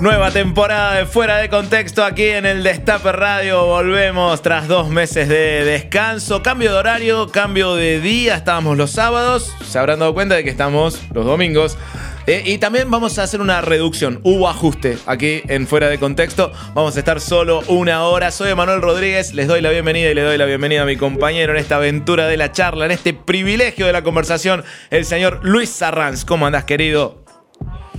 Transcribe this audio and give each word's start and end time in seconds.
Nueva 0.00 0.30
temporada 0.30 0.94
de 0.94 1.04
Fuera 1.04 1.36
de 1.36 1.50
Contexto 1.50 2.02
aquí 2.02 2.24
en 2.24 2.46
el 2.46 2.62
Destape 2.62 3.12
Radio. 3.12 3.66
Volvemos 3.66 4.40
tras 4.40 4.66
dos 4.66 4.88
meses 4.88 5.28
de 5.28 5.62
descanso. 5.62 6.42
Cambio 6.42 6.72
de 6.72 6.78
horario, 6.78 7.28
cambio 7.28 7.74
de 7.74 8.00
día. 8.00 8.34
Estábamos 8.34 8.78
los 8.78 8.92
sábados. 8.92 9.54
Se 9.62 9.78
habrán 9.78 9.98
dado 9.98 10.14
cuenta 10.14 10.36
de 10.36 10.42
que 10.42 10.48
estamos 10.48 11.02
los 11.12 11.26
domingos. 11.26 11.76
Eh, 12.26 12.44
y 12.46 12.56
también 12.56 12.90
vamos 12.90 13.18
a 13.18 13.24
hacer 13.24 13.42
una 13.42 13.60
reducción. 13.60 14.20
Hubo 14.22 14.48
ajuste 14.48 14.96
aquí 15.04 15.42
en 15.48 15.66
Fuera 15.66 15.90
de 15.90 15.98
Contexto. 15.98 16.50
Vamos 16.72 16.96
a 16.96 16.98
estar 16.98 17.20
solo 17.20 17.62
una 17.66 18.04
hora. 18.04 18.30
Soy 18.30 18.54
Manuel 18.54 18.80
Rodríguez. 18.80 19.34
Les 19.34 19.48
doy 19.48 19.60
la 19.60 19.68
bienvenida 19.68 20.10
y 20.10 20.14
le 20.14 20.22
doy 20.22 20.38
la 20.38 20.46
bienvenida 20.46 20.80
a 20.80 20.86
mi 20.86 20.96
compañero 20.96 21.52
en 21.52 21.58
esta 21.58 21.76
aventura 21.76 22.26
de 22.26 22.38
la 22.38 22.52
charla, 22.52 22.86
en 22.86 22.92
este 22.92 23.12
privilegio 23.12 23.84
de 23.84 23.92
la 23.92 24.02
conversación, 24.02 24.64
el 24.88 25.04
señor 25.04 25.40
Luis 25.42 25.68
Sarranz. 25.68 26.24
¿Cómo 26.24 26.46
andás, 26.46 26.64
querido? 26.64 27.19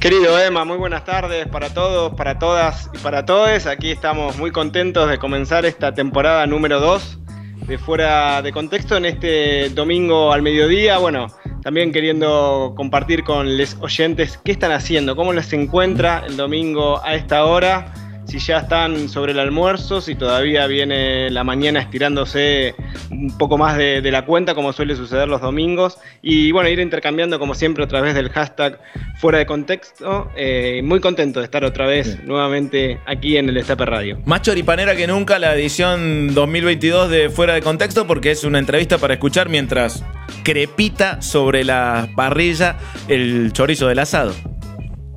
Querido 0.01 0.39
Emma, 0.39 0.65
muy 0.65 0.77
buenas 0.77 1.05
tardes 1.05 1.45
para 1.45 1.75
todos, 1.75 2.15
para 2.15 2.39
todas 2.39 2.89
y 2.91 2.97
para 2.97 3.23
todos. 3.23 3.67
Aquí 3.67 3.91
estamos 3.91 4.35
muy 4.35 4.49
contentos 4.49 5.07
de 5.07 5.19
comenzar 5.19 5.63
esta 5.63 5.93
temporada 5.93 6.47
número 6.47 6.79
2 6.79 7.19
de 7.67 7.77
Fuera 7.77 8.41
de 8.41 8.51
Contexto 8.51 8.97
en 8.97 9.05
este 9.05 9.69
domingo 9.69 10.33
al 10.33 10.41
mediodía. 10.41 10.97
Bueno, 10.97 11.27
también 11.61 11.91
queriendo 11.91 12.73
compartir 12.75 13.23
con 13.23 13.59
los 13.59 13.77
oyentes 13.79 14.39
qué 14.43 14.53
están 14.53 14.71
haciendo, 14.71 15.15
cómo 15.15 15.33
les 15.33 15.53
encuentra 15.53 16.23
el 16.25 16.35
domingo 16.35 16.99
a 17.05 17.13
esta 17.13 17.45
hora, 17.45 17.93
si 18.31 18.39
ya 18.39 18.59
están 18.59 19.09
sobre 19.09 19.33
el 19.33 19.39
almuerzo, 19.39 19.99
si 19.99 20.15
todavía 20.15 20.65
viene 20.65 21.29
la 21.29 21.43
mañana 21.43 21.81
estirándose 21.81 22.75
un 23.09 23.37
poco 23.37 23.57
más 23.57 23.75
de, 23.75 24.01
de 24.01 24.09
la 24.09 24.25
cuenta, 24.25 24.55
como 24.55 24.71
suele 24.71 24.95
suceder 24.95 25.27
los 25.27 25.41
domingos. 25.41 25.97
Y 26.21 26.53
bueno, 26.53 26.69
ir 26.69 26.79
intercambiando 26.79 27.39
como 27.39 27.55
siempre 27.55 27.83
a 27.83 27.87
través 27.87 28.15
del 28.15 28.29
hashtag 28.29 28.79
fuera 29.17 29.37
de 29.39 29.45
contexto. 29.45 30.31
Eh, 30.37 30.79
muy 30.81 31.01
contento 31.01 31.39
de 31.41 31.45
estar 31.45 31.65
otra 31.65 31.85
vez 31.87 32.23
nuevamente 32.23 33.01
aquí 33.05 33.35
en 33.35 33.49
el 33.49 33.57
Estape 33.57 33.85
Radio. 33.85 34.17
Más 34.23 34.43
choripanera 34.43 34.95
que 34.95 35.07
nunca 35.07 35.37
la 35.37 35.53
edición 35.53 36.33
2022 36.33 37.09
de 37.09 37.29
Fuera 37.29 37.53
de 37.53 37.61
Contexto 37.61 38.07
porque 38.07 38.31
es 38.31 38.45
una 38.45 38.59
entrevista 38.59 38.97
para 38.97 39.15
escuchar 39.15 39.49
mientras 39.49 40.05
crepita 40.45 41.21
sobre 41.21 41.65
la 41.65 42.07
parrilla 42.15 42.77
el 43.09 43.51
chorizo 43.51 43.89
del 43.89 43.99
asado. 43.99 44.33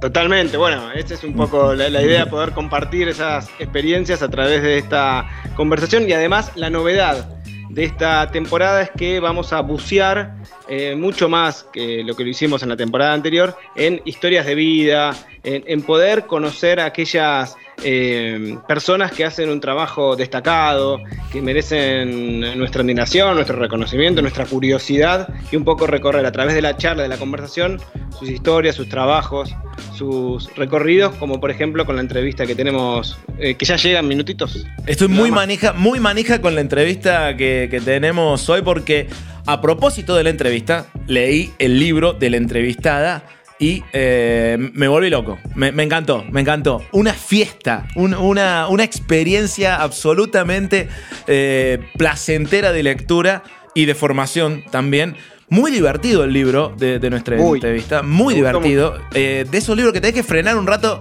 Totalmente, 0.04 0.58
bueno, 0.58 0.92
esta 0.92 1.14
es 1.14 1.24
un 1.24 1.32
poco 1.32 1.72
la, 1.72 1.88
la, 1.88 2.02
idea, 2.02 2.26
poder 2.26 2.50
compartir 2.50 3.08
esas 3.08 3.48
experiencias 3.58 4.20
a 4.20 4.28
través 4.28 4.62
de 4.62 4.76
esta 4.76 5.26
conversación 5.56 6.06
y 6.06 6.12
además 6.12 6.52
la 6.56 6.68
novedad 6.68 7.26
de 7.70 7.84
esta 7.84 8.30
temporada 8.30 8.82
es 8.82 8.90
que 8.90 9.18
vamos 9.18 9.54
a 9.54 9.62
bucear 9.62 10.34
eh, 10.68 10.94
mucho 10.94 11.30
más 11.30 11.64
que 11.72 12.04
lo 12.04 12.14
que 12.14 12.22
lo 12.22 12.28
hicimos 12.28 12.62
en 12.62 12.68
la 12.68 12.76
temporada 12.76 13.14
anterior 13.14 13.56
en 13.76 14.02
historias 14.04 14.44
de 14.44 14.54
vida, 14.54 15.16
en, 15.42 15.80
poder 15.80 16.26
conocer 16.26 16.80
aquellas 16.80 17.56
eh, 17.82 18.56
personas 18.68 19.12
que 19.12 19.24
hacen 19.24 19.50
un 19.50 19.60
trabajo 19.60 20.16
destacado, 20.16 21.00
que 21.32 21.42
merecen 21.42 22.40
nuestra 22.58 22.82
admiración, 22.82 23.34
nuestro 23.34 23.56
reconocimiento, 23.56 24.22
nuestra 24.22 24.46
curiosidad 24.46 25.28
y 25.50 25.56
un 25.56 25.64
poco 25.64 25.86
recorrer 25.86 26.24
a 26.26 26.32
través 26.32 26.54
de 26.54 26.62
la 26.62 26.76
charla, 26.76 27.02
de 27.02 27.08
la 27.08 27.16
conversación, 27.16 27.80
sus 28.18 28.30
historias, 28.30 28.76
sus 28.76 28.88
trabajos, 28.88 29.54
sus 29.96 30.54
recorridos, 30.56 31.14
como 31.16 31.40
por 31.40 31.50
ejemplo 31.50 31.84
con 31.84 31.96
la 31.96 32.02
entrevista 32.02 32.46
que 32.46 32.54
tenemos, 32.54 33.18
eh, 33.38 33.54
que 33.54 33.64
ya 33.64 33.76
llegan 33.76 34.06
minutitos. 34.06 34.66
Estoy 34.86 35.08
muy 35.08 35.30
manija, 35.30 35.72
muy 35.72 36.00
manija 36.00 36.40
con 36.40 36.54
la 36.54 36.60
entrevista 36.60 37.36
que, 37.36 37.68
que 37.70 37.80
tenemos 37.80 38.48
hoy 38.48 38.62
porque 38.62 39.08
a 39.46 39.60
propósito 39.60 40.14
de 40.14 40.24
la 40.24 40.30
entrevista, 40.30 40.86
leí 41.06 41.52
el 41.58 41.78
libro 41.78 42.14
de 42.14 42.30
la 42.30 42.38
entrevistada 42.38 43.24
y 43.64 43.82
eh, 43.94 44.58
me 44.74 44.88
volví 44.88 45.08
loco. 45.08 45.38
Me, 45.54 45.72
me, 45.72 45.84
encantó, 45.84 46.22
me 46.30 46.42
encantó. 46.42 46.84
Una 46.92 47.14
fiesta, 47.14 47.86
un, 47.94 48.12
una, 48.12 48.68
una, 48.68 48.84
experiencia 48.84 49.76
absolutamente 49.76 50.88
eh, 51.26 51.78
placentera 51.96 52.72
de 52.72 52.82
lectura 52.82 53.42
y 53.74 53.86
de 53.86 53.94
formación 53.94 54.64
también. 54.70 55.16
Muy 55.48 55.70
divertido 55.70 56.24
el 56.24 56.34
libro 56.34 56.74
de, 56.76 56.98
de 56.98 57.08
nuestra 57.08 57.38
entrevista, 57.40 58.02
muy 58.02 58.34
divertido. 58.34 58.98
Eh, 59.14 59.46
de 59.50 59.56
esos 59.58 59.74
libros 59.74 59.94
que 59.94 60.02
tenés 60.02 60.14
que 60.14 60.24
frenar 60.24 60.58
un 60.58 60.66
rato. 60.66 61.00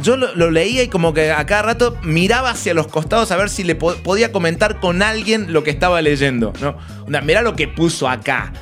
Yo 0.00 0.16
lo, 0.16 0.32
lo, 0.36 0.52
leía 0.52 0.82
y 0.82 0.88
como 0.88 1.12
que 1.12 1.32
a 1.32 1.44
cada 1.46 1.62
rato 1.62 1.96
miraba 2.02 2.50
hacia 2.50 2.74
los 2.74 2.86
costados 2.86 3.32
a 3.32 3.36
ver 3.36 3.48
si 3.48 3.64
le 3.64 3.74
po 3.74 3.94
podía 3.94 4.30
comentar 4.30 4.78
con 4.78 5.02
alguien 5.02 5.52
lo 5.52 5.64
que 5.64 5.70
estaba 5.70 6.02
leyendo. 6.02 6.52
¿no? 6.60 6.76
Mirá 7.22 7.42
lo 7.42 7.56
que 7.56 7.66
puso 7.66 8.08
acá. 8.08 8.52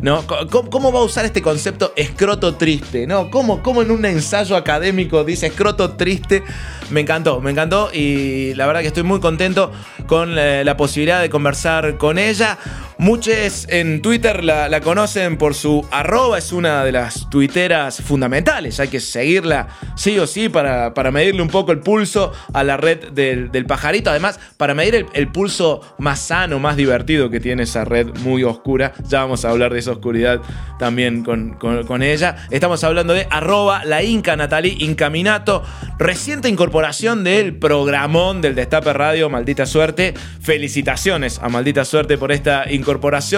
¿No? 0.00 0.24
¿Cómo, 0.26 0.70
¿Cómo, 0.70 0.92
va 0.92 1.00
a 1.00 1.02
usar 1.02 1.24
este 1.24 1.42
concepto 1.42 1.92
escroto 1.96 2.54
triste? 2.54 3.06
¿no? 3.06 3.30
¿Cómo, 3.30 3.62
¿Cómo, 3.62 3.82
en 3.82 3.90
un 3.90 4.04
ensayo 4.04 4.56
académico 4.56 5.24
dice 5.24 5.48
escroto 5.48 5.92
triste? 5.92 6.42
Me 6.90 7.00
encantó, 7.00 7.40
me 7.40 7.50
encantó 7.50 7.90
y 7.92 8.54
la 8.54 8.66
verdad 8.66 8.82
que 8.82 8.88
estoy 8.88 9.02
muy 9.02 9.20
contento 9.20 9.72
con 10.06 10.34
la, 10.34 10.64
la 10.64 10.76
posibilidad 10.76 11.20
de 11.20 11.30
conversar 11.30 11.98
con 11.98 12.18
ella. 12.18 12.58
Muchos 13.00 13.68
en 13.68 14.02
Twitter 14.02 14.42
la, 14.42 14.80
conocen 14.80 15.38
por 15.38 15.54
su 15.54 15.86
arroba, 15.92 16.36
es 16.36 16.50
una 16.50 16.82
de 16.82 16.90
las 16.90 17.30
tuiteras 17.30 18.02
fundamentales, 18.02 18.80
hay 18.80 18.88
que 18.88 18.98
seguirla 18.98 19.68
sí 19.94 20.18
o 20.18 20.26
sí 20.26 20.48
para, 20.48 20.94
para 20.94 21.12
medirle 21.12 21.40
un 21.42 21.48
poco 21.48 21.70
el 21.70 21.78
pulso 21.78 22.32
a 22.52 22.64
la 22.64 22.76
red 22.76 23.10
del, 23.12 23.66
pajarito, 23.66 24.10
además 24.10 24.40
para 24.56 24.74
medir 24.74 24.96
el, 24.96 25.06
el, 25.12 25.30
pulso 25.30 25.80
más 25.98 26.18
sano, 26.18 26.58
más 26.58 26.74
divertido 26.76 27.30
que 27.30 27.38
tiene 27.38 27.62
esa 27.62 27.84
red 27.84 28.08
muy 28.24 28.42
oscura, 28.42 28.92
ya 29.06 29.20
vamos 29.20 29.44
a 29.44 29.50
hablar 29.50 29.72
de 29.72 29.78
esa 29.78 29.92
oscuridad 29.92 30.40
también 30.80 31.22
con, 31.22 31.54
con, 31.54 31.86
con 31.86 32.02
ella. 32.02 32.48
Estamos 32.50 32.82
hablando 32.82 33.14
de 33.14 33.28
arroba 33.30 33.84
la 33.84 34.02
Inca 34.02 34.34
Natalie 34.34 34.74
Incaminato, 34.80 35.62
reciente 36.00 36.48
incorporación 36.48 37.22
del 37.22 37.54
programón 37.54 38.40
del 38.40 38.56
Destape 38.56 38.92
Radio, 38.92 39.30
maldita 39.30 39.66
suerte. 39.66 40.14
Felicitaciones 40.40 41.38
a 41.40 41.48
maldita 41.48 41.84
suerte 41.84 42.18
por 42.18 42.32
esta 42.32 42.64
incorporación 42.68 42.87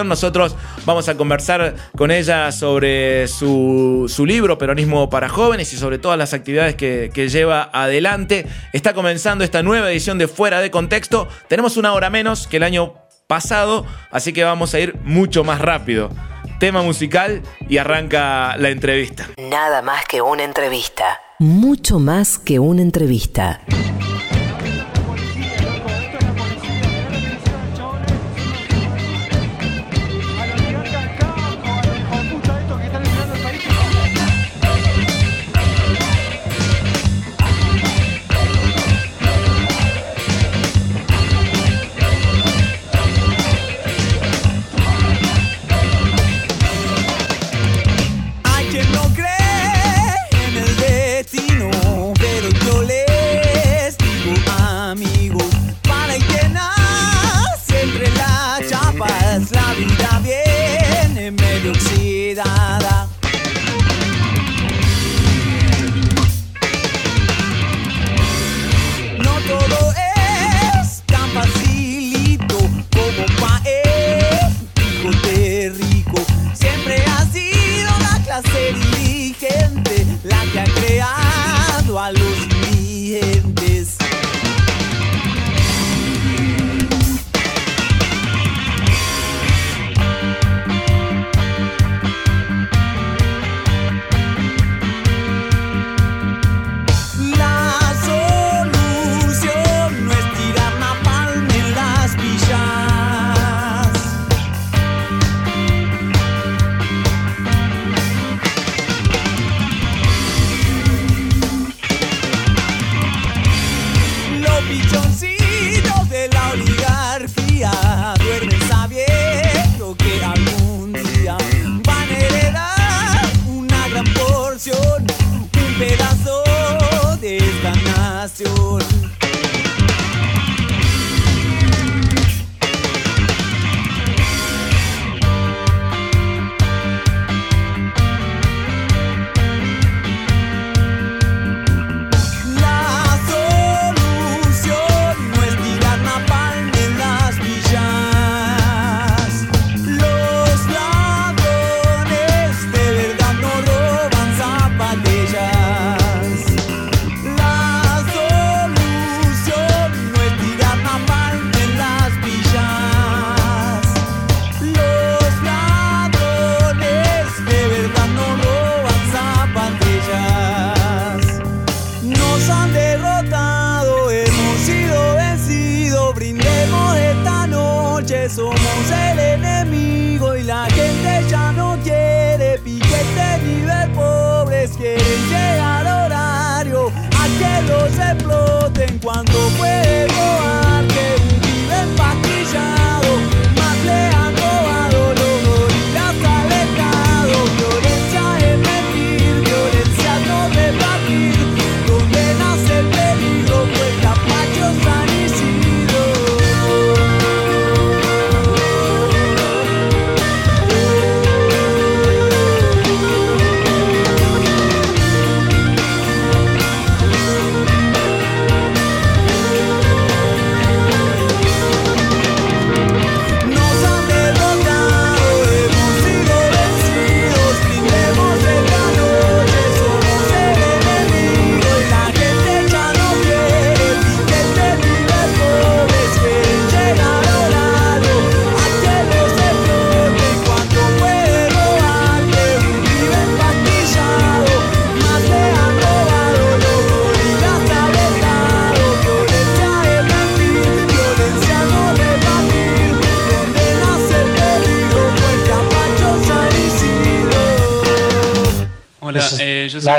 Nosotros 0.09 0.55
vamos 0.84 1.09
a 1.09 1.16
conversar 1.16 1.75
con 1.97 2.11
ella 2.11 2.53
sobre 2.53 3.28
su, 3.28 4.06
su 4.09 4.27
libro 4.27 4.59
Peronismo 4.59 5.11
para 5.11 5.28
Jóvenes 5.28 5.72
y 5.72 5.77
sobre 5.77 5.99
todas 5.99 6.19
las 6.19 6.33
actividades 6.33 6.75
que, 6.77 7.11
que, 7.12 7.28
lleva 7.28 7.71
adelante. 7.72 8.47
Está 8.72 8.94
comenzando 8.94 9.44
esta 9.44 9.62
nueva 9.62 9.91
edición 9.91 10.19
de 10.19 10.28
Fuera 10.28 10.60
de 10.60 10.71
Contexto. 10.71 11.28
Tenemos 11.49 11.77
una 11.77 11.93
hora 11.93 12.10
menos 12.10 12.47
que 12.47 12.59
el 12.59 12.62
año 12.62 12.94
pasado, 13.27 13.87
así 14.10 14.33
que 14.33 14.44
vamos 14.44 14.75
a 14.75 14.81
ir 14.81 14.97
mucho 15.05 15.44
más 15.44 15.60
rápido. 15.60 16.10
Tema 16.59 16.83
musical 16.83 17.42
y 17.69 17.78
arranca 17.78 18.57
la 18.57 18.71
entrevista. 18.71 19.28
Nada 19.39 19.83
más 19.83 20.04
que 20.04 20.21
una 20.21 20.45
entrevista. 20.45 21.21
Mucho 21.39 21.98
más 21.98 22.39
que 22.39 22.59
una 22.59 22.83
entrevista. 22.83 23.60
La 80.25 80.43
que 80.53 80.61
ha 80.61 80.65
creado 80.65 81.99
a 82.01 82.13
los 82.13 82.50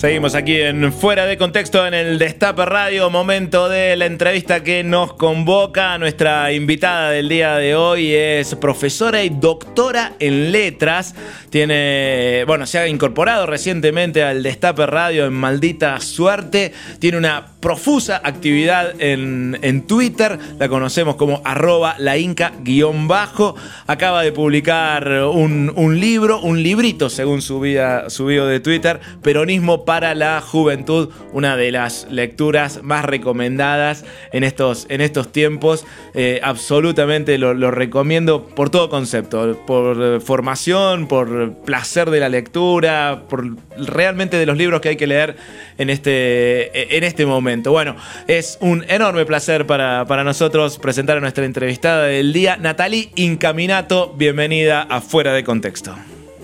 Seguimos 0.00 0.34
aquí 0.34 0.58
en 0.58 0.94
Fuera 0.94 1.26
de 1.26 1.36
Contexto 1.36 1.86
en 1.86 1.92
el 1.92 2.18
Destape 2.18 2.64
Radio, 2.64 3.10
momento 3.10 3.68
de 3.68 3.96
la 3.96 4.06
entrevista 4.06 4.62
que 4.62 4.82
nos 4.82 5.12
convoca. 5.12 5.98
Nuestra 5.98 6.54
invitada 6.54 7.10
del 7.10 7.28
día 7.28 7.56
de 7.56 7.74
hoy 7.74 8.14
es 8.14 8.54
profesora 8.54 9.22
y 9.22 9.28
doctora 9.28 10.14
en 10.18 10.52
letras. 10.52 11.14
Tiene, 11.50 12.44
bueno, 12.46 12.64
se 12.64 12.78
ha 12.78 12.88
incorporado 12.88 13.44
recientemente 13.44 14.22
al 14.22 14.42
Destape 14.42 14.86
Radio 14.86 15.26
en 15.26 15.34
Maldita 15.34 16.00
Suerte. 16.00 16.72
Tiene 16.98 17.18
una 17.18 17.48
profusa 17.60 18.20
actividad 18.24 19.00
en, 19.00 19.58
en 19.62 19.86
Twitter. 19.86 20.38
La 20.58 20.68
conocemos 20.68 21.16
como 21.16 21.42
arroba 21.44 21.94
la 21.98 22.18
inca 22.18 22.52
guion 22.62 23.06
bajo. 23.06 23.54
Acaba 23.86 24.22
de 24.22 24.32
publicar 24.32 25.08
un, 25.24 25.72
un 25.74 26.00
libro, 26.00 26.40
un 26.40 26.62
librito 26.62 27.10
según 27.10 27.42
su, 27.42 27.60
vida, 27.60 28.06
de 28.08 28.60
Twitter, 28.60 29.00
Peronismo 29.22 29.84
para 29.84 30.14
la 30.14 30.40
Juventud, 30.40 31.10
una 31.32 31.56
de 31.56 31.70
las 31.70 32.06
lecturas 32.10 32.82
más 32.82 33.04
recomendadas 33.04 34.04
en 34.32 34.44
estos, 34.44 34.86
en 34.88 35.00
estos 35.00 35.30
tiempos. 35.32 35.84
Eh, 36.14 36.40
absolutamente 36.42 37.38
lo, 37.38 37.54
lo 37.54 37.70
recomiendo 37.70 38.46
por 38.46 38.70
todo 38.70 38.88
concepto, 38.88 39.60
por 39.66 40.02
eh, 40.02 40.20
formación, 40.20 41.06
por 41.06 41.54
placer 41.64 42.10
de 42.10 42.20
la 42.20 42.28
lectura, 42.28 43.24
por 43.28 43.56
realmente 43.76 44.36
de 44.36 44.46
los 44.46 44.56
libros 44.56 44.80
que 44.80 44.90
hay 44.90 44.96
que 44.96 45.06
leer 45.06 45.36
en 45.78 45.90
este, 45.90 46.96
en 46.96 47.04
este 47.04 47.26
momento. 47.26 47.49
Bueno, 47.50 47.96
es 48.28 48.58
un 48.60 48.84
enorme 48.88 49.26
placer 49.26 49.66
para, 49.66 50.04
para 50.04 50.22
nosotros 50.22 50.78
presentar 50.78 51.16
a 51.16 51.20
nuestra 51.20 51.44
entrevistada 51.44 52.04
del 52.04 52.32
día, 52.32 52.56
Natalie 52.56 53.10
Incaminato. 53.16 54.14
Bienvenida 54.16 54.82
a 54.82 55.00
Fuera 55.00 55.32
de 55.32 55.42
Contexto. 55.42 55.92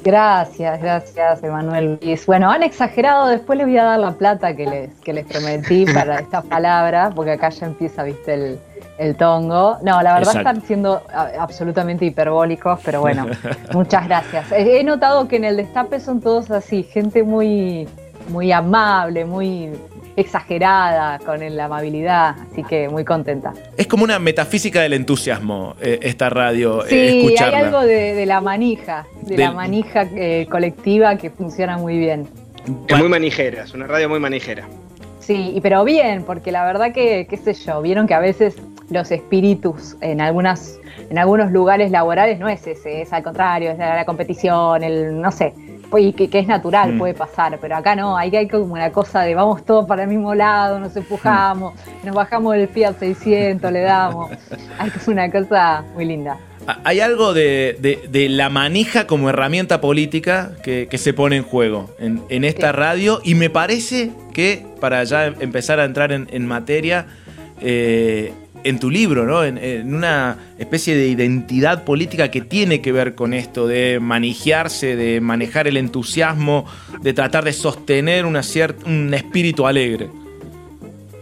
Gracias, 0.02 0.80
gracias, 0.80 1.44
Emanuel 1.44 1.98
Luis. 2.02 2.26
Bueno, 2.26 2.50
han 2.50 2.64
exagerado, 2.64 3.28
después 3.28 3.56
les 3.56 3.68
voy 3.68 3.78
a 3.78 3.84
dar 3.84 4.00
la 4.00 4.12
plata 4.12 4.56
que 4.56 4.66
les, 4.66 4.94
que 4.96 5.12
les 5.12 5.26
prometí 5.26 5.84
para 5.84 6.18
estas 6.20 6.44
palabras, 6.44 7.12
porque 7.14 7.32
acá 7.32 7.50
ya 7.50 7.66
empieza, 7.66 8.02
viste, 8.02 8.34
el, 8.34 8.58
el 8.98 9.14
tongo. 9.14 9.78
No, 9.82 10.02
la 10.02 10.14
verdad 10.14 10.34
Exacto. 10.34 10.48
están 10.48 10.62
siendo 10.62 11.02
absolutamente 11.38 12.04
hiperbólicos, 12.04 12.80
pero 12.84 13.00
bueno, 13.00 13.26
muchas 13.72 14.06
gracias. 14.06 14.50
He 14.50 14.80
he 14.80 14.84
notado 14.84 15.28
que 15.28 15.36
en 15.36 15.44
el 15.44 15.56
destape 15.56 16.00
son 16.00 16.20
todos 16.20 16.50
así, 16.50 16.82
gente 16.82 17.22
muy, 17.22 17.88
muy 18.28 18.50
amable, 18.50 19.25
muy 19.25 19.70
exagerada 20.16 21.18
con 21.18 21.42
el- 21.42 21.56
la 21.56 21.66
amabilidad, 21.66 22.37
así 22.50 22.62
que 22.64 22.88
muy 22.88 23.04
contenta. 23.04 23.52
Es 23.76 23.87
como 23.87 24.04
una 24.04 24.18
metafísica 24.18 24.80
del 24.80 24.92
entusiasmo 24.94 25.75
eh, 25.80 25.99
esta 26.02 26.28
radio, 26.30 26.85
eh, 26.87 26.88
Sí, 27.28 27.37
hay 27.38 27.54
algo 27.54 27.80
de, 27.82 28.14
de 28.14 28.26
la 28.26 28.40
manija, 28.40 29.06
de 29.23 29.37
la 29.38 29.52
manija 29.52 30.02
eh, 30.14 30.46
colectiva 30.50 31.16
que 31.16 31.30
funciona 31.30 31.76
muy 31.78 31.99
bien. 31.99 32.26
Es 32.88 32.99
muy 32.99 33.08
manijera, 33.08 33.62
es 33.64 33.75
una 33.75 33.87
radio 33.87 34.08
muy 34.08 34.18
manijera. 34.18 34.64
Sí, 35.20 35.52
y 35.54 35.61
pero 35.61 35.85
bien, 35.85 36.23
porque 36.25 36.52
la 36.52 36.64
verdad 36.64 36.92
que, 36.92 37.26
qué 37.28 37.37
sé 37.37 37.54
yo, 37.54 37.82
vieron 37.82 38.06
que 38.06 38.14
a 38.14 38.20
veces 38.20 38.56
los 38.90 39.11
espíritus 39.11 39.96
en 40.00 40.20
algunas, 40.20 40.78
en 41.11 41.18
algunos 41.18 41.50
lugares 41.50 41.90
laborales 41.90 42.38
no 42.38 42.49
es 42.49 42.64
ese, 42.66 43.02
es 43.02 43.12
al 43.12 43.23
contrario, 43.25 43.70
es 43.73 43.78
la, 43.78 43.96
la 43.96 44.04
competición, 44.04 44.85
el 44.85 45.20
no 45.20 45.32
sé, 45.32 45.52
y 45.96 46.12
que, 46.12 46.28
que 46.28 46.38
es 46.40 46.46
natural, 46.46 46.94
Mm. 46.94 46.98
puede 46.98 47.14
pasar, 47.14 47.58
pero 47.60 47.76
acá 47.76 47.94
no, 47.96 48.16
hay, 48.16 48.34
hay 48.34 48.48
como 48.48 48.72
una 48.74 48.90
cosa 48.90 49.22
de 49.22 49.34
vamos 49.34 49.64
todos 49.64 49.86
para 49.86 50.02
el 50.02 50.08
mismo 50.08 50.34
lado, 50.34 50.78
nos 50.80 50.96
empujamos, 50.96 51.74
nos 52.04 52.14
bajamos 52.14 52.54
del 52.54 52.68
Fiat 52.68 52.98
600, 52.98 53.70
le 53.72 53.80
damos. 53.80 54.30
Hay 54.78 54.90
como 54.90 55.12
una 55.12 55.30
cosa 55.30 55.84
muy 55.94 56.04
linda. 56.04 56.38
Ah, 56.68 56.78
Hay 56.84 56.98
algo 57.00 57.32
de, 57.32 57.76
de- 57.80 58.08
de 58.10 58.28
la 58.28 58.48
manija 58.50 59.06
como 59.06 59.30
herramienta 59.30 59.80
política 59.80 60.50
que, 60.64 60.88
que 60.90 60.98
se 60.98 61.12
pone 61.14 61.36
en 61.36 61.44
juego 61.44 61.90
en, 62.00 62.22
en 62.28 62.42
esta 62.44 62.70
Sí. 62.72 62.76
radio 62.76 63.20
y 63.22 63.34
me 63.36 63.50
parece 63.50 64.10
que 64.34 64.66
para 64.80 65.04
ya 65.04 65.26
em- 65.26 65.34
empezar 65.40 65.78
a 65.78 65.84
entrar 65.84 66.10
en, 66.12 66.26
en 66.32 66.44
materia, 66.46 67.06
eh, 67.60 68.32
en 68.68 68.78
tu 68.78 68.90
libro, 68.90 69.25
¿no? 69.25 69.44
En, 69.44 69.94
una 69.94 70.38
especie 70.58 70.96
de 70.96 71.08
identidad 71.08 71.85
política 71.85 72.30
que 72.30 72.40
tiene 72.40 72.80
que 72.80 72.92
ver 72.92 73.14
con 73.14 73.32
esto 73.32 73.66
de 73.66 73.99
manijearse, 74.00 74.96
de 74.96 75.20
manejar 75.20 75.68
el 75.68 75.76
entusiasmo, 75.76 76.64
de 77.00 77.12
tratar 77.12 77.44
de 77.44 77.52
sostener 77.52 78.26
una 78.26 78.42
un 78.87 79.14
espíritu 79.14 79.66
alegre. 79.66 80.08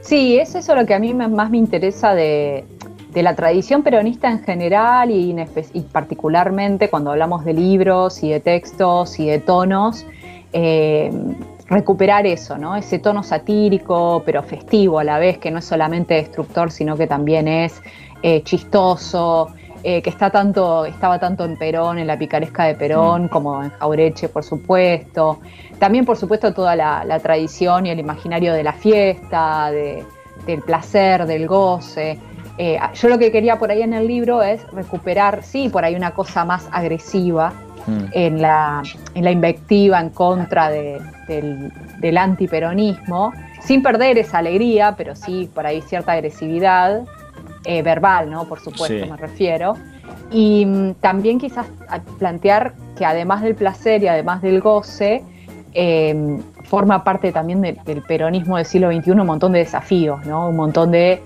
Sí, 0.01 0.37
es 0.39 0.55
eso 0.55 0.75
lo 0.75 0.85
que 0.87 0.95
a 0.95 0.99
mí 0.99 1.15
más 1.15 1.51
me 1.51 1.57
interesa 1.57 2.15
de, 2.15 2.65
de 3.13 3.23
la 3.23 3.35
tradición 3.35 3.83
peronista 3.83 4.31
en 4.31 4.43
general 4.43 5.11
y, 5.11 5.35
y 5.73 5.81
particularmente 5.81 6.91
cuando 6.91 7.13
hablamos 7.13 7.45
de 7.45 7.55
libros 7.55 8.23
y 8.23 8.31
de 8.31 8.41
textos 8.41 9.19
y 9.19 9.27
de 9.27 9.39
tonos, 9.39 10.05
eh, 10.53 11.11
recuperar 11.69 12.27
eso, 12.27 12.59
¿no? 12.59 12.77
Ese 12.77 12.99
tono 12.99 13.23
satírico 13.23 14.23
pero 14.25 14.43
festivo 14.43 14.99
a 14.99 15.05
la 15.05 15.19
vez, 15.19 15.39
que 15.39 15.51
no 15.51 15.59
es 15.59 15.65
solamente 15.65 16.15
destructor, 16.15 16.71
sino 16.71 16.97
que 16.97 17.07
también 17.07 17.49
es 17.49 17.81
eh, 18.23 18.43
chistoso, 18.43 19.49
eh, 19.83 20.01
que 20.01 20.11
está 20.11 20.31
tanto, 20.31 20.85
estaba 20.87 21.19
tanto 21.19 21.45
en 21.45 21.57
Perón, 21.59 21.99
en 21.99 22.07
la 22.07 22.19
picaresca 22.19 22.65
de 22.65 22.75
Perón, 22.75 23.29
como 23.29 23.63
en 23.63 23.71
Jaureche, 23.71 24.29
por 24.29 24.43
supuesto. 24.43 25.41
También, 25.79 26.05
por 26.07 26.17
supuesto, 26.17 26.55
toda 26.55 26.75
la, 26.75 27.05
la 27.05 27.19
tradición 27.21 27.87
y 27.87 27.91
el 27.91 27.99
imaginario 27.99 28.55
de 28.55 28.63
la 28.63 28.73
fiesta, 28.73 29.71
de- 29.71 30.05
del 30.47 30.63
placer, 30.63 31.27
del 31.27 31.47
goce. 31.47 32.19
Eh, 32.57 32.79
yo 32.95 33.09
lo 33.09 33.19
que 33.19 33.31
quería 33.33 33.59
por 33.59 33.71
ahí 33.71 33.83
en 33.83 33.93
el 33.95 34.07
libro 34.07 34.43
es 34.43 34.67
recuperar, 34.73 35.43
sí, 35.43 35.69
por 35.69 35.85
ahí 35.85 35.95
una 35.95 36.13
cosa 36.13 36.45
más 36.45 36.69
agresiva 36.73 37.53
en 38.13 38.41
la, 38.41 38.83
en 39.15 39.25
la 39.25 39.31
invectiva 39.31 40.01
en 40.01 40.11
contra 40.11 40.71
de- 40.71 41.01
del, 41.29 41.73
del 42.01 42.19
antiperonismo, 42.19 43.33
sin 43.63 43.83
perder 43.83 44.19
esa 44.19 44.39
alegría, 44.39 44.95
pero 44.97 45.15
sí 45.17 45.49
por 45.55 45.67
ahí 45.67 45.81
cierta 45.83 46.13
agresividad 46.13 47.03
eh, 47.65 47.83
verbal, 47.83 48.31
¿no? 48.31 48.45
Por 48.45 48.61
supuesto, 48.61 49.05
Sí. 49.05 49.11
me 49.11 49.17
refiero. 49.17 49.75
Y 50.31 50.67
mm, 50.67 50.95
también 51.01 51.39
quizás 51.39 51.67
plantear 52.19 52.75
que 52.97 53.05
además 53.07 53.43
del 53.43 53.55
placer 53.55 54.03
y 54.03 54.09
además 54.09 54.43
del 54.43 54.61
goce, 54.61 55.23
eh, 55.73 56.39
forma 56.65 57.03
parte 57.05 57.33
también 57.33 57.61
de- 57.61 57.77
del 57.85 58.03
peronismo 58.03 58.57
del 58.57 58.67
siglo 58.67 58.91
XXI 58.93 59.11
un 59.13 59.27
montón 59.27 59.53
de 59.53 59.61
desafíos, 59.61 60.25
¿no? 60.27 60.49
Un 60.49 60.57
montón 60.57 60.91
de 60.91 61.23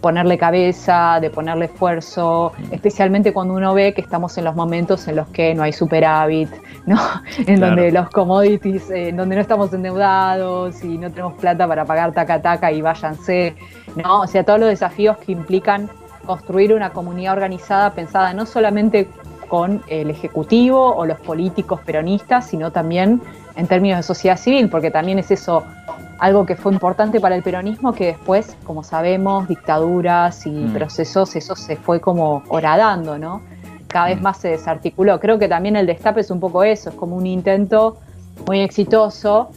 ponerle 0.00 0.38
cabeza, 0.38 1.18
de 1.20 1.30
ponerle 1.30 1.66
esfuerzo, 1.66 2.52
especialmente 2.70 3.32
cuando 3.32 3.54
uno 3.54 3.74
ve 3.74 3.92
que 3.94 4.00
estamos 4.00 4.36
en 4.38 4.44
los 4.44 4.54
momentos 4.54 5.06
en 5.08 5.16
los 5.16 5.28
que 5.28 5.54
no 5.54 5.62
hay 5.62 5.72
superávit, 5.72 6.48
¿no? 6.86 6.98
En 7.38 7.56
Claro. 7.58 7.66
donde 7.76 7.92
los 7.92 8.08
commodities, 8.10 8.90
eh, 8.90 9.08
en 9.08 9.16
donde 9.16 9.36
no 9.36 9.42
estamos 9.42 9.72
endeudados 9.72 10.82
y 10.84 10.98
no 10.98 11.10
tenemos 11.10 11.34
plata 11.34 11.66
para 11.66 11.84
pagar 11.84 12.12
taca 12.12 12.40
taca 12.42 12.70
y 12.72 12.80
váyanse, 12.82 13.54
¿no? 13.96 14.20
O 14.20 14.26
sea, 14.26 14.44
todos 14.44 14.60
los 14.60 14.68
desafíos 14.68 15.16
que 15.18 15.32
implican 15.32 15.88
construir 16.26 16.72
una 16.72 16.90
comunidad 16.90 17.32
organizada 17.34 17.90
pensada 17.90 18.32
no 18.32 18.46
solamente 18.46 19.08
con 19.48 19.82
el 19.88 20.08
Ejecutivo 20.10 20.94
o 20.96 21.04
los 21.04 21.20
políticos 21.20 21.80
peronistas, 21.84 22.46
sino 22.46 22.70
también 22.70 23.20
en 23.56 23.66
términos 23.66 23.98
de 23.98 24.02
sociedad 24.02 24.38
civil, 24.38 24.70
porque 24.70 24.90
también 24.90 25.18
es 25.18 25.30
eso 25.30 25.64
algo 26.18 26.46
que 26.46 26.56
fue 26.56 26.72
importante 26.72 27.20
para 27.20 27.34
el 27.34 27.42
peronismo, 27.42 27.92
que 27.92 28.06
después, 28.06 28.56
como 28.64 28.82
sabemos, 28.84 29.48
dictaduras 29.48 30.46
y 30.46 30.50
Mm. 30.50 30.72
procesos, 30.74 31.34
eso 31.36 31.56
se 31.56 31.76
fue 31.76 32.00
como 32.00 32.42
horadando, 32.48 33.18
¿no? 33.18 33.42
Cada 33.88 34.06
vez 34.06 34.20
más 34.20 34.38
se 34.38 34.48
desarticuló. 34.48 35.20
Creo 35.20 35.38
que 35.38 35.48
también 35.48 35.76
el 35.76 35.86
destape 35.86 36.20
es 36.20 36.30
un 36.30 36.40
poco 36.40 36.64
eso, 36.64 36.90
es 36.90 36.96
como 36.96 37.16
un 37.16 37.26
intento 37.26 37.98
muy 38.46 38.60
exitoso, 38.60 39.50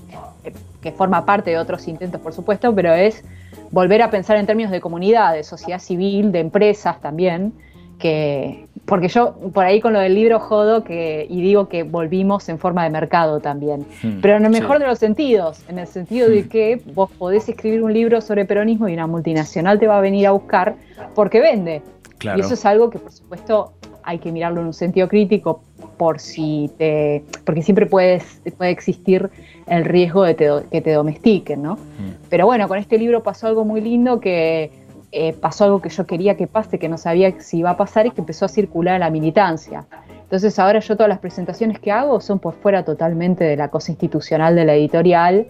eh, 0.43 0.51
que 0.81 0.91
forma 0.91 1.25
parte 1.25 1.51
de 1.51 1.57
otros 1.57 1.87
intentos, 1.87 2.19
por 2.21 2.33
supuesto, 2.33 2.73
pero 2.75 2.93
es 2.93 3.23
volver 3.71 4.01
a 4.01 4.09
pensar 4.09 4.37
en 4.37 4.45
términos 4.45 4.71
de 4.71 4.81
comunidad, 4.81 5.33
de 5.33 5.43
sociedad 5.43 5.79
civil, 5.79 6.31
de 6.31 6.39
empresas 6.39 6.99
también, 7.01 7.53
que 7.99 8.65
porque 8.85 9.07
yo 9.07 9.33
por 9.53 9.65
ahí 9.65 9.81
con 9.81 9.93
lo 9.93 9.99
del 9.99 10.13
libro 10.13 10.39
jodo 10.39 10.83
que 10.83 11.25
y 11.27 11.41
digo 11.41 11.67
que 11.69 11.81
volvimos 11.83 12.47
en 12.49 12.59
forma 12.59 12.83
de 12.83 12.91
mercado 12.91 13.39
también, 13.39 13.85
Hmm, 14.03 14.19
pero 14.21 14.37
en 14.37 14.45
el 14.45 14.51
mejor 14.51 14.77
sí. 14.77 14.83
de 14.83 14.89
los 14.89 14.99
sentidos, 14.99 15.63
en 15.69 15.79
el 15.79 15.87
sentido 15.87 16.29
de 16.29 16.43
Mm. 16.43 16.49
que 16.49 16.81
vos 16.93 17.09
podés 17.17 17.49
escribir 17.49 17.81
un 17.81 17.91
libro 17.93 18.21
sobre 18.21 18.45
peronismo 18.45 18.87
y 18.87 18.93
una 18.93 19.07
multinacional 19.07 19.79
te 19.79 19.87
va 19.87 19.97
a 19.97 20.01
venir 20.01 20.27
a 20.27 20.31
buscar 20.31 20.75
porque 21.15 21.39
vende. 21.39 21.81
Claro. 22.19 22.37
Y 22.37 22.41
eso 22.41 22.53
es 22.53 22.65
algo 22.65 22.89
que 22.91 22.99
por 22.99 23.11
supuesto 23.11 23.73
hay 24.03 24.19
que 24.19 24.31
mirarlo 24.31 24.61
en 24.61 24.67
un 24.67 24.73
sentido 24.73 25.07
crítico 25.07 25.61
por 25.97 26.19
si 26.19 26.69
te 26.77 27.23
porque 27.43 27.63
siempre 27.63 27.87
puedes, 27.87 28.39
puede 28.57 28.69
existir 28.69 29.29
el 29.67 29.83
riesgo 29.85 30.21
de 30.23 30.35
te- 30.35 30.49
que 30.71 30.81
te 30.81 30.91
domestiquen, 30.91 31.63
¿no? 31.63 31.73
Mm. 31.75 32.27
Pero 32.29 32.45
bueno, 32.45 32.67
con 32.67 32.77
este 32.77 32.99
libro 32.99 33.23
pasó 33.23 33.47
algo 33.47 33.65
muy 33.65 33.81
lindo 33.81 34.19
que 34.19 34.69
eh, 35.17 35.33
pasó 35.33 35.63
algo 35.63 35.81
que 35.81 35.89
yo 35.89 36.05
quería 36.05 36.35
que 36.35 36.45
pase, 36.47 36.77
que 36.77 36.89
no 36.89 36.97
sabía 36.97 37.39
si 37.39 37.59
iba 37.59 37.69
a 37.71 37.77
pasar 37.77 38.05
y 38.05 38.11
que 38.11 38.21
empezó 38.21 38.45
a 38.45 38.49
circular 38.49 38.95
en 38.95 38.99
la 39.01 39.09
militancia. 39.09 39.85
Entonces 40.23 40.57
ahora 40.59 40.79
yo 40.79 40.95
todas 40.95 41.07
las 41.09 41.19
presentaciones 41.19 41.79
que 41.79 41.91
hago 41.91 42.19
son 42.19 42.39
por 42.39 42.53
fuera 42.55 42.83
totalmente 42.83 43.43
de 43.43 43.55
la 43.55 43.69
cosa 43.69 43.91
institucional 43.91 44.55
de 44.55 44.65
la 44.65 44.73
editorial 44.73 45.47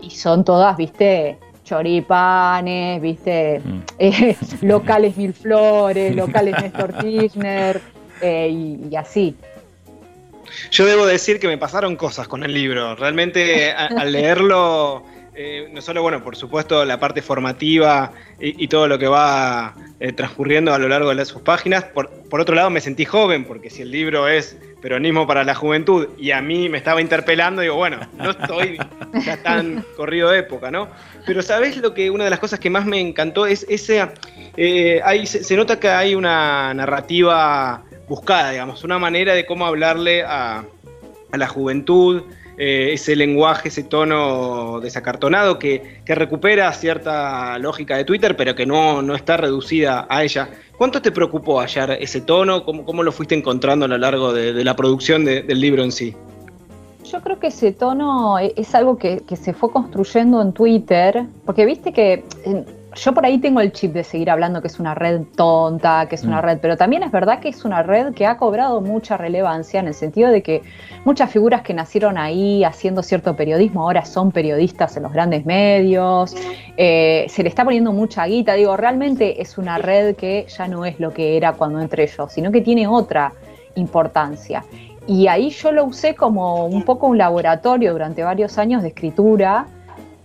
y 0.00 0.10
son 0.10 0.44
todas, 0.44 0.76
viste, 0.76 1.38
choripanes, 1.64 3.00
viste, 3.00 3.60
Mm. 3.64 3.78
eh, 3.98 4.36
locales 4.62 5.16
Mil 5.16 5.32
Flores, 5.34 6.14
locales 6.14 6.54
Néstor 6.60 6.94
Kirchner 6.98 7.80
eh, 8.20 8.48
y, 8.50 8.88
y 8.90 8.96
así. 8.96 9.36
Yo 10.70 10.86
debo 10.86 11.06
decir 11.06 11.38
que 11.38 11.46
me 11.46 11.58
pasaron 11.58 11.96
cosas 11.96 12.26
con 12.26 12.42
el 12.42 12.52
libro. 12.52 12.94
Realmente 12.96 13.70
a- 13.72 13.86
al 13.86 14.12
leerlo, 14.12 15.02
eh, 15.40 15.68
no 15.72 15.80
solo, 15.80 16.02
bueno, 16.02 16.20
por 16.24 16.34
supuesto, 16.34 16.84
la 16.84 16.98
parte 16.98 17.22
formativa 17.22 18.10
y, 18.40 18.66
todo 18.66 18.88
lo 18.88 18.98
que 18.98 19.06
va 19.06 19.72
eh, 20.00 20.12
transcurriendo 20.12 20.74
a 20.74 20.78
lo 20.80 20.88
largo 20.88 21.14
de 21.14 21.24
sus 21.24 21.42
páginas, 21.42 21.84
por, 21.84 22.10
por 22.28 22.40
otro 22.40 22.56
lado 22.56 22.70
me 22.70 22.80
sentí 22.80 23.04
joven, 23.04 23.44
porque 23.44 23.70
si 23.70 23.82
el 23.82 23.92
libro 23.92 24.26
es 24.26 24.56
Peronismo 24.82 25.28
para 25.28 25.44
la 25.44 25.54
Juventud 25.54 26.08
y 26.18 26.32
a 26.32 26.42
mí 26.42 26.68
me 26.68 26.78
estaba 26.78 27.00
interpelando, 27.00 27.62
digo, 27.62 27.76
bueno, 27.76 28.00
no 28.16 28.30
estoy 28.30 28.78
ya 29.24 29.36
tan 29.40 29.84
corrido 29.96 30.30
de 30.30 30.40
época, 30.40 30.72
¿no? 30.72 30.88
Pero 31.24 31.40
¿sabés 31.42 31.76
lo 31.76 31.94
que 31.94 32.10
una 32.10 32.24
de 32.24 32.30
las 32.30 32.40
cosas 32.40 32.58
que 32.58 32.68
más 32.68 32.84
me 32.84 32.98
encantó 33.00 33.46
es 33.46 33.64
ese... 33.68 34.08
eh, 34.56 35.00
hay- 35.04 35.26
se, 35.26 35.44
se 35.44 35.56
nota 35.56 35.78
que 35.78 35.88
hay 35.88 36.16
una 36.16 36.74
narrativa 36.74 37.84
buscada, 38.08 38.50
digamos, 38.50 38.82
una 38.82 38.98
manera 38.98 39.34
de 39.34 39.46
cómo 39.46 39.66
hablarle 39.66 40.24
a, 40.24 40.64
a 41.30 41.36
la 41.36 41.46
juventud, 41.46 42.22
eh, 42.58 42.92
ese 42.92 43.14
lenguaje, 43.14 43.68
ese 43.68 43.84
tono 43.84 44.80
desacartonado 44.80 45.58
que, 45.58 46.00
recupera 46.06 46.72
cierta 46.72 47.56
lógica 47.58 47.96
de 47.96 48.04
Twitter, 48.04 48.36
pero 48.36 48.54
que 48.54 48.66
no, 48.66 49.00
no 49.02 49.14
está 49.14 49.36
reducida 49.36 50.06
a 50.08 50.24
ella. 50.24 50.48
¿Cuánto 50.76 51.00
te 51.00 51.12
preocupó 51.12 51.60
hallar 51.60 51.92
ese 51.92 52.20
tono? 52.20 52.64
¿Cómo, 52.64 52.84
cómo 52.84 53.02
lo 53.02 53.12
fuiste 53.12 53.34
encontrando 53.34 53.84
a 53.84 53.88
lo 53.88 53.98
largo 53.98 54.32
de, 54.32 54.64
la 54.64 54.74
producción 54.74 55.24
de- 55.24 55.42
del 55.42 55.60
libro 55.60 55.82
en 55.82 55.92
sí? 55.92 56.14
Yo 57.10 57.20
creo 57.20 57.38
que 57.38 57.46
ese 57.46 57.72
tono 57.72 58.38
e- 58.38 58.52
es 58.56 58.74
algo 58.74 58.98
que, 58.98 59.22
se 59.36 59.52
fue 59.54 59.70
construyendo 59.70 60.42
en 60.42 60.52
Twitter, 60.52 61.24
porque 61.46 61.64
viste 61.64 61.92
que 61.92 62.24
yo 62.98 63.14
por 63.14 63.24
ahí 63.24 63.38
tengo 63.38 63.60
el 63.60 63.72
chip 63.72 63.92
de 63.92 64.02
seguir 64.02 64.30
hablando 64.30 64.60
que 64.60 64.66
es 64.66 64.80
una 64.80 64.94
red 64.94 65.22
tonta, 65.36 66.06
que 66.08 66.16
es 66.16 66.24
una 66.24 66.40
Mm. 66.40 66.44
red, 66.44 66.58
pero 66.60 66.76
también 66.76 67.02
es 67.02 67.12
verdad 67.12 67.38
que 67.38 67.48
es 67.48 67.64
una 67.64 67.82
red 67.82 68.12
que 68.12 68.26
ha 68.26 68.36
cobrado 68.36 68.80
mucha 68.80 69.16
relevancia 69.16 69.80
en 69.80 69.86
el 69.86 69.94
sentido 69.94 70.30
de 70.30 70.42
que 70.42 70.62
muchas 71.04 71.30
figuras 71.30 71.62
que 71.62 71.74
nacieron 71.74 72.18
ahí 72.18 72.64
haciendo 72.64 73.02
cierto 73.02 73.36
periodismo 73.36 73.82
ahora 73.82 74.04
son 74.04 74.32
periodistas 74.32 74.96
en 74.96 75.04
los 75.04 75.12
grandes 75.12 75.46
medios, 75.46 76.34
eh, 76.76 77.26
se 77.28 77.42
le 77.42 77.48
está 77.48 77.64
poniendo 77.64 77.92
mucha 77.92 78.26
guita, 78.26 78.54
digo, 78.54 78.76
realmente 78.76 79.40
es 79.40 79.58
una 79.58 79.78
red 79.78 80.16
que 80.16 80.46
ya 80.48 80.66
no 80.66 80.84
es 80.84 80.98
lo 80.98 81.12
que 81.12 81.36
era 81.36 81.52
cuando 81.52 81.80
entré 81.80 82.06
yo, 82.08 82.28
sino 82.28 82.50
que 82.50 82.60
tiene 82.62 82.86
otra 82.86 83.32
importancia. 83.76 84.64
Y 85.06 85.26
ahí 85.28 85.50
yo 85.50 85.72
lo 85.72 85.84
usé 85.84 86.14
como 86.14 86.66
un 86.66 86.82
poco 86.82 87.06
un 87.06 87.16
laboratorio 87.16 87.92
durante 87.92 88.22
varios 88.22 88.58
años 88.58 88.82
de 88.82 88.88
escritura 88.88 89.66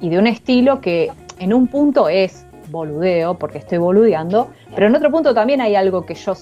y 0.02 0.10
de 0.10 0.18
un 0.18 0.28
estilo 0.28 0.82
que 0.82 1.10
en 1.40 1.54
un 1.54 1.68
punto 1.68 2.10
es 2.10 2.46
boludeo, 2.74 3.36
porque 3.36 3.60
estoy 3.60 3.78
boludeando, 3.78 4.50
pero 4.76 4.88
en 4.88 4.96
otro 4.96 5.10
punto 5.12 5.34
también 5.34 5.62
hay 5.62 5.76
algo 5.76 6.06
que 6.06 6.16
yo, 6.16 6.34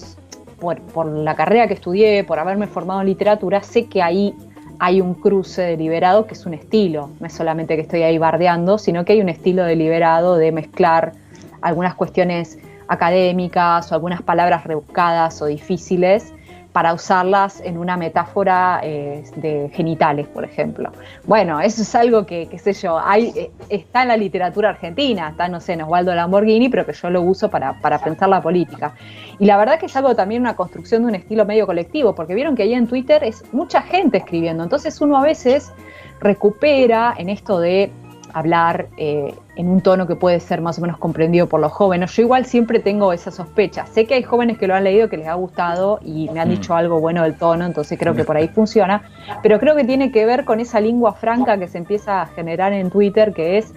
por, 0.58 1.06
la 1.06 1.36
carrera 1.36 1.68
que 1.68 1.74
estudié, 1.74 2.24
por 2.24 2.40
haberme 2.40 2.66
formado 2.66 3.02
en 3.02 3.06
literatura, 3.06 3.62
sé 3.62 3.86
que 3.86 4.02
ahí 4.02 4.34
hay 4.80 5.00
un 5.00 5.14
cruce 5.14 5.62
deliberado 5.62 6.26
que 6.26 6.34
es 6.34 6.44
un 6.44 6.54
estilo, 6.54 7.10
no 7.20 7.26
es 7.26 7.34
solamente 7.34 7.76
que 7.76 7.82
estoy 7.82 8.02
ahí 8.02 8.18
bardeando, 8.18 8.78
sino 8.78 9.04
que 9.04 9.12
hay 9.12 9.20
un 9.20 9.28
estilo 9.28 9.64
deliberado 9.64 10.36
de 10.36 10.50
mezclar 10.50 11.12
algunas 11.60 11.94
cuestiones 11.94 12.58
académicas 12.88 13.92
o 13.92 13.94
algunas 13.94 14.22
palabras 14.22 14.64
rebuscadas 14.64 15.40
o 15.42 15.46
difíciles 15.46 16.32
para 16.72 16.94
usarlas 16.94 17.60
en 17.60 17.76
una 17.76 17.96
metáfora 17.96 18.80
eh, 18.82 19.24
de 19.36 19.70
genitales, 19.74 20.26
por 20.26 20.44
ejemplo. 20.44 20.90
Bueno, 21.24 21.60
eso 21.60 21.82
es 21.82 21.94
algo 21.94 22.24
que, 22.24 22.48
qué 22.48 22.58
sé 22.58 22.72
yo, 22.72 22.98
hay, 22.98 23.32
eh, 23.36 23.50
está 23.68 24.02
en 24.02 24.08
la 24.08 24.16
literatura 24.16 24.70
argentina, 24.70 25.28
está, 25.30 25.48
no 25.48 25.60
sé, 25.60 25.74
en 25.74 25.80
Lamborghini, 25.80 26.70
pero 26.70 26.86
que 26.86 26.94
yo 26.94 27.10
lo 27.10 27.20
uso 27.22 27.50
para, 27.50 27.78
para 27.80 27.98
pensar 27.98 28.28
la 28.30 28.40
política. 28.40 28.94
Y 29.38 29.44
la 29.44 29.58
verdad 29.58 29.78
que 29.78 29.86
es 29.86 29.96
algo 29.96 30.14
también 30.14 30.40
una 30.40 30.56
construcción 30.56 31.02
de 31.02 31.08
un 31.08 31.14
estilo 31.14 31.44
medio 31.44 31.66
colectivo, 31.66 32.14
porque 32.14 32.34
vieron 32.34 32.56
que 32.56 32.62
ahí 32.62 32.74
en 32.74 32.86
Twitter 32.86 33.22
es 33.22 33.44
mucha 33.52 33.82
gente 33.82 34.18
escribiendo, 34.18 34.62
entonces 34.62 34.98
uno 35.00 35.18
a 35.18 35.22
veces 35.22 35.72
recupera 36.20 37.14
en 37.18 37.28
esto 37.28 37.58
de 37.60 37.90
hablar 38.32 38.86
eh, 38.96 39.34
en 39.56 39.68
un 39.68 39.80
tono 39.80 40.06
que 40.06 40.16
puede 40.16 40.40
ser 40.40 40.60
más 40.60 40.78
o 40.78 40.82
menos 40.82 40.96
comprendido 40.98 41.46
por 41.46 41.60
los 41.60 41.72
jóvenes. 41.72 42.10
Yo 42.12 42.22
igual 42.22 42.46
siempre 42.46 42.78
tengo 42.80 43.12
esa 43.12 43.30
sospecha. 43.30 43.86
Sé 43.86 44.06
que 44.06 44.14
hay 44.14 44.22
jóvenes 44.22 44.58
que 44.58 44.66
lo 44.66 44.74
han 44.74 44.84
leído, 44.84 45.08
que 45.08 45.16
les 45.18 45.28
ha 45.28 45.34
gustado 45.34 45.98
y 46.04 46.28
me 46.30 46.40
han 46.40 46.48
Mm. 46.48 46.52
dicho 46.52 46.74
algo 46.74 47.00
bueno 47.00 47.22
del 47.22 47.34
tono, 47.36 47.64
entonces 47.66 47.98
creo 47.98 48.14
que 48.14 48.24
por 48.24 48.36
ahí 48.36 48.48
funciona. 48.54 49.02
Pero 49.42 49.58
creo 49.60 49.76
que 49.76 49.84
tiene 49.84 50.10
que 50.10 50.24
ver 50.26 50.44
con 50.44 50.60
esa 50.60 50.80
lengua 50.80 51.12
franca 51.12 51.58
que 51.58 51.68
se 51.68 51.78
empieza 51.78 52.22
a 52.22 52.26
generar 52.26 52.72
en 52.72 52.90
Twitter, 52.90 53.32
que 53.32 53.58
es 53.58 53.72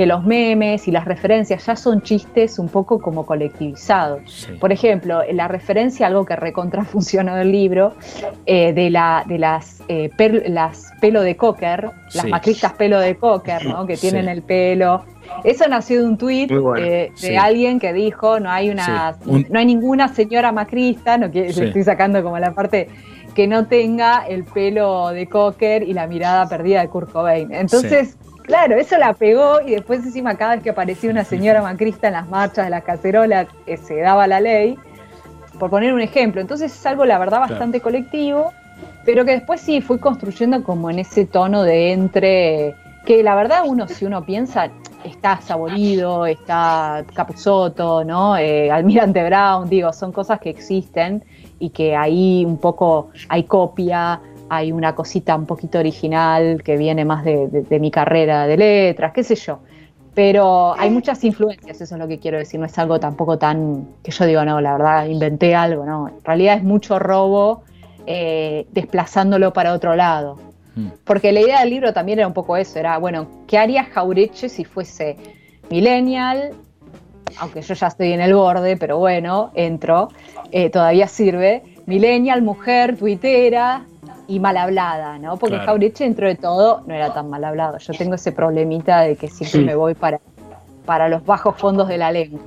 que 0.00 0.06
los 0.06 0.24
memes 0.24 0.88
y 0.88 0.92
las 0.92 1.04
referencias 1.04 1.66
ya 1.66 1.76
son 1.76 2.00
chistes 2.00 2.58
un 2.58 2.70
poco 2.70 2.98
como 3.00 3.26
colectivizados. 3.26 4.22
Sí. 4.32 4.52
Por 4.58 4.72
ejemplo, 4.72 5.20
la 5.30 5.46
referencia 5.46 6.06
algo 6.06 6.24
que 6.24 6.36
recontra 6.36 6.84
funcionó 6.86 7.34
del 7.36 7.52
libro, 7.52 7.92
eh, 8.46 8.72
de, 8.72 8.88
la, 8.88 9.24
de 9.28 9.36
las, 9.38 9.82
eh, 9.88 10.08
per- 10.16 10.48
las 10.48 10.90
pelo 11.02 11.20
de 11.20 11.36
cocker, 11.36 11.90
las 12.14 12.26
macristas 12.28 12.72
pelo 12.72 12.98
de 12.98 13.14
cocker, 13.16 13.66
¿no? 13.66 13.86
que 13.86 13.98
tienen 13.98 14.24
Sí. 14.24 14.30
el 14.30 14.40
pelo. 14.42 15.04
Eso 15.44 15.68
nació 15.68 16.00
de 16.00 16.08
un 16.08 16.16
tuit 16.16 16.50
bueno. 16.50 16.82
eh, 16.82 17.10
de 17.10 17.28
Sí. 17.28 17.36
alguien 17.36 17.78
que 17.78 17.92
dijo, 17.92 18.40
no 18.40 18.50
hay 18.50 18.70
una, 18.70 19.16
Sí. 19.22 19.28
Un- 19.28 19.46
no 19.50 19.58
hay 19.58 19.66
ninguna 19.66 20.08
señora 20.08 20.50
macrista, 20.50 21.18
no 21.18 21.28
le 21.28 21.48
estoy 21.48 21.84
sacando 21.84 22.22
como 22.22 22.38
la 22.38 22.54
parte 22.54 22.88
que 23.34 23.46
no 23.46 23.66
tenga 23.66 24.24
el 24.26 24.44
pelo 24.44 25.10
de 25.10 25.26
cocker 25.26 25.82
y 25.82 25.92
la 25.92 26.06
mirada 26.06 26.48
perdida 26.48 26.80
de 26.80 26.88
Kurt 26.88 27.12
Cobain. 27.12 27.52
Entonces, 27.52 28.16
claro, 28.50 28.76
eso 28.76 28.98
la 28.98 29.12
pegó 29.12 29.60
y 29.60 29.70
después 29.70 30.04
encima 30.04 30.34
cada 30.34 30.56
vez 30.56 30.64
que 30.64 30.70
aparecía 30.70 31.08
una 31.08 31.22
señora 31.22 31.62
macrista 31.62 32.08
en 32.08 32.14
las 32.14 32.28
marchas 32.28 32.64
de 32.64 32.70
las 32.70 32.82
cacerolas 32.82 33.46
eh, 33.64 33.76
se 33.76 34.00
daba 34.00 34.26
la 34.26 34.40
ley, 34.40 34.76
por 35.60 35.70
poner 35.70 35.92
un 35.92 36.00
ejemplo. 36.00 36.40
Entonces 36.40 36.74
es 36.74 36.84
algo, 36.84 37.04
la 37.04 37.16
verdad, 37.18 37.38
Claro. 37.38 37.52
bastante 37.52 37.80
colectivo, 37.80 38.52
pero 39.04 39.24
que 39.24 39.32
después 39.32 39.60
sí 39.60 39.80
fui 39.80 39.98
construyendo 39.98 40.64
como 40.64 40.90
en 40.90 40.98
ese 40.98 41.26
tono 41.26 41.62
de 41.62 41.92
entre, 41.92 42.74
que 43.06 43.22
la 43.22 43.36
verdad 43.36 43.62
uno, 43.66 43.86
si 43.86 44.04
uno 44.04 44.24
piensa, 44.24 44.68
está 45.04 45.40
Saborido, 45.40 46.26
está 46.26 47.04
Capuzotto, 47.14 48.02
¿no? 48.02 48.36
Eh, 48.36 48.68
Almirante 48.68 49.22
Brown, 49.24 49.68
digo, 49.70 49.92
son 49.92 50.10
cosas 50.10 50.40
que 50.40 50.50
existen 50.50 51.22
y 51.60 51.70
que 51.70 51.94
ahí 51.94 52.44
un 52.44 52.58
poco 52.58 53.10
hay 53.28 53.44
copia, 53.44 54.20
hay 54.50 54.72
una 54.72 54.94
cosita 54.94 55.34
un 55.36 55.46
poquito 55.46 55.78
original 55.78 56.62
que 56.62 56.76
viene 56.76 57.04
más 57.06 57.24
de, 57.24 57.48
de- 57.48 57.62
de 57.62 57.78
mi 57.80 57.90
carrera 57.90 58.46
de 58.46 58.56
letras, 58.56 59.12
qué 59.12 59.22
sé 59.24 59.36
yo. 59.36 59.60
Pero 60.12 60.74
hay 60.76 60.90
muchas 60.90 61.22
influencias, 61.24 61.80
eso 61.80 61.94
es 61.94 61.98
lo 62.00 62.08
que 62.08 62.18
quiero 62.18 62.36
decir, 62.36 62.58
no 62.60 62.66
es 62.66 62.76
algo 62.78 62.98
tampoco 62.98 63.38
tan 63.38 63.86
que 64.02 64.10
yo 64.10 64.26
digo, 64.26 64.44
no, 64.44 64.60
la 64.60 64.72
verdad, 64.72 65.06
inventé 65.06 65.54
algo, 65.54 65.86
no. 65.86 66.08
En 66.08 66.22
realidad 66.24 66.56
es 66.56 66.64
mucho 66.64 66.98
robo 66.98 67.62
eh, 68.06 68.66
desplazándolo 68.72 69.52
para 69.52 69.72
otro 69.72 69.94
lado. 69.94 70.36
Mm. 70.74 70.88
Porque 71.04 71.30
la 71.32 71.40
idea 71.40 71.60
del 71.60 71.70
libro 71.70 71.92
también 71.92 72.18
era 72.18 72.26
un 72.26 72.34
poco 72.34 72.56
eso, 72.56 72.78
era, 72.80 72.98
bueno, 72.98 73.28
¿qué 73.46 73.56
haría 73.56 73.84
Jaureche 73.84 74.48
si 74.48 74.64
fuese 74.64 75.16
millennial? 75.70 76.54
Aunque 77.38 77.62
yo 77.62 77.74
ya 77.74 77.86
estoy 77.86 78.12
en 78.12 78.20
el 78.20 78.34
borde, 78.34 78.76
pero 78.76 78.98
bueno, 78.98 79.52
entro, 79.54 80.08
eh, 80.50 80.70
todavía 80.70 81.06
sirve. 81.06 81.62
Millennial, 81.86 82.42
mujer, 82.42 82.96
tuitera 82.96 83.84
y 84.30 84.38
mal 84.38 84.56
hablada, 84.56 85.18
¿no? 85.18 85.36
Porque 85.36 85.56
Claro. 85.56 85.66
Jaureche, 85.72 86.04
dentro 86.04 86.28
de 86.28 86.36
todo, 86.36 86.82
no 86.86 86.94
era 86.94 87.12
tan 87.12 87.28
mal 87.28 87.42
hablado. 87.44 87.78
Yo 87.78 87.92
tengo 87.94 88.14
ese 88.14 88.30
problemita 88.30 89.00
de 89.00 89.16
que 89.16 89.28
siempre 89.28 89.60
me 89.62 89.74
voy 89.74 89.94
para, 89.94 90.20
para 90.86 91.08
los 91.08 91.26
bajos 91.26 91.56
fondos 91.58 91.88
de 91.88 91.98
la 91.98 92.12
lengua. 92.12 92.40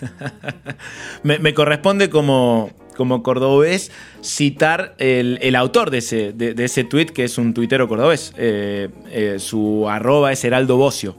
Me, 1.22 1.38
me 1.38 1.52
corresponde 1.52 2.08
como, 2.08 2.70
como 2.96 3.22
cordobés 3.22 3.92
citar 4.22 4.94
el, 4.98 5.38
el 5.42 5.54
autor 5.56 5.90
de 5.90 5.98
ese, 5.98 6.32
de, 6.32 6.54
de 6.54 6.64
ese 6.64 6.84
tweet, 6.84 7.06
que 7.06 7.24
es 7.24 7.36
un 7.36 7.52
tuitero 7.52 7.86
cordobés. 7.86 8.32
Eh, 8.38 8.88
eh, 9.10 9.36
su 9.38 9.86
arroba 9.88 10.32
es 10.32 10.42
Heraldo 10.42 10.78
Bocio. 10.78 11.14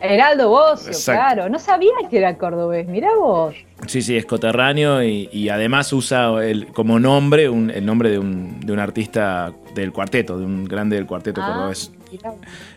Heraldo 0.00 0.48
Bocio, 0.50 0.88
Exacto. 0.88 1.20
claro. 1.20 1.48
No 1.48 1.58
sabía 1.58 1.90
que 2.10 2.18
era 2.18 2.36
cordobés, 2.36 2.86
mirá 2.86 3.08
vos. 3.18 3.54
Sí, 3.86 4.02
sí, 4.02 4.16
es 4.16 4.24
coterráneo 4.26 5.02
y, 5.02 5.28
y 5.32 5.48
además 5.48 5.92
usa 5.92 6.44
el- 6.44 6.66
como 6.68 6.98
nombre 6.98 7.48
un- 7.48 7.70
el 7.70 7.84
nombre 7.84 8.10
de 8.10 8.18
un, 8.18 8.60
de 8.60 8.72
un 8.72 8.78
artista 8.78 9.52
del 9.74 9.92
cuarteto, 9.92 10.38
de 10.38 10.44
un 10.44 10.64
grande 10.64 10.96
del 10.96 11.06
cuarteto 11.06 11.40
Ah, 11.42 11.52
cordobés. 11.52 11.92
mirá. 12.10 12.32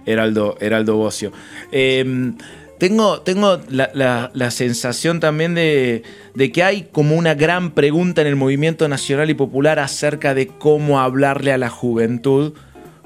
Heraldo, 0.06 0.58
Heraldo 0.60 0.96
Bocio. 0.98 1.32
Eh, 1.72 2.34
tengo 2.78 3.20
tengo 3.22 3.60
la, 3.70 3.90
la- 3.94 4.32
la 4.34 4.52
sensación 4.52 5.20
también 5.20 5.54
de, 5.56 6.04
de 6.34 6.52
que 6.52 6.64
hay 6.64 6.84
como 6.92 7.16
una 7.16 7.34
gran 7.36 7.72
pregunta 7.72 8.22
en 8.22 8.28
el 8.28 8.36
movimiento 8.38 8.88
nacional 8.88 9.30
y 9.30 9.34
popular 9.34 9.80
acerca 9.80 10.34
de 10.34 10.48
cómo 10.48 11.00
hablarle 11.02 11.52
a 11.52 11.58
la 11.58 11.70
juventud. 11.70 12.54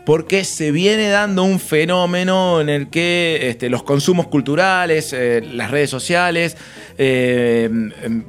Porque 0.06 0.44
se 0.44 0.72
viene 0.72 1.08
dando 1.08 1.44
un 1.44 1.60
fenómeno 1.60 2.60
en 2.60 2.70
el 2.70 2.90
que 2.90 3.50
este, 3.50 3.70
los 3.70 3.84
consumos 3.84 4.28
culturales, 4.28 5.14
eh, 5.14 5.42
las 5.42 5.72
redes 5.72 5.90
sociales, 5.90 6.58
eh, 6.98 7.70
em, 8.04 8.24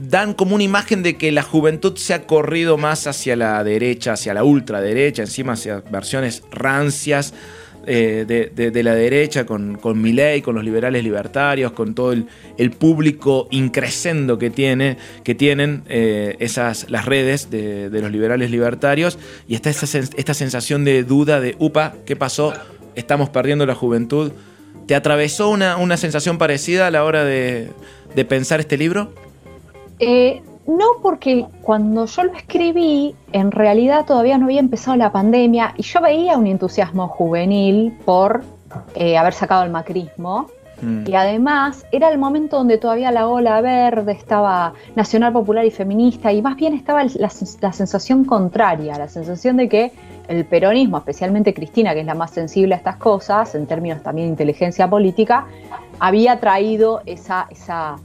dan 0.00 0.32
como 0.34 0.54
una 0.54 0.64
imagen 0.64 1.02
de 1.02 1.16
que 1.16 1.30
la 1.30 1.42
juventud 1.42 1.96
se 1.96 2.14
ha 2.14 2.26
corrido 2.26 2.78
más 2.78 3.06
hacia 3.06 3.36
la 3.36 3.62
derecha, 3.64 4.14
hacia 4.14 4.32
la 4.34 4.44
ultraderecha, 4.44 5.22
encima 5.22 5.52
hacia 5.52 5.80
versiones 5.90 6.42
rancias 6.50 7.34
eh, 7.86 8.24
de, 8.26 8.70
de- 8.70 8.82
la 8.82 8.94
derecha, 8.94 9.46
con, 9.46 9.76
con 9.76 10.00
Milei, 10.00 10.42
con 10.42 10.54
los 10.54 10.64
liberales 10.64 11.02
libertarios, 11.04 11.72
con 11.72 11.94
todo 11.94 12.12
el, 12.12 12.26
el 12.58 12.70
público 12.70 13.48
increscendo 13.50 14.38
que, 14.38 14.50
tiene, 14.50 14.96
que 15.24 15.34
tienen 15.34 15.82
eh, 15.88 16.36
esas, 16.40 16.90
las 16.90 17.04
redes 17.06 17.50
de, 17.50 17.90
de 17.90 18.00
los 18.00 18.10
liberales 18.10 18.50
libertarios, 18.50 19.18
y 19.48 19.54
está 19.54 19.70
esta, 19.70 19.86
esta 19.98 20.34
sensación 20.34 20.84
de 20.84 21.04
duda 21.04 21.40
de, 21.40 21.56
upa, 21.58 21.94
¿qué 22.06 22.16
pasó? 22.16 22.52
Estamos 22.94 23.28
perdiendo 23.30 23.66
la 23.66 23.74
juventud. 23.74 24.32
¿Te 24.86 24.94
atravesó 24.94 25.48
una, 25.50 25.76
una 25.76 25.96
sensación 25.96 26.36
parecida 26.38 26.86
a 26.86 26.90
la 26.90 27.04
hora 27.04 27.24
de, 27.24 27.68
de 28.14 28.24
pensar 28.24 28.60
este 28.60 28.76
libro? 28.76 29.14
Eh, 30.00 30.42
no, 30.70 30.86
porque 31.02 31.46
cuando 31.62 32.06
yo 32.06 32.24
lo 32.24 32.32
escribí, 32.32 33.14
en 33.32 33.50
realidad 33.50 34.06
todavía 34.06 34.38
no 34.38 34.46
había 34.46 34.60
empezado 34.60 34.96
la 34.96 35.10
pandemia 35.10 35.74
y 35.76 35.82
yo 35.82 36.00
veía 36.00 36.38
un 36.38 36.46
entusiasmo 36.46 37.08
juvenil 37.08 37.98
por 38.04 38.42
eh, 38.94 39.18
haber 39.18 39.32
sacado 39.32 39.64
el 39.64 39.70
macrismo. 39.70 40.46
Mm. 40.80 41.04
Y 41.08 41.14
además 41.14 41.84
era 41.92 42.08
el 42.08 42.18
momento 42.18 42.56
donde 42.56 42.78
todavía 42.78 43.10
la 43.10 43.26
ola 43.26 43.60
verde 43.60 44.12
estaba 44.12 44.72
nacional, 44.94 45.32
popular 45.32 45.64
y 45.64 45.70
feminista, 45.70 46.32
y 46.32 46.40
más 46.40 46.56
bien 46.56 46.72
estaba 46.74 47.02
la, 47.04 47.28
sens- 47.28 47.58
la 47.60 47.72
sensación 47.72 48.24
contraria, 48.24 48.96
la 48.96 49.08
sensación 49.08 49.56
de 49.56 49.68
que 49.68 49.92
el 50.28 50.44
peronismo, 50.44 50.98
especialmente 50.98 51.52
Cristina, 51.52 51.92
que 51.92 52.00
es 52.00 52.06
la 52.06 52.14
más 52.14 52.30
sensible 52.30 52.74
a 52.74 52.78
estas 52.78 52.96
cosas, 52.96 53.54
en 53.56 53.66
términos 53.66 54.02
también 54.02 54.28
de 54.28 54.30
inteligencia 54.30 54.88
política, 54.88 55.46
había 55.98 56.38
traído 56.38 57.02
esa, 57.04 57.46
esa, 57.50 57.96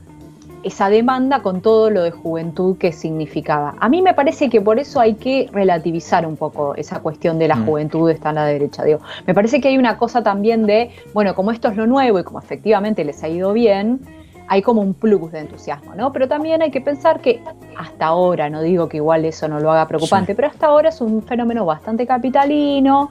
esa 0.65 0.89
demanda 0.89 1.41
con 1.41 1.62
todo 1.62 1.89
lo 1.91 2.01
de 2.04 2.12
juventud 2.12 2.78
que 2.78 2.91
significaba. 2.91 3.75
A 3.80 3.88
mí 3.88 4.01
me 4.01 4.13
parece 4.13 4.49
que 4.49 4.60
por 4.60 4.80
eso 4.80 4.99
hay 4.99 5.13
que 5.13 5.47
relativizar 5.54 6.25
un 6.25 6.36
poco 6.36 6.73
esa 6.75 6.99
cuestión 6.99 7.38
de 7.39 7.47
la 7.47 7.56
Mm. 7.56 7.65
juventud 7.65 8.10
está 8.10 8.30
en 8.30 8.36
la 8.36 8.45
derecha. 8.45 8.84
Digo, 8.84 8.99
me 9.28 9.34
parece 9.34 9.62
que 9.62 9.67
hay 9.69 9.78
una 9.78 9.97
cosa 9.97 10.23
también 10.23 10.65
de, 10.65 10.89
bueno, 11.13 11.36
como 11.36 11.51
esto 11.51 11.67
es 11.69 11.78
lo 11.78 11.86
nuevo 11.88 12.19
y 12.19 12.23
como 12.23 12.39
efectivamente 12.39 13.06
les 13.06 13.23
ha 13.23 13.30
ido 13.30 13.54
bien, 13.54 14.01
hay 14.47 14.62
como 14.62 14.82
un 14.82 14.93
plus 14.93 15.32
de 15.32 15.39
entusiasmo, 15.39 15.95
¿no? 15.95 16.12
Pero 16.12 16.28
también 16.28 16.62
hay 16.62 16.69
que 16.71 16.82
pensar 16.82 17.19
que 17.19 17.41
hasta 17.78 18.06
ahora, 18.08 18.49
no 18.49 18.62
digo 18.62 18.88
que 18.89 18.97
igual 18.97 19.25
eso 19.25 19.47
no 19.47 19.60
lo 19.60 19.71
haga 19.71 19.88
preocupante, 19.88 20.34
Sí. 20.34 20.36
pero 20.36 20.47
hasta 20.49 20.67
ahora 20.67 20.89
es 20.89 21.01
un 21.01 21.21
fenómeno 21.23 21.65
bastante 21.65 22.06
capitalino, 22.06 23.10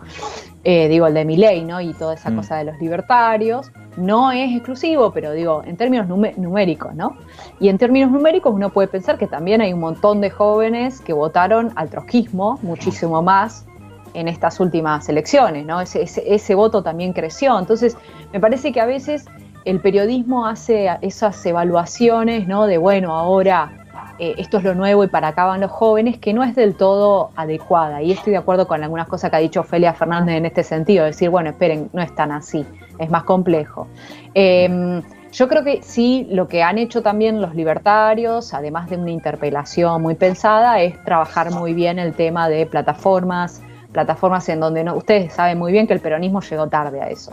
eh, 0.65 0.89
digo, 0.89 1.07
el 1.07 1.15
de 1.15 1.25
Milley, 1.25 1.63
¿no? 1.65 1.81
Y 1.81 1.93
toda 1.93 2.15
esa 2.15 2.31
Mm. 2.31 2.37
cosa 2.37 2.57
de 2.57 2.65
los 2.65 2.79
libertarios. 2.81 3.71
No 3.97 4.33
es 4.33 4.51
exclusivo, 4.53 5.13
pero 5.13 5.33
digo, 5.33 5.63
en 5.65 5.77
términos 5.77 6.09
numéricos, 6.09 6.95
¿no? 6.95 7.17
Y 7.61 7.69
en 7.69 7.79
términos 7.79 8.11
numéricos 8.11 8.53
uno 8.55 8.71
puede 8.71 8.89
pensar 8.89 9.19
que 9.19 9.27
también 9.27 9.61
hay 9.61 9.73
un 9.73 9.81
montón 9.81 10.21
de 10.21 10.31
jóvenes 10.31 11.01
que 11.01 11.13
votaron 11.13 11.71
al 11.77 11.91
trotskismo, 11.91 12.59
muchísimo 12.63 13.23
más 13.23 13.67
en 14.15 14.27
estas 14.29 14.59
últimas 14.61 15.09
elecciones, 15.09 15.67
¿no? 15.67 15.81
Ese, 15.81 16.03
ese- 16.03 16.35
ese 16.35 16.55
voto 16.55 16.83
también 16.83 17.13
creció. 17.13 17.59
Entonces, 17.59 17.97
me 18.33 18.41
parece 18.41 18.73
que 18.73 18.81
a 18.81 18.87
veces 18.87 19.27
el 19.65 19.81
periodismo 19.81 20.47
hace 20.47 20.89
esas 21.03 21.45
evaluaciones, 21.47 22.47
¿no? 22.49 22.67
De, 22.67 22.79
bueno, 22.79 23.15
ahora 23.17 23.84
eh, 24.19 24.35
esto 24.39 24.59
es 24.59 24.65
lo 24.65 24.75
nuevo 24.75 25.05
y 25.05 25.09
para 25.09 25.29
acá 25.29 25.45
van 25.45 25.61
los 25.61 25.71
jóvenes, 25.71 26.19
que 26.19 26.33
no 26.33 26.43
es 26.45 26.55
del 26.55 26.75
todo 26.75 27.31
adecuada. 27.37 28.03
Y 28.03 28.13
estoy 28.13 28.33
de 28.33 28.39
acuerdo 28.39 28.67
con 28.67 28.83
algunas 28.83 29.09
cosas 29.09 29.31
que 29.31 29.37
ha 29.37 29.41
dicho 29.41 29.61
Ofelia 29.61 29.93
Fernández 29.93 30.37
en 30.37 30.47
este 30.47 30.63
sentido, 30.63 31.05
decir, 31.05 31.31
bueno, 31.31 31.51
esperen, 31.51 31.91
no 31.93 32.03
es 32.03 32.15
tan 32.15 32.33
así, 32.33 32.65
es 32.99 33.11
más 33.11 33.25
complejo. 33.25 33.87
Eh, 34.35 35.03
yo 35.35 35.49
creo 35.49 35.65
que 35.65 35.83
sí, 35.83 36.29
lo 36.31 36.47
que 36.47 36.63
han 36.63 36.79
hecho 36.79 37.03
también 37.03 37.43
los 37.43 37.57
libertarios, 37.57 38.55
además 38.55 38.89
de 38.89 38.97
una 38.97 39.11
interpelación 39.11 40.01
muy 40.01 40.15
pensada, 40.15 40.81
es 40.81 41.03
trabajar 41.03 41.51
muy 41.51 41.75
bien 41.75 41.99
el 41.99 42.15
tema 42.15 42.49
de 42.49 42.67
plataformas, 42.67 43.61
plataformas 43.91 44.49
en 44.49 44.61
donde 44.61 44.85
no, 44.85 44.95
ustedes 44.95 45.33
saben 45.33 45.59
muy 45.59 45.73
bien 45.73 45.89
que 45.89 45.93
el 45.93 45.99
peronismo 45.99 46.41
llegó 46.41 46.69
tarde 46.69 47.01
a 47.01 47.09
eso. 47.09 47.33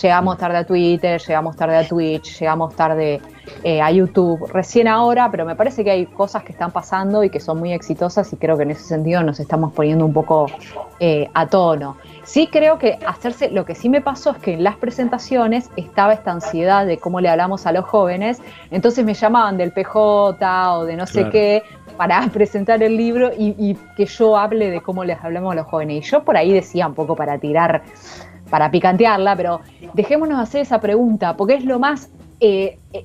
Llegamos 0.00 0.38
tarde 0.38 0.58
a 0.58 0.64
Twitter, 0.64 1.20
llegamos 1.20 1.56
tarde 1.56 1.76
a 1.76 1.86
Twitch, 1.86 2.40
llegamos 2.40 2.74
tarde 2.74 3.20
eh, 3.62 3.80
a 3.80 3.90
YouTube, 3.90 4.46
recién 4.52 4.88
ahora, 4.88 5.30
pero 5.30 5.44
me 5.44 5.54
parece 5.54 5.84
que 5.84 5.90
hay 5.90 6.06
cosas 6.06 6.42
que 6.42 6.52
están 6.52 6.72
pasando 6.72 7.22
y 7.22 7.30
que 7.30 7.38
son 7.38 7.58
muy 7.58 7.72
exitosas 7.72 8.32
y 8.32 8.36
creo 8.36 8.56
que 8.56 8.64
en 8.64 8.72
ese 8.72 8.82
sentido 8.82 9.22
nos 9.22 9.38
estamos 9.38 9.72
poniendo 9.72 10.04
un 10.04 10.12
poco 10.12 10.46
eh, 10.98 11.28
a 11.34 11.46
tono. 11.46 11.96
Sí 12.24 12.48
creo 12.50 12.78
que 12.78 12.98
hacerse, 13.06 13.50
lo 13.50 13.64
que 13.64 13.74
sí 13.74 13.88
me 13.88 14.00
pasó 14.00 14.30
es 14.30 14.38
que 14.38 14.54
en 14.54 14.64
las 14.64 14.76
presentaciones 14.76 15.70
estaba 15.76 16.12
esta 16.12 16.32
ansiedad 16.32 16.86
de 16.86 16.98
cómo 16.98 17.20
le 17.20 17.28
hablamos 17.28 17.66
a 17.66 17.72
los 17.72 17.84
jóvenes, 17.84 18.40
entonces 18.70 19.04
me 19.04 19.14
llamaban 19.14 19.56
del 19.56 19.72
PJ 19.72 20.72
o 20.72 20.84
de 20.84 20.96
no 20.96 21.06
sé 21.06 21.28
qué 21.30 21.62
para 21.96 22.26
presentar 22.32 22.82
el 22.82 22.96
libro 22.96 23.30
y, 23.36 23.54
y 23.58 23.76
que 23.96 24.06
yo 24.06 24.36
hable 24.36 24.70
de 24.70 24.80
cómo 24.80 25.04
les 25.04 25.22
hablamos 25.22 25.52
a 25.52 25.56
los 25.56 25.66
jóvenes. 25.66 26.04
Y 26.04 26.10
yo 26.10 26.24
por 26.24 26.36
ahí 26.36 26.52
decía 26.52 26.86
un 26.86 26.94
poco 26.94 27.14
para 27.14 27.38
tirar, 27.38 27.82
para 28.50 28.70
picantearla, 28.70 29.36
pero 29.36 29.60
dejémonos 29.94 30.38
hacer 30.38 30.62
esa 30.62 30.80
pregunta, 30.80 31.36
porque 31.36 31.54
es 31.54 31.64
lo 31.64 31.78
más 31.78 32.10
eh, 32.40 32.78
eh, 32.92 33.04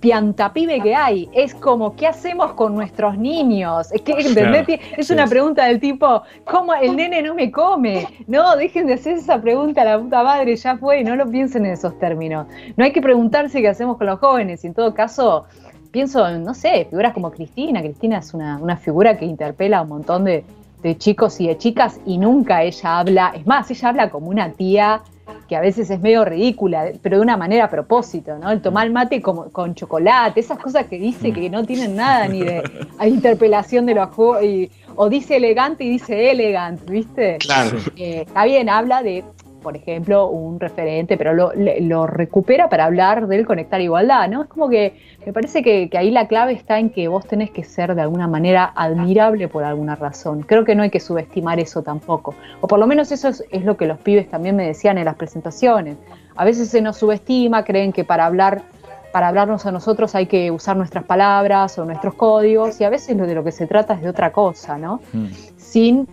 piantapibe 0.00 0.80
que 0.80 0.94
hay. 0.94 1.28
Es 1.32 1.54
como, 1.54 1.96
¿qué 1.96 2.06
hacemos 2.06 2.52
con 2.52 2.74
nuestros 2.74 3.18
niños? 3.18 3.90
Es, 3.92 4.02
que, 4.02 4.12
¿entendés? 4.12 4.64
Claro. 4.64 4.82
es 4.96 5.10
una 5.10 5.26
pregunta 5.26 5.64
del 5.64 5.80
tipo, 5.80 6.22
¿cómo 6.44 6.74
el 6.74 6.96
nene 6.96 7.22
no 7.22 7.34
me 7.34 7.50
come? 7.50 8.06
No, 8.26 8.56
dejen 8.56 8.86
de 8.86 8.94
hacer 8.94 9.16
esa 9.16 9.40
pregunta 9.40 9.82
a 9.82 9.84
la 9.84 9.98
puta 9.98 10.22
madre, 10.22 10.54
ya 10.56 10.76
fue, 10.76 11.02
no 11.02 11.16
lo 11.16 11.28
piensen 11.28 11.66
en 11.66 11.72
esos 11.72 11.98
términos. 11.98 12.46
No 12.76 12.84
hay 12.84 12.92
que 12.92 13.00
preguntarse 13.00 13.60
qué 13.60 13.68
hacemos 13.68 13.96
con 13.96 14.06
los 14.06 14.18
jóvenes, 14.18 14.64
y 14.64 14.68
en 14.68 14.74
todo 14.74 14.94
caso, 14.94 15.46
pienso 15.90 16.26
en, 16.28 16.44
no 16.44 16.54
sé, 16.54 16.86
figuras 16.90 17.12
como 17.12 17.30
Cristina. 17.30 17.80
Cristina 17.80 18.18
es 18.18 18.34
una, 18.34 18.58
una 18.58 18.76
figura 18.76 19.16
que 19.16 19.24
interpela 19.24 19.78
a 19.78 19.82
un 19.82 19.88
montón 19.88 20.24
de, 20.24 20.44
de 20.82 20.96
chicos 20.96 21.40
y 21.40 21.48
de 21.48 21.58
chicas 21.58 22.00
y 22.06 22.18
nunca 22.18 22.62
ella 22.62 22.98
habla, 22.98 23.32
es 23.34 23.46
más, 23.46 23.70
ella 23.70 23.88
habla 23.88 24.10
como 24.10 24.28
una 24.28 24.52
tía 24.52 25.02
que 25.48 25.56
a 25.56 25.60
veces 25.60 25.90
es 25.90 26.00
medio 26.00 26.24
ridícula, 26.24 26.90
pero 27.02 27.16
de 27.16 27.22
una 27.22 27.36
manera 27.36 27.64
a 27.64 27.70
propósito, 27.70 28.36
¿no? 28.38 28.50
El 28.50 28.60
tomar 28.60 28.90
mate 28.90 29.22
como, 29.22 29.50
con 29.50 29.74
chocolate, 29.74 30.40
esas 30.40 30.58
cosas 30.58 30.86
que 30.86 30.98
dice 30.98 31.32
que 31.32 31.48
no 31.48 31.64
tienen 31.64 31.96
nada 31.96 32.26
ni 32.28 32.40
de 32.40 32.62
a 32.98 33.06
interpelación 33.06 33.86
de 33.86 33.94
los 33.94 34.08
y 34.42 34.70
o 34.96 35.08
dice 35.08 35.36
elegante 35.36 35.84
y 35.84 35.90
dice 35.90 36.30
elegant, 36.30 36.88
¿viste? 36.88 37.36
Claro. 37.38 37.78
Eh, 37.96 38.24
está 38.26 38.44
bien, 38.44 38.68
habla 38.68 39.02
de, 39.02 39.24
por 39.66 39.76
ejemplo, 39.76 40.28
un 40.28 40.60
referente, 40.60 41.16
pero 41.16 41.34
lo, 41.34 42.06
recupera 42.06 42.68
para 42.68 42.84
hablar 42.84 43.26
del 43.26 43.44
conectar 43.44 43.80
igualdad, 43.80 44.28
¿no? 44.28 44.42
Es 44.42 44.48
como 44.48 44.68
que 44.68 44.96
me 45.26 45.32
parece 45.32 45.60
que, 45.60 45.90
que 45.90 45.98
ahí 45.98 46.12
la 46.12 46.28
clave 46.28 46.52
está 46.52 46.78
en 46.78 46.88
que 46.90 47.08
vos 47.08 47.26
tenés 47.26 47.50
que 47.50 47.64
ser 47.64 47.96
de 47.96 48.02
alguna 48.02 48.28
manera 48.28 48.72
admirable 48.76 49.48
por 49.48 49.64
alguna 49.64 49.96
razón. 49.96 50.42
Creo 50.42 50.64
que 50.64 50.76
no 50.76 50.84
hay 50.84 50.90
que 50.90 51.00
subestimar 51.00 51.58
eso 51.58 51.82
tampoco. 51.82 52.36
O 52.60 52.68
por 52.68 52.78
lo 52.78 52.86
menos 52.86 53.10
eso 53.10 53.26
es, 53.26 53.42
es 53.50 53.64
lo 53.64 53.76
que 53.76 53.86
los 53.86 53.98
pibes 53.98 54.30
también 54.30 54.54
me 54.54 54.68
decían 54.68 54.98
en 54.98 55.04
las 55.04 55.16
presentaciones. 55.16 55.96
A 56.36 56.44
veces 56.44 56.68
se 56.68 56.80
nos 56.80 56.96
subestima, 56.98 57.64
creen 57.64 57.92
que 57.92 58.04
para 58.04 58.24
hablar 58.24 58.62
para 59.10 59.26
hablarnos 59.26 59.66
a 59.66 59.72
nosotros 59.72 60.14
hay 60.14 60.26
que 60.26 60.52
usar 60.52 60.76
nuestras 60.76 61.02
palabras 61.02 61.76
o 61.80 61.84
nuestros 61.84 62.14
códigos 62.14 62.80
y 62.80 62.84
a 62.84 62.88
veces 62.88 63.16
lo 63.16 63.26
de 63.26 63.34
lo 63.34 63.42
que 63.42 63.50
se 63.50 63.66
trata 63.66 63.94
es 63.94 64.02
de 64.02 64.10
otra 64.10 64.30
cosa, 64.30 64.78
¿no? 64.78 65.00
Mm. 65.12 65.26
sin 65.56 66.06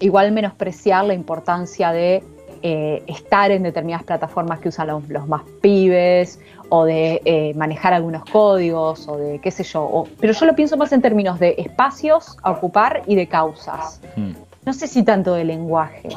igual 0.00 0.32
menospreciar 0.32 1.04
la 1.04 1.14
importancia 1.14 1.92
de 1.92 2.24
eh, 2.62 3.02
estar 3.06 3.50
en 3.50 3.62
determinadas 3.62 4.04
plataformas 4.04 4.58
que 4.60 4.68
usan 4.68 4.88
los, 4.88 5.08
los 5.08 5.26
más 5.28 5.42
pibes 5.60 6.40
o 6.68 6.84
de 6.84 7.22
eh, 7.24 7.54
manejar 7.54 7.94
algunos 7.94 8.24
códigos 8.24 9.08
o 9.08 9.16
de 9.16 9.38
qué 9.40 9.50
sé 9.50 9.62
yo. 9.64 9.82
o- 9.82 10.08
pero 10.20 10.32
yo 10.32 10.46
lo 10.46 10.54
pienso 10.54 10.76
más 10.76 10.92
en 10.92 11.00
términos 11.00 11.38
de 11.38 11.54
espacios 11.58 12.36
a 12.42 12.50
ocupar 12.50 13.02
y 13.06 13.14
de 13.14 13.26
causas. 13.26 14.00
Mm. 14.16 14.32
No 14.66 14.72
sé 14.72 14.86
si 14.86 15.02
tanto 15.02 15.34
de 15.34 15.44
lenguaje. 15.44 16.08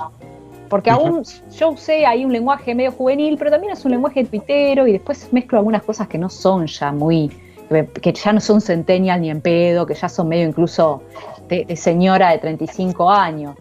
Porque 0.67 0.89
aún 0.89 1.23
yo 1.57 1.69
usé 1.71 2.05
ahí 2.05 2.23
un 2.25 2.31
lenguaje 2.31 2.73
medio 2.75 2.91
juvenil, 2.93 3.37
pero 3.37 3.51
también 3.51 3.73
es 3.73 3.83
un 3.83 3.91
lenguaje 3.91 4.23
tuitero 4.23 4.87
y 4.87 4.93
después 4.93 5.27
mezclo 5.33 5.57
algunas 5.57 5.83
cosas 5.83 6.07
que 6.07 6.17
no 6.17 6.29
son 6.29 6.65
ya 6.67 6.91
muy, 6.93 7.29
que 8.01 8.13
ya 8.13 8.31
no 8.33 8.39
son 8.39 8.61
centennial 8.61 9.19
ni 9.21 9.29
en 9.29 9.41
pedo, 9.41 9.85
que 9.85 9.93
ya 9.95 10.07
son 10.07 10.29
medio 10.29 10.47
incluso 10.47 11.01
de, 11.49 11.65
de 11.65 11.75
señora 11.75 12.31
de 12.31 12.37
35 12.39 13.09
años. 13.09 13.55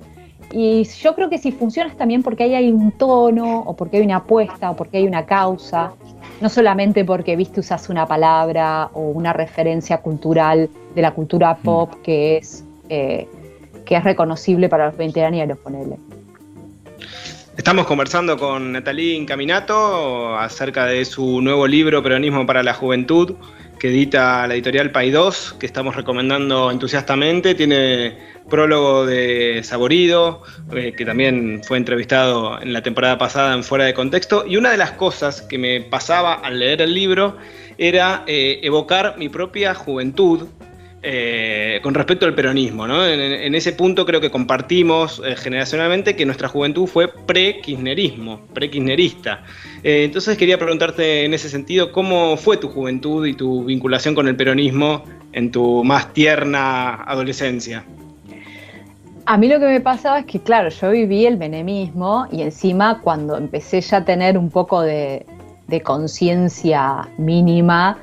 Y 0.52 0.84
yo 0.84 1.14
creo 1.14 1.30
que 1.30 1.38
si 1.38 1.52
funciona 1.52 1.90
es 1.90 1.96
también 1.96 2.22
porque 2.22 2.44
ahí 2.44 2.54
hay 2.54 2.72
un 2.72 2.92
tono, 2.92 3.60
o 3.60 3.76
porque 3.76 3.98
hay 3.98 4.02
una 4.02 4.16
apuesta, 4.16 4.70
o 4.70 4.76
porque 4.76 4.98
hay 4.98 5.06
una 5.06 5.24
causa, 5.24 5.92
no 6.40 6.48
solamente 6.48 7.04
porque 7.04 7.36
viste 7.36 7.60
usas 7.60 7.88
una 7.88 8.06
palabra 8.06 8.90
o 8.94 9.10
una 9.10 9.32
referencia 9.32 9.98
cultural 9.98 10.68
de 10.94 11.02
la 11.02 11.12
cultura 11.12 11.56
pop 11.56 11.94
que 12.02 12.38
es, 12.38 12.64
eh, 12.88 13.28
que 13.84 13.96
es 13.96 14.04
reconocible 14.04 14.68
para 14.68 14.86
los 14.86 14.96
veinteañeros, 14.96 15.58
ponele. 15.58 15.96
Estamos 17.56 17.86
conversando 17.86 18.38
con 18.38 18.72
Natalie 18.72 19.14
Incaminato 19.14 20.36
acerca 20.38 20.86
de 20.86 21.04
su 21.04 21.42
nuevo 21.42 21.66
libro 21.66 22.02
Peronismo 22.02 22.46
para 22.46 22.62
la 22.62 22.72
Juventud, 22.72 23.34
que 23.78 23.88
edita 23.88 24.46
la 24.46 24.54
editorial 24.54 24.90
Paidós, 24.90 25.54
que 25.58 25.66
estamos 25.66 25.94
recomendando 25.94 26.70
entusiastamente. 26.70 27.54
Tiene 27.54 28.16
prólogo 28.50 29.06
de 29.06 29.62
Saborido, 29.64 30.42
eh, 30.74 30.92
que 30.94 31.06
también 31.06 31.62
fue 31.64 31.78
entrevistado 31.78 32.60
en 32.60 32.74
la 32.74 32.82
temporada 32.82 33.16
pasada 33.16 33.54
en 33.54 33.64
Fuera 33.64 33.86
de 33.86 33.94
Contexto. 33.94 34.44
Y 34.46 34.58
una 34.58 34.70
de 34.70 34.76
las 34.76 34.92
cosas 34.92 35.40
que 35.40 35.56
me 35.56 35.80
pasaba 35.80 36.34
al 36.34 36.58
leer 36.58 36.82
el 36.82 36.92
libro 36.92 37.38
era 37.78 38.24
eh, 38.26 38.60
evocar 38.62 39.14
mi 39.16 39.30
propia 39.30 39.74
juventud, 39.74 40.46
eh, 41.02 41.80
con 41.82 41.94
respecto 41.94 42.26
al 42.26 42.34
peronismo. 42.34 42.84
En, 42.84 43.20
en 43.20 43.54
ese 43.54 43.72
punto 43.72 44.04
creo 44.04 44.20
que 44.20 44.30
compartimos 44.30 45.22
generacionalmente 45.38 46.14
que 46.14 46.26
nuestra 46.26 46.48
juventud 46.48 46.86
fue 46.86 47.08
pre-kirchnerismo, 47.08 48.46
pre-kirchnerista. 48.52 49.42
Entonces 49.82 50.36
quería 50.36 50.58
preguntarte 50.58 51.24
en 51.24 51.32
ese 51.32 51.48
sentido, 51.48 51.90
¿cómo 51.90 52.36
fue 52.36 52.58
tu 52.58 52.68
juventud 52.68 53.24
y 53.26 53.32
tu 53.32 53.64
vinculación 53.64 54.14
con 54.14 54.28
el 54.28 54.36
peronismo 54.36 55.06
en 55.32 55.50
tu 55.50 55.82
más 55.84 56.12
tierna 56.12 57.02
adolescencia? 57.04 57.86
A 59.32 59.36
mí 59.36 59.46
lo 59.46 59.60
que 59.60 59.66
me 59.66 59.80
pasaba 59.80 60.18
es 60.18 60.26
que, 60.26 60.40
claro, 60.40 60.70
yo 60.70 60.90
viví 60.90 61.24
el 61.24 61.38
menemismo 61.38 62.26
y 62.32 62.42
encima 62.42 63.00
cuando 63.00 63.36
empecé 63.36 63.80
ya 63.80 63.98
a 63.98 64.04
tener 64.04 64.36
un 64.36 64.50
poco 64.50 64.80
de, 64.82 65.24
de 65.68 65.80
conciencia 65.82 67.08
mínima, 67.16 67.96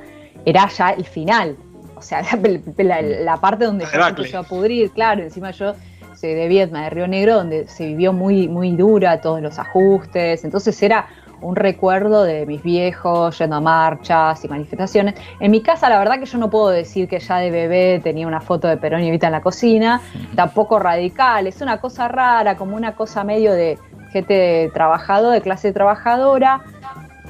era 0.46 0.66
ya 0.70 0.88
el 0.88 1.04
final. 1.04 1.54
O 1.96 2.00
sea, 2.00 2.22
la, 2.78 3.02
la- 3.02 3.02
la 3.02 3.36
parte 3.36 3.66
donde 3.66 3.84
se 3.84 3.94
empezó 4.22 4.38
a 4.38 4.42
pudrir, 4.44 4.90
claro, 4.92 5.22
encima 5.22 5.50
yo 5.50 5.74
soy 6.18 6.32
de 6.32 6.48
Vietma, 6.48 6.84
de 6.84 6.90
Río 6.90 7.06
Negro, 7.06 7.34
donde 7.34 7.68
se 7.68 7.84
vivió 7.88 8.14
muy, 8.14 8.48
muy 8.48 8.74
dura 8.74 9.20
todos 9.20 9.42
los 9.42 9.58
ajustes, 9.58 10.44
entonces 10.44 10.82
era 10.82 11.08
un 11.40 11.56
recuerdo 11.56 12.24
de 12.24 12.46
mis 12.46 12.62
viejos 12.62 13.38
yendo 13.38 13.56
a 13.56 13.60
marchas 13.60 14.44
y 14.44 14.48
manifestaciones. 14.48 15.14
En 15.40 15.50
mi 15.50 15.62
casa, 15.62 15.88
la 15.88 15.98
verdad 15.98 16.18
que 16.18 16.26
yo 16.26 16.38
no 16.38 16.50
puedo 16.50 16.68
decir 16.68 17.08
que 17.08 17.18
ya 17.18 17.38
de 17.38 17.50
bebé 17.50 18.00
tenía 18.02 18.26
una 18.26 18.40
foto 18.40 18.68
de 18.68 18.76
Perón 18.76 19.02
y 19.02 19.08
Evita 19.08 19.26
en 19.26 19.32
la 19.32 19.40
cocina, 19.40 20.00
tampoco 20.34 20.78
radical, 20.78 21.46
es 21.46 21.60
una 21.60 21.80
cosa 21.80 22.08
rara, 22.08 22.56
como 22.56 22.76
una 22.76 22.94
cosa 22.94 23.24
medio 23.24 23.52
de 23.52 23.78
gente 24.10 24.70
trabajadora, 24.72 25.34
de 25.34 25.42
clase 25.42 25.72
trabajadora, 25.72 26.62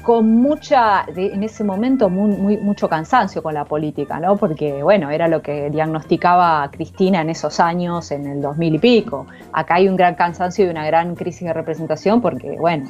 con 0.01 0.41
mucha, 0.41 1.05
en 1.15 1.43
ese 1.43 1.63
momento, 1.63 2.09
mucho 2.09 2.89
cansancio 2.89 3.43
con 3.43 3.53
la 3.53 3.65
política, 3.65 4.19
¿no? 4.19 4.37
Porque, 4.37 4.81
bueno, 4.81 5.09
era 5.09 5.27
lo 5.27 5.41
que 5.41 5.69
diagnosticaba 5.69 6.67
Cristina 6.71 7.21
en 7.21 7.29
esos 7.29 7.59
años, 7.59 8.11
en 8.11 8.25
el 8.25 8.41
2000 8.41 8.75
y 8.75 8.79
pico. 8.79 9.27
Acá 9.51 9.75
hay 9.75 9.87
un 9.87 9.95
gran 9.95 10.15
cansancio 10.15 10.65
y 10.65 10.69
una 10.69 10.85
gran 10.85 11.15
crisis 11.15 11.47
de 11.47 11.53
representación 11.53 12.21
porque, 12.21 12.57
bueno, 12.57 12.89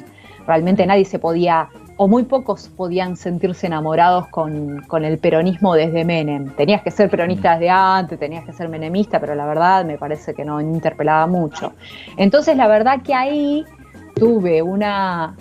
realmente 0.50 0.84
nadie 0.84 1.04
se 1.04 1.20
podía, 1.20 1.68
o 1.96 2.08
muy 2.08 2.24
pocos 2.24 2.68
podían 2.68 3.16
sentirse 3.16 3.68
enamorados 3.68 4.26
con, 4.26 4.82
el 5.04 5.18
peronismo 5.18 5.74
desde 5.74 6.04
Menem. 6.04 6.50
Tenías 6.56 6.82
que 6.82 6.90
ser 6.90 7.08
peronista 7.08 7.52
desde 7.52 7.70
antes, 7.70 8.18
tenías 8.18 8.44
que 8.44 8.52
ser 8.52 8.68
menemista, 8.68 9.20
pero 9.20 9.36
la 9.36 9.46
verdad 9.46 9.84
me 9.84 9.96
parece 9.96 10.34
que 10.34 10.44
no 10.44 10.60
interpelaba 10.60 11.28
mucho. 11.28 11.72
Entonces, 12.16 12.56
la 12.56 12.66
verdad 12.66 13.00
que 13.02 13.14
ahí 13.14 13.64
tuve 14.16 14.60
una, 14.60 15.36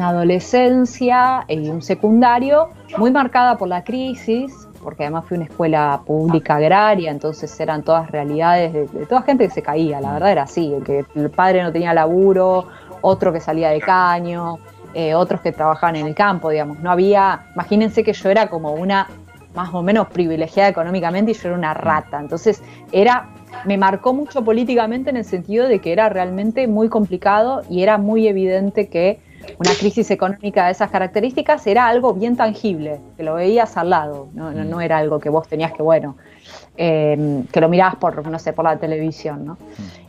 adolescencia 0.00 1.44
y 1.48 1.68
un 1.68 1.82
secundario 1.82 2.68
muy 2.98 3.10
marcada 3.10 3.58
por 3.58 3.66
la 3.66 3.82
crisis, 3.82 4.68
porque 4.80 5.02
además 5.02 5.24
fui 5.24 5.38
una 5.38 5.46
escuela 5.46 6.02
pública 6.06 6.54
agraria, 6.54 7.10
entonces 7.10 7.58
eran 7.58 7.82
todas 7.82 8.08
realidades 8.12 8.72
de, 8.72 8.86
de 8.86 9.06
toda 9.06 9.22
gente 9.22 9.48
que 9.48 9.54
se 9.54 9.62
caía, 9.62 10.00
la 10.00 10.12
verdad 10.12 10.30
era 10.30 10.42
así, 10.44 10.72
que 10.86 11.04
el 11.16 11.30
padre 11.30 11.64
no 11.64 11.72
tenía 11.72 11.92
laburo, 11.92 12.68
otro 13.02 13.32
que 13.32 13.40
salía 13.40 13.70
de 13.70 13.80
caño, 13.80 14.58
eh, 14.94 15.14
otros 15.14 15.40
que 15.40 15.52
trabajaban 15.52 15.96
en 15.96 16.06
el 16.06 16.14
campo, 16.14 16.50
digamos, 16.50 16.78
no 16.80 16.90
había, 16.90 17.46
imagínense 17.54 18.02
que 18.02 18.12
yo 18.12 18.30
era 18.30 18.48
como 18.48 18.72
una 18.72 19.08
más 19.54 19.72
o 19.74 19.82
menos 19.82 20.08
privilegiada 20.08 20.68
económicamente 20.68 21.32
y 21.32 21.34
yo 21.34 21.48
era 21.48 21.58
una 21.58 21.74
rata. 21.74 22.18
Entonces 22.20 22.62
era, 22.90 23.28
me 23.64 23.76
marcó 23.76 24.14
mucho 24.14 24.42
políticamente 24.42 25.10
en 25.10 25.16
el 25.16 25.24
sentido 25.24 25.68
de 25.68 25.78
que 25.78 25.92
era 25.92 26.08
realmente 26.08 26.66
muy 26.66 26.88
complicado 26.88 27.62
y 27.68 27.82
era 27.82 27.98
muy 27.98 28.28
evidente 28.28 28.88
que 28.88 29.20
una 29.58 29.72
crisis 29.74 30.10
económica 30.10 30.66
de 30.66 30.72
esas 30.72 30.90
características 30.90 31.66
era 31.66 31.86
algo 31.88 32.14
bien 32.14 32.36
tangible, 32.36 33.00
que 33.16 33.22
lo 33.24 33.34
veías 33.34 33.76
al 33.76 33.90
lado, 33.90 34.28
no, 34.34 34.52
no, 34.52 34.64
no 34.64 34.80
era 34.80 34.98
algo 34.98 35.18
que 35.18 35.28
vos 35.28 35.48
tenías 35.48 35.72
que, 35.72 35.82
bueno, 35.82 36.16
eh, 36.76 37.42
que 37.50 37.60
lo 37.60 37.68
mirabas 37.68 37.96
por, 37.96 38.26
no 38.26 38.38
sé, 38.38 38.52
por 38.52 38.64
la 38.64 38.76
televisión, 38.76 39.44
¿no? 39.44 39.58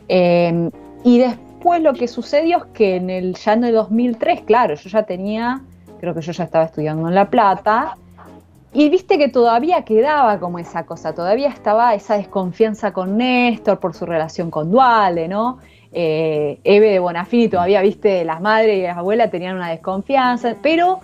Eh, 0.08 0.70
y 1.02 1.18
después 1.18 1.53
lo 1.80 1.94
que 1.94 2.08
sucedió 2.08 2.58
es 2.58 2.64
que 2.74 2.96
en 2.96 3.10
el, 3.10 3.34
ya 3.34 3.54
en 3.54 3.64
el 3.64 3.74
2003, 3.74 4.42
claro, 4.42 4.74
yo 4.74 4.88
ya 4.88 5.02
tenía, 5.04 5.60
creo 5.98 6.14
que 6.14 6.20
yo 6.20 6.32
ya 6.32 6.44
estaba 6.44 6.64
estudiando 6.64 7.08
en 7.08 7.14
La 7.14 7.30
Plata, 7.30 7.96
y 8.72 8.88
viste 8.88 9.18
que 9.18 9.28
todavía 9.28 9.82
quedaba 9.82 10.40
como 10.40 10.58
esa 10.58 10.84
cosa, 10.84 11.14
todavía 11.14 11.48
estaba 11.48 11.94
esa 11.94 12.16
desconfianza 12.16 12.92
con 12.92 13.16
Néstor 13.16 13.78
por 13.78 13.94
su 13.94 14.04
relación 14.04 14.50
con 14.50 14.70
Duale, 14.70 15.28
¿no? 15.28 15.58
Eh, 15.92 16.58
Eve 16.64 16.90
de 16.90 16.98
Bonafini 16.98 17.48
todavía, 17.48 17.80
viste, 17.80 18.24
las 18.24 18.40
madres 18.40 18.78
y 18.78 18.82
las 18.82 18.96
abuelas 18.96 19.30
tenían 19.30 19.54
una 19.56 19.70
desconfianza, 19.70 20.56
pero 20.60 20.98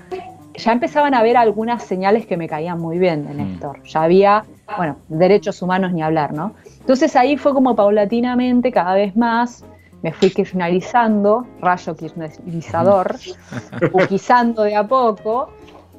ya 0.54 0.72
empezaban 0.72 1.14
a 1.14 1.20
haber 1.20 1.36
algunas 1.36 1.84
señales 1.84 2.26
que 2.26 2.36
me 2.36 2.48
caían 2.48 2.80
muy 2.80 2.98
bien 2.98 3.24
de 3.24 3.34
Néstor. 3.34 3.82
Ya 3.84 4.02
había, 4.02 4.44
bueno, 4.76 4.96
derechos 5.08 5.62
humanos 5.62 5.92
ni 5.92 6.02
hablar, 6.02 6.32
¿no? 6.32 6.54
Entonces 6.80 7.14
ahí 7.14 7.36
fue 7.36 7.54
como 7.54 7.76
paulatinamente, 7.76 8.72
cada 8.72 8.94
vez 8.94 9.14
más, 9.14 9.64
me 10.02 10.12
fui 10.12 10.30
kirchnerizando, 10.30 11.46
rayo 11.60 11.96
kirchnerizador, 11.96 13.16
buquizando 13.92 14.62
de 14.62 14.76
a 14.76 14.86
poco, 14.86 15.50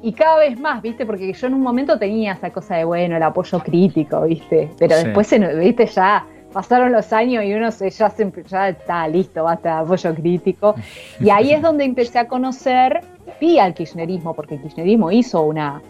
y 0.02 0.12
cada 0.12 0.38
vez 0.38 0.58
más, 0.58 0.82
¿viste? 0.82 1.06
Porque 1.06 1.32
yo 1.32 1.46
en 1.46 1.54
un 1.54 1.60
momento 1.60 1.98
tenía 1.98 2.32
esa 2.32 2.50
cosa 2.50 2.76
de, 2.76 2.84
bueno, 2.84 3.16
el 3.16 3.22
apoyo 3.22 3.60
crítico, 3.60 4.22
¿viste? 4.22 4.68
Pero 4.78 4.96
Sí. 4.96 5.04
después, 5.04 5.32
¿viste? 5.58 5.86
Ya 5.86 6.26
pasaron 6.52 6.90
los 6.92 7.12
años 7.12 7.44
y 7.44 7.54
uno 7.54 7.70
se, 7.70 7.88
ya, 7.90 8.10
se, 8.10 8.26
empe- 8.26 8.44
ya 8.46 8.68
está 8.70 9.06
listo, 9.06 9.44
basta 9.44 9.78
apoyo 9.78 10.12
crítico. 10.14 10.74
Y 11.20 11.30
ahí 11.30 11.52
es 11.52 11.62
donde 11.62 11.84
empecé 11.84 12.18
a 12.18 12.26
conocer, 12.26 13.00
vi 13.40 13.58
al 13.60 13.74
kirchnerismo, 13.74 14.34
porque 14.34 14.56
el 14.56 14.62
kirchnerismo 14.62 15.12
hizo 15.12 15.42
una, 15.42 15.80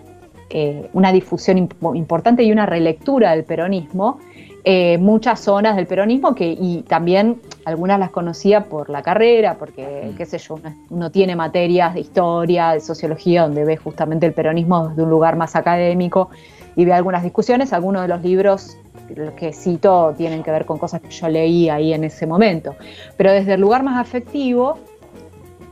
eh, 0.50 0.90
una 0.92 1.10
difusión 1.10 1.56
imp- 1.66 1.96
importante 1.96 2.42
y 2.42 2.52
una 2.52 2.66
relectura 2.66 3.30
del 3.30 3.44
peronismo, 3.44 4.18
eh, 4.62 4.98
muchas 4.98 5.40
zonas 5.40 5.74
del 5.74 5.86
peronismo 5.86 6.34
que, 6.34 6.54
y 6.56 6.82
también 6.86 7.40
algunas 7.64 7.98
las 7.98 8.10
conocía 8.10 8.64
por 8.64 8.90
la 8.90 9.02
carrera, 9.02 9.56
porque, 9.58 10.12
qué 10.16 10.26
sé 10.26 10.38
yo, 10.38 10.54
uno, 10.54 10.74
uno 10.90 11.10
tiene 11.10 11.36
materias 11.36 11.94
de 11.94 12.00
historia, 12.00 12.72
de 12.72 12.80
sociología, 12.80 13.42
donde 13.42 13.64
ve 13.64 13.76
justamente 13.76 14.26
el 14.26 14.32
peronismo 14.32 14.88
desde 14.88 15.02
un 15.02 15.10
lugar 15.10 15.36
más 15.36 15.56
académico 15.56 16.30
y 16.76 16.84
ve 16.84 16.92
algunas 16.92 17.22
discusiones, 17.22 17.72
algunos 17.72 18.02
de 18.02 18.08
los 18.08 18.22
libros 18.22 18.76
que 19.36 19.52
cito 19.52 20.14
tienen 20.16 20.42
que 20.42 20.50
ver 20.50 20.64
con 20.64 20.78
cosas 20.78 21.00
que 21.00 21.10
yo 21.10 21.28
leí 21.28 21.68
ahí 21.68 21.92
en 21.92 22.04
ese 22.04 22.26
momento, 22.26 22.74
pero 23.16 23.32
desde 23.32 23.54
el 23.54 23.60
lugar 23.60 23.82
más 23.82 24.00
afectivo, 24.00 24.78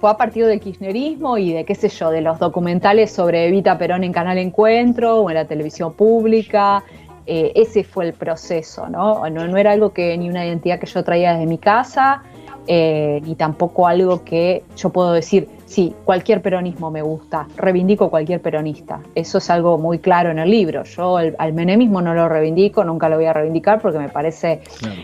fue 0.00 0.10
a 0.10 0.16
partir 0.16 0.46
del 0.46 0.60
kirchnerismo 0.60 1.36
y 1.36 1.52
de 1.52 1.64
qué 1.66 1.74
sé 1.74 1.90
yo, 1.90 2.10
de 2.10 2.22
los 2.22 2.38
documentales 2.38 3.12
sobre 3.12 3.46
Evita 3.46 3.76
Perón 3.76 4.02
en 4.02 4.12
Canal 4.12 4.38
Encuentro 4.38 5.20
o 5.20 5.28
en 5.28 5.34
la 5.34 5.44
televisión 5.44 5.92
pública. 5.92 6.82
Eh, 7.26 7.52
ese 7.54 7.84
fue 7.84 8.06
el 8.06 8.12
proceso, 8.12 8.88
¿no? 8.88 9.28
¿no? 9.28 9.46
no 9.46 9.56
era 9.56 9.72
algo 9.72 9.92
que 9.92 10.16
ni 10.16 10.28
una 10.28 10.46
identidad 10.46 10.78
que 10.80 10.86
yo 10.86 11.04
traía 11.04 11.32
desde 11.32 11.46
mi 11.46 11.58
casa, 11.58 12.22
eh, 12.66 13.20
ni 13.24 13.34
tampoco 13.34 13.86
algo 13.88 14.22
que 14.24 14.64
yo 14.76 14.90
puedo 14.90 15.12
decir, 15.12 15.48
sí, 15.66 15.94
cualquier 16.04 16.42
peronismo 16.42 16.90
me 16.90 17.02
gusta, 17.02 17.46
reivindico 17.56 18.10
cualquier 18.10 18.40
peronista. 18.40 19.00
Eso 19.14 19.38
es 19.38 19.50
algo 19.50 19.78
muy 19.78 19.98
claro 19.98 20.30
en 20.30 20.38
el 20.38 20.50
libro. 20.50 20.84
Yo 20.84 21.18
el- 21.18 21.34
al 21.38 21.52
menemismo 21.52 22.00
no 22.02 22.14
lo 22.14 22.28
reivindico, 22.28 22.84
nunca 22.84 23.08
lo 23.08 23.16
voy 23.16 23.26
a 23.26 23.32
reivindicar 23.32 23.80
porque 23.80 23.98
me 23.98 24.08
parece 24.08 24.60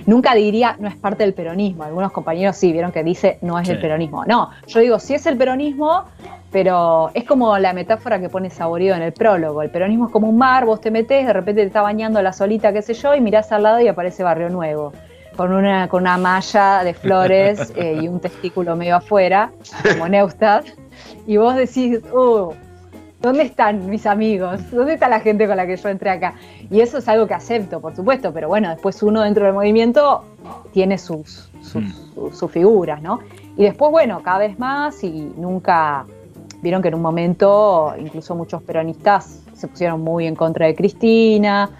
Nunca 0.06 0.34
diría 0.34 0.76
no 0.78 0.88
es 0.88 0.96
parte 0.96 1.22
del 1.24 1.34
peronismo. 1.34 1.82
Algunos 1.84 2.12
compañeros 2.12 2.56
sí 2.56 2.72
vieron 2.72 2.92
que 2.92 3.02
dice 3.02 3.38
no 3.42 3.58
es 3.58 3.66
Sí. 3.66 3.72
el 3.74 3.80
peronismo. 3.80 4.24
No, 4.24 4.50
yo 4.66 4.80
digo 4.80 4.98
sí 4.98 5.14
es 5.14 5.26
el 5.26 5.36
peronismo, 5.36 6.04
pero 6.52 7.10
es 7.14 7.24
como 7.24 7.58
la 7.58 7.72
metáfora 7.72 8.20
que 8.20 8.28
pone 8.28 8.50
Saborío 8.50 8.94
en 8.94 9.02
el 9.02 9.12
prólogo. 9.12 9.62
El 9.62 9.70
peronismo 9.70 10.06
es 10.06 10.12
como 10.12 10.28
un 10.28 10.38
mar, 10.38 10.64
vos 10.64 10.80
te 10.80 10.90
metés, 10.90 11.26
de 11.26 11.32
repente 11.32 11.60
te 11.62 11.66
está 11.66 11.82
bañando 11.82 12.22
la 12.22 12.32
solita, 12.32 12.72
qué 12.72 12.82
sé 12.82 12.94
yo, 12.94 13.14
y 13.14 13.20
mirás 13.20 13.50
al 13.52 13.64
lado 13.64 13.80
y 13.80 13.88
aparece 13.88 14.22
Barrio 14.22 14.48
Nuevo. 14.48 14.92
Con 15.36 15.52
una, 15.52 15.88
con 15.88 16.02
una 16.02 16.16
malla 16.18 16.82
de 16.84 16.94
flores 16.94 17.72
eh, 17.76 17.98
y 18.02 18.08
un 18.08 18.20
testículo 18.20 18.74
medio 18.76 18.96
afuera, 18.96 19.52
como 19.92 20.08
Neustadt. 20.08 20.66
Y 21.26 21.36
vos 21.36 21.54
decís, 21.56 22.00
uh, 22.12 22.52
¿Dónde 23.20 23.42
están 23.44 23.88
mis 23.88 24.06
amigos? 24.06 24.60
¿Dónde 24.70 24.94
está 24.94 25.08
la 25.08 25.20
gente 25.20 25.46
con 25.48 25.56
la 25.56 25.66
que 25.66 25.76
yo 25.76 25.88
entré 25.88 26.10
acá? 26.10 26.34
Y 26.70 26.80
eso 26.80 26.98
es 26.98 27.08
algo 27.08 27.26
que 27.26 27.34
acepto, 27.34 27.80
por 27.80 27.96
supuesto, 27.96 28.30
pero 28.32 28.46
bueno, 28.46 28.68
después 28.68 29.02
uno 29.02 29.22
dentro 29.22 29.46
del 29.46 29.54
movimiento 29.54 30.22
tiene 30.72 30.96
sus, 30.98 31.48
sus, 31.62 31.82
sus- 32.14 32.38
sus 32.38 32.50
figuras, 32.50 33.00
¿no? 33.02 33.20
Y 33.56 33.64
después, 33.64 33.90
bueno, 33.90 34.22
cada 34.22 34.38
vez 34.38 34.58
más 34.58 35.02
y 35.02 35.32
nunca, 35.36 36.04
vieron 36.62 36.82
que 36.82 36.88
en 36.88 36.94
un 36.94 37.02
momento 37.02 37.94
incluso 37.98 38.34
muchos 38.36 38.62
peronistas 38.62 39.40
se 39.54 39.66
pusieron 39.66 40.02
muy 40.02 40.26
en 40.26 40.36
contra 40.36 40.66
de 40.66 40.74
Cristina, 40.74 41.70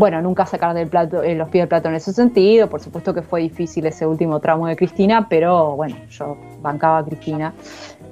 bueno, 0.00 0.22
nunca 0.22 0.46
sacar 0.46 0.74
del 0.74 0.88
plato, 0.88 1.22
eh, 1.22 1.34
los 1.34 1.48
pies 1.50 1.62
del 1.62 1.68
plato 1.68 1.88
en 1.90 1.94
ese 1.94 2.12
sentido, 2.14 2.68
por 2.70 2.80
supuesto 2.80 3.12
que 3.12 3.20
fue 3.20 3.42
difícil 3.42 3.84
ese 3.84 4.06
último 4.06 4.40
tramo 4.40 4.66
de 4.66 4.74
Cristina, 4.74 5.26
pero 5.28 5.76
bueno, 5.76 5.94
yo 6.10 6.38
bancaba 6.62 6.98
a 6.98 7.04
Cristina. 7.04 7.52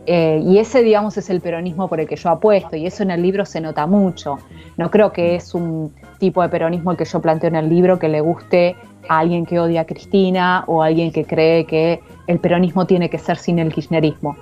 Eh, 0.05 0.41
y 0.45 0.59
ese, 0.59 0.83
digamos, 0.83 1.17
es 1.17 1.31
el 1.31 1.41
peronismo 1.41 1.89
por 1.89 1.99
el 2.01 2.07
que 2.07 2.17
yo 2.17 2.29
apuesto, 2.29 2.77
y 2.77 2.87
eso 2.87 3.03
en 3.03 3.11
el 3.11 3.23
libro 3.23 3.47
se 3.47 3.61
nota 3.63 3.87
mucho. 3.87 4.39
No 4.77 4.91
creo 4.91 5.13
que 5.13 5.35
es 5.37 5.55
un 5.55 5.93
tipo 6.19 6.43
de 6.43 6.51
peronismo 6.51 6.91
el 6.91 6.99
que 6.99 7.07
yo 7.07 7.21
planteo 7.21 7.49
en 7.49 7.57
el 7.57 7.69
libro 7.71 7.99
que 7.99 8.09
le 8.09 8.21
guste 8.21 8.77
a 9.09 9.21
alguien 9.21 9.47
que 9.47 9.59
odia 9.59 9.81
a 9.81 9.85
Cristina 9.87 10.65
o 10.67 10.83
a 10.83 10.87
alguien 10.87 11.11
que 11.11 11.25
cree 11.25 11.65
que 11.65 12.01
el 12.27 12.39
peronismo 12.39 12.87
tiene 12.87 13.09
que 13.09 13.17
ser 13.19 13.39
sin 13.39 13.59
el 13.59 13.73
kirchnerismo. 13.73 14.37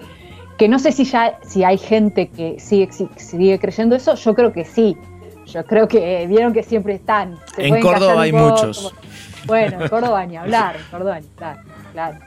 Que 0.58 0.68
no 0.68 0.78
sé 0.80 0.90
si 0.90 1.04
ya 1.04 1.38
si 1.42 1.62
hay 1.64 1.78
gente 1.78 2.28
que 2.28 2.58
sigue, 2.58 2.90
si- 2.90 3.08
sigue 3.16 3.58
creyendo 3.60 3.94
eso, 3.94 4.14
yo 4.14 4.34
creo 4.34 4.52
que 4.52 4.64
sí. 4.64 4.96
Yo 5.46 5.64
creo 5.64 5.86
que 5.88 6.22
eh, 6.22 6.26
vieron 6.26 6.52
que 6.52 6.62
siempre 6.62 6.94
están. 6.94 7.36
Se 7.54 7.66
En 7.66 7.80
Córdoba 7.80 8.22
hay 8.22 8.32
muchos. 8.32 8.78
como- 8.78 9.00
Bueno, 9.46 9.80
en 9.82 9.88
Córdoba 9.88 10.26
ni 10.26 10.36
hablar, 10.36 10.76
en 10.76 10.82
Córdoba 10.90 11.20
ni 11.20 11.26
hablar, 11.36 11.58
claro. 11.92 12.18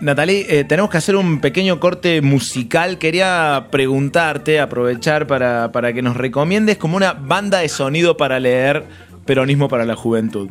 Natalie, 0.00 0.46
eh, 0.48 0.64
tenemos 0.64 0.90
que 0.90 0.98
hacer 0.98 1.14
un 1.16 1.40
pequeño 1.40 1.78
corte 1.78 2.20
musical. 2.20 2.98
Quería 2.98 3.66
preguntarte, 3.70 4.58
aprovechar 4.60 5.26
para, 5.26 5.70
para 5.70 5.92
que 5.92 6.02
nos 6.02 6.16
recomiendes 6.16 6.78
como 6.78 6.96
una 6.96 7.12
banda 7.12 7.58
de 7.58 7.68
sonido 7.68 8.16
para 8.16 8.40
leer 8.40 8.84
Peronismo 9.24 9.68
para 9.68 9.84
la 9.84 9.94
Juventud. 9.94 10.48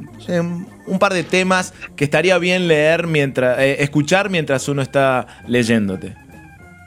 Un 0.86 1.00
par 1.00 1.14
de 1.14 1.24
temas 1.24 1.74
que 1.96 2.04
estaría 2.06 2.38
bien 2.38 2.68
leer 2.68 3.08
mientras, 3.08 3.60
eh, 3.60 3.78
escuchar 3.84 4.30
mientras 4.30 4.68
uno 4.70 4.82
está 4.82 5.26
leyéndote. 5.48 6.16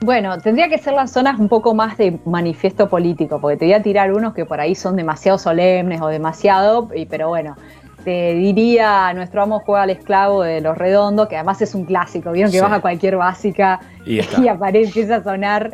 Bueno, 0.03 0.35
tendría 0.39 0.67
que 0.67 0.79
ser 0.79 0.93
las 0.93 1.11
zonas 1.11 1.39
un 1.39 1.47
poco 1.47 1.75
más 1.75 1.95
de 1.95 2.17
manifiesto 2.25 2.89
político, 2.89 3.39
porque 3.39 3.57
te 3.57 3.65
voy 3.65 3.73
a 3.75 3.83
tirar 3.83 4.11
unos 4.11 4.33
que 4.33 4.45
por 4.45 4.59
ahí 4.59 4.73
son 4.73 4.95
demasiado 4.95 5.37
solemnes 5.37 6.01
o 6.01 6.07
demasiado, 6.07 6.89
pero 7.07 7.27
bueno, 7.27 7.55
te 8.03 8.33
diría 8.33 9.13
Nuestro 9.13 9.43
amo 9.43 9.59
juega 9.63 9.83
al 9.83 9.91
esclavo 9.91 10.41
de 10.41 10.59
Los 10.59 10.75
Redondos, 10.75 11.27
que 11.27 11.35
además 11.35 11.61
es 11.61 11.75
un 11.75 11.85
clásico, 11.85 12.31
vieron 12.31 12.51
que 12.51 12.57
Sí. 12.57 12.63
vas 12.63 12.73
a 12.73 12.81
cualquier 12.81 13.15
básica 13.17 13.79
Y 14.03 14.21
y 14.41 14.47
aparece, 14.47 15.13
a 15.13 15.21
sonar. 15.23 15.69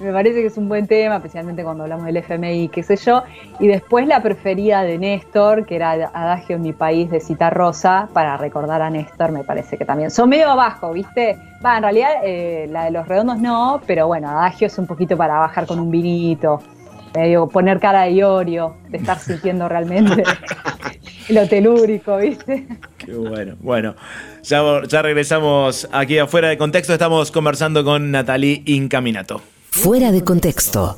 Me 0.00 0.12
parece 0.12 0.40
que 0.40 0.46
es 0.46 0.56
un 0.56 0.66
buen 0.66 0.86
tema, 0.86 1.16
especialmente 1.16 1.62
cuando 1.62 1.82
hablamos 1.82 2.06
del 2.06 2.16
FMI, 2.16 2.68
qué 2.68 2.82
sé 2.82 2.96
yo. 2.96 3.22
Y 3.58 3.68
después 3.68 4.06
la 4.06 4.22
preferida 4.22 4.82
de 4.82 4.96
Néstor, 4.96 5.66
que 5.66 5.76
era 5.76 5.90
Adagio 5.90 6.56
en 6.56 6.62
mi 6.62 6.72
país 6.72 7.10
de 7.10 7.20
Cita 7.20 7.50
Rosa, 7.50 8.08
para 8.14 8.38
recordar 8.38 8.80
a 8.80 8.88
Néstor, 8.88 9.30
me 9.30 9.44
parece 9.44 9.76
que 9.76 9.84
también. 9.84 10.10
Son 10.10 10.30
medio 10.30 10.48
abajo, 10.48 10.94
¿viste? 10.94 11.36
Va, 11.64 11.76
en 11.76 11.82
realidad 11.82 12.08
eh, 12.24 12.66
la 12.70 12.84
de 12.86 12.92
los 12.92 13.06
redondos 13.06 13.38
no, 13.40 13.82
pero 13.86 14.06
bueno, 14.06 14.30
Adagio 14.30 14.68
es 14.68 14.78
un 14.78 14.86
poquito 14.86 15.18
para 15.18 15.38
bajar 15.38 15.66
con 15.66 15.78
un 15.78 15.90
vinito. 15.90 16.62
Medio 17.14 17.46
poner 17.46 17.78
cara 17.78 18.02
de 18.02 18.12
Iorio, 18.12 18.76
de 18.88 18.96
estar 18.96 19.18
sintiendo 19.20 19.68
realmente 19.68 20.22
lo 21.28 21.46
telúrico, 21.46 22.16
¿viste? 22.16 22.66
Qué 22.96 23.12
bueno. 23.12 23.56
Bueno, 23.60 23.94
ya, 24.44 24.62
ya 24.88 25.02
regresamos 25.02 25.86
aquí 25.92 26.18
afuera 26.18 26.48
de 26.48 26.56
contexto. 26.56 26.94
Estamos 26.94 27.30
conversando 27.30 27.84
con 27.84 28.10
Natalie 28.10 28.62
Incaminato. 28.64 29.42
Fuera 29.72 30.10
de 30.12 30.22
contexto. 30.22 30.96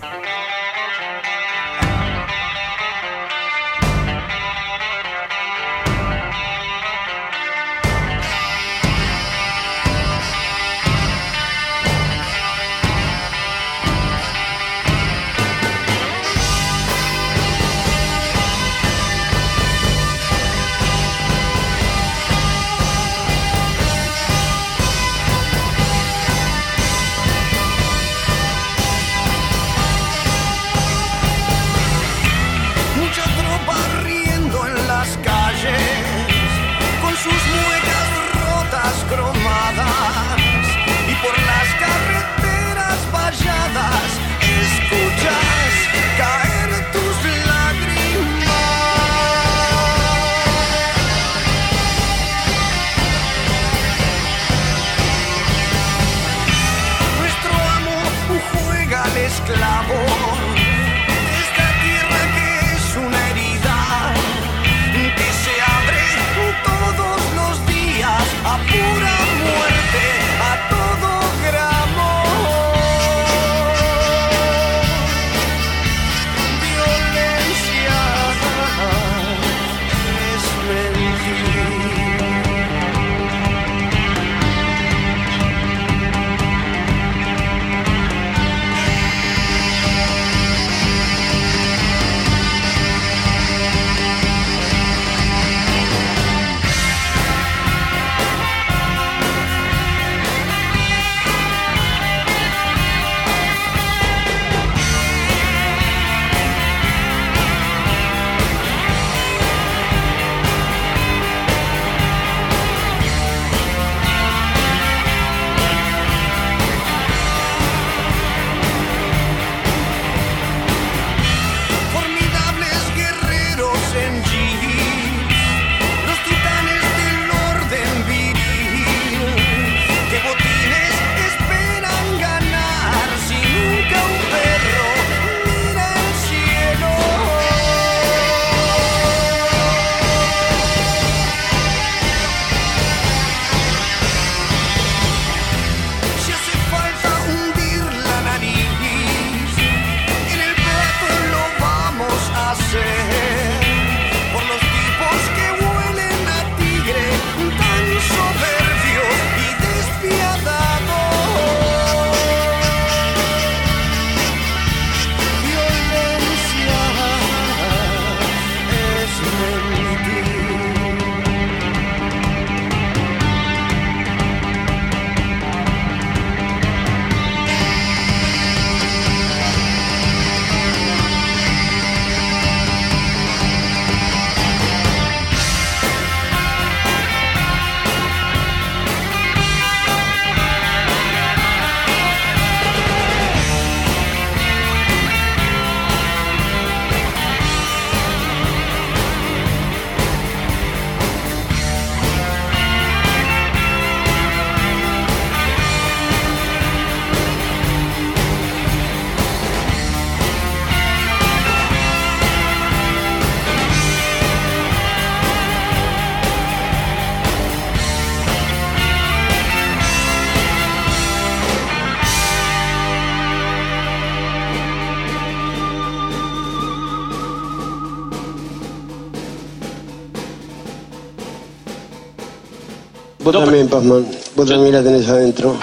Vos 233.25 233.33
también, 233.33 233.69
Pazman. 233.69 234.05
Vos 234.35 234.49
también 234.49 234.75
la 234.75 234.83
tenés 234.83 235.09
adentro. 235.09 235.57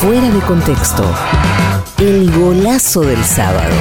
Fuera 0.00 0.30
de 0.30 0.40
contexto. 0.42 1.02
El 1.98 2.30
golazo 2.30 3.00
del 3.00 3.22
sábado. 3.24 3.74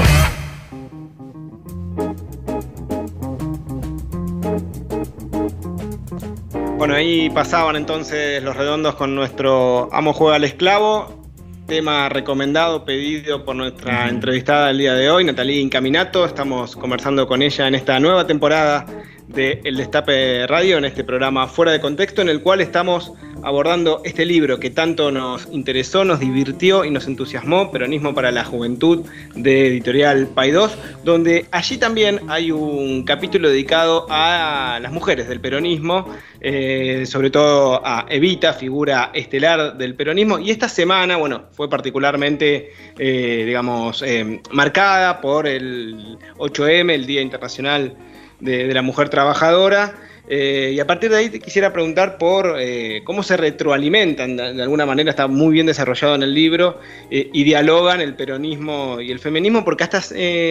Bueno, 6.78 6.96
ahí 6.96 7.30
pasaban 7.30 7.76
entonces 7.76 8.42
los 8.42 8.56
redondos 8.56 8.96
con 8.96 9.14
nuestro 9.14 9.90
Amo 9.94 10.14
Juega 10.14 10.38
al 10.38 10.44
Esclavo, 10.44 11.24
tema 11.68 12.10
recomendado, 12.10 12.84
pedido 12.84 13.46
por 13.46 13.56
nuestra 13.56 14.10
entrevistada 14.10 14.72
el 14.72 14.80
día 14.80 14.96
de 14.96 15.12
hoy, 15.12 15.24
Natalie 15.24 15.62
Incaminato. 15.62 16.26
Estamos 16.26 16.76
conversando 16.76 17.28
con 17.28 17.44
ella 17.44 17.68
en 17.68 17.76
esta 17.76 18.00
nueva 18.00 18.26
temporada 18.26 18.88
de 19.34 19.62
El 19.64 19.78
Destape 19.78 20.46
Radio, 20.48 20.78
en 20.78 20.86
este 20.86 21.04
programa 21.04 21.48
Fuera 21.48 21.72
de 21.72 21.80
Contexto, 21.80 22.22
en 22.22 22.30
el 22.30 22.42
cual 22.42 22.62
estamos 22.62 23.14
abordando 23.44 24.02
este 24.04 24.26
libro 24.26 24.60
que 24.60 24.70
tanto 24.70 25.12
nos 25.12 25.48
interesó, 25.52 26.04
nos 26.06 26.20
divirtió 26.20 26.86
y 26.86 26.92
nos 26.92 27.08
entusiasmó, 27.08 27.72
Peronismo 27.72 28.14
para 28.14 28.32
la 28.32 28.44
Juventud, 28.44 29.06
de 29.36 29.68
editorial 29.68 30.28
Paidós, 30.28 30.78
donde 31.04 31.46
allí 31.52 31.78
también 31.78 32.20
hay 32.28 32.52
un 32.52 33.04
capítulo 33.04 33.50
dedicado 33.50 34.06
a 34.10 34.80
las 34.82 34.92
mujeres 34.92 35.28
del 35.28 35.40
peronismo, 35.40 36.08
eh, 36.40 37.06
sobre 37.06 37.30
todo 37.30 37.82
a 37.86 38.06
Evita, 38.10 38.54
figura 38.54 39.12
estelar 39.14 39.78
del 39.78 39.96
peronismo, 39.96 40.40
y 40.40 40.52
esta 40.52 40.70
semana, 40.70 41.18
bueno, 41.18 41.46
fue 41.52 41.70
particularmente, 41.70 42.72
eh, 42.98 43.44
digamos, 43.46 44.04
eh, 44.04 44.42
marcada 44.52 45.22
por 45.22 45.48
el 45.48 46.18
8M, 46.38 46.94
el 46.94 47.06
Día 47.06 47.22
Internacional 47.22 47.96
de, 48.42 48.68
de 48.68 48.74
la 48.74 48.82
Mujer 48.82 49.10
Trabajadora. 49.10 49.96
Eh, 50.34 50.72
y 50.76 50.80
a 50.80 50.88
partir 50.88 51.10
de 51.10 51.18
ahí 51.18 51.30
te 51.30 51.40
quisiera 51.40 51.74
preguntar 51.74 52.18
por 52.18 52.56
eh, 52.58 53.02
cómo 53.04 53.22
se 53.22 53.36
retroalimentan, 53.36 54.38
de, 54.38 54.62
alguna 54.62 54.86
manera 54.86 55.10
está 55.10 55.28
muy 55.28 55.52
bien 55.54 55.66
desarrollado 55.66 56.16
en 56.16 56.24
el 56.24 56.34
libro, 56.34 56.80
eh, 57.10 57.30
y 57.34 57.44
dialogan 57.44 58.00
el 58.00 58.16
peronismo 58.16 59.02
y 59.02 59.12
el 59.12 59.20
feminismo, 59.20 59.66
porque 59.66 59.84
hasta 59.84 60.02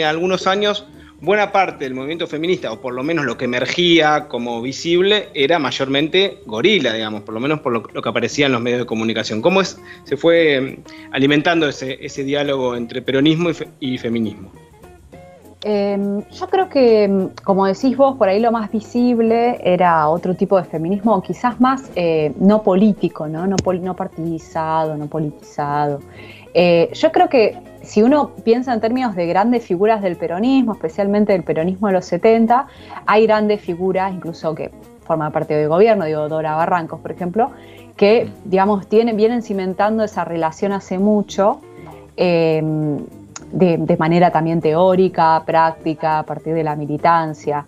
algunos 0.06 0.46
años 0.46 0.86
buena 1.22 1.52
parte 1.52 1.84
del 1.84 1.94
movimiento 1.94 2.26
feminista, 2.26 2.72
o 2.72 2.80
por 2.80 2.94
lo 2.94 3.02
menos 3.02 3.24
lo 3.24 3.38
que 3.38 3.44
emergía 3.44 4.26
como 4.28 4.60
visible, 4.60 5.28
era 5.34 5.58
mayormente 5.58 6.38
gorila, 6.46 6.92
digamos, 6.92 7.22
por 7.22 7.34
lo 7.34 7.40
menos 7.40 7.60
por 7.60 7.72
lo, 7.72 7.82
que 7.82 8.08
aparecía 8.08 8.46
en 8.46 8.52
los 8.52 8.60
medios 8.60 8.80
de 8.80 8.86
comunicación. 8.86 9.40
¿Cómo 9.40 9.60
es, 9.60 9.78
se 10.04 10.16
fue 10.16 10.78
alimentando 11.12 11.68
ese, 11.68 11.98
ese 12.04 12.24
diálogo 12.24 12.76
entre 12.76 13.02
peronismo 13.02 13.50
y, 13.50 13.54
fe- 13.54 13.68
y 13.80 13.98
feminismo? 13.98 14.52
Eh, 15.62 16.22
yo 16.30 16.48
creo 16.48 16.70
que, 16.70 17.06
mm, 17.06 17.26
como 17.44 17.66
decís 17.66 17.96
vos, 17.96 18.16
por 18.16 18.28
ahí 18.28 18.40
lo 18.40 18.50
más 18.50 18.70
visible 18.70 19.60
era 19.62 20.08
otro 20.08 20.34
tipo 20.34 20.56
de 20.56 20.64
feminismo, 20.64 21.20
quizás 21.22 21.60
más 21.60 21.90
eh, 21.96 22.32
no 22.40 22.62
político, 22.62 23.28
¿no? 23.28 23.46
No, 23.46 23.56
partidizado, 23.94 24.96
no 24.96 25.06
politizado. 25.06 26.00
Eh, 26.54 26.90
yo 26.94 27.12
creo 27.12 27.28
que 27.28 27.58
si 27.82 28.02
uno 28.02 28.30
piensa 28.42 28.72
en 28.72 28.80
términos 28.80 29.14
de 29.14 29.26
grandes 29.26 29.64
figuras 29.64 30.00
del 30.00 30.16
peronismo, 30.16 30.72
especialmente 30.72 31.32
del 31.32 31.44
peronismo 31.44 31.88
de 31.88 31.92
los 31.92 32.06
70, 32.06 32.66
hay 33.06 33.26
grandes 33.26 33.60
figuras, 33.60 34.12
incluso 34.14 34.54
que 34.54 34.70
forman 35.04 35.30
parte 35.30 35.54
del 35.54 35.68
gobierno, 35.68 36.06
digo, 36.06 36.28
Dora 36.28 36.54
Barrancos, 36.56 37.00
por 37.00 37.12
ejemplo, 37.12 37.50
que, 37.96 38.30
digamos, 38.46 38.88
vienen 38.88 39.42
cimentando 39.42 40.04
esa 40.04 40.24
relación 40.24 40.72
hace 40.72 40.98
mucho. 40.98 41.60
eh, 42.16 42.62
de, 43.52 43.78
de 43.78 43.96
manera 43.96 44.30
también 44.30 44.60
teórica, 44.60 45.42
práctica, 45.44 46.20
a 46.20 46.22
partir 46.22 46.54
de 46.54 46.62
la 46.62 46.76
militancia. 46.76 47.66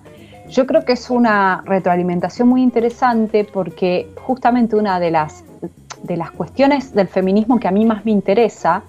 Yo 0.48 0.66
creo 0.66 0.84
que 0.84 0.92
es 0.92 1.08
una 1.10 1.62
retroalimentación 1.64 2.48
muy 2.48 2.62
interesante 2.62 3.44
porque 3.44 4.10
justamente 4.26 4.76
una 4.76 5.00
de 5.00 5.10
las, 5.10 5.44
de 6.02 6.16
las 6.16 6.30
cuestiones 6.30 6.92
del 6.94 7.08
feminismo 7.08 7.58
que 7.58 7.68
a 7.68 7.70
mí 7.70 7.84
más 7.84 8.04
me 8.04 8.10
interesa 8.10 8.82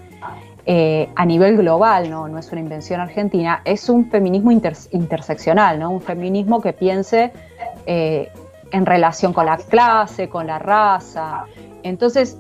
eh, 0.65 1.09
a 1.15 1.25
nivel 1.25 1.57
global, 1.57 2.09
¿no? 2.09 2.27
no 2.27 2.37
es 2.37 2.51
una 2.51 2.61
invención 2.61 2.99
argentina, 2.99 3.61
es 3.65 3.89
un 3.89 4.09
feminismo 4.09 4.51
inter- 4.51 4.77
interseccional, 4.91 5.79
¿no? 5.79 5.89
un 5.91 6.01
feminismo 6.01 6.61
que 6.61 6.73
piense 6.73 7.31
eh, 7.85 8.29
en 8.71 8.85
relación 8.85 9.33
con 9.33 9.45
la 9.45 9.57
clase, 9.57 10.29
con 10.29 10.47
la 10.47 10.59
raza. 10.59 11.45
Entonces, 11.83 12.37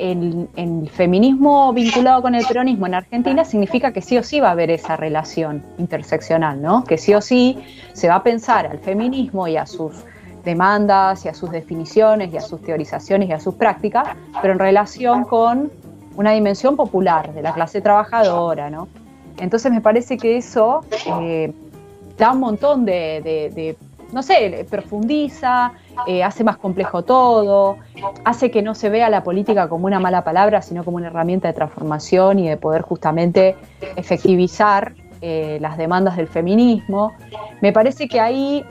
el, 0.00 0.48
el 0.56 0.88
feminismo 0.88 1.72
vinculado 1.72 2.22
con 2.22 2.34
el 2.34 2.44
peronismo 2.46 2.86
en 2.86 2.94
Argentina 2.94 3.44
significa 3.44 3.92
que 3.92 4.00
sí 4.00 4.16
o 4.16 4.22
sí 4.22 4.40
va 4.40 4.48
a 4.48 4.52
haber 4.52 4.70
esa 4.70 4.96
relación 4.96 5.62
interseccional, 5.78 6.60
¿no? 6.60 6.84
que 6.84 6.96
sí 6.98 7.14
o 7.14 7.20
sí 7.20 7.58
se 7.92 8.08
va 8.08 8.16
a 8.16 8.22
pensar 8.22 8.66
al 8.66 8.78
feminismo 8.78 9.46
y 9.46 9.56
a 9.56 9.66
sus 9.66 9.92
demandas 10.44 11.24
y 11.24 11.28
a 11.28 11.34
sus 11.34 11.50
definiciones 11.50 12.32
y 12.32 12.36
a 12.36 12.40
sus 12.40 12.62
teorizaciones 12.62 13.28
y 13.28 13.32
a 13.32 13.40
sus 13.40 13.54
prácticas, 13.54 14.08
pero 14.40 14.54
en 14.54 14.58
relación 14.58 15.24
con 15.24 15.70
una 16.16 16.32
dimensión 16.32 16.76
popular 16.76 17.32
de 17.34 17.42
la 17.42 17.52
clase 17.52 17.80
trabajadora, 17.80 18.70
¿no? 18.70 18.88
Entonces 19.38 19.70
me 19.72 19.80
parece 19.80 20.16
que 20.18 20.36
eso 20.36 20.84
eh, 21.22 21.52
da 22.18 22.32
un 22.32 22.40
montón 22.40 22.84
de, 22.84 23.76
no 24.12 24.22
sé, 24.22 24.66
profundiza, 24.68 25.72
eh, 26.06 26.22
hace 26.22 26.44
más 26.44 26.56
complejo 26.56 27.02
todo, 27.02 27.78
hace 28.24 28.50
que 28.50 28.62
no 28.62 28.74
se 28.74 28.88
vea 28.88 29.10
la 29.10 29.22
política 29.22 29.68
como 29.68 29.86
una 29.86 30.00
mala 30.00 30.24
palabra, 30.24 30.62
sino 30.62 30.84
como 30.84 30.96
una 30.96 31.08
herramienta 31.08 31.48
de 31.48 31.54
transformación 31.54 32.38
y 32.38 32.48
de 32.48 32.56
poder 32.56 32.82
justamente 32.82 33.56
efectivizar 33.96 34.94
eh, 35.20 35.58
las 35.60 35.76
demandas 35.76 36.16
del 36.16 36.28
feminismo. 36.28 37.12
Me 37.60 37.72
parece 37.72 38.08
que 38.08 38.20
ahí 38.20 38.64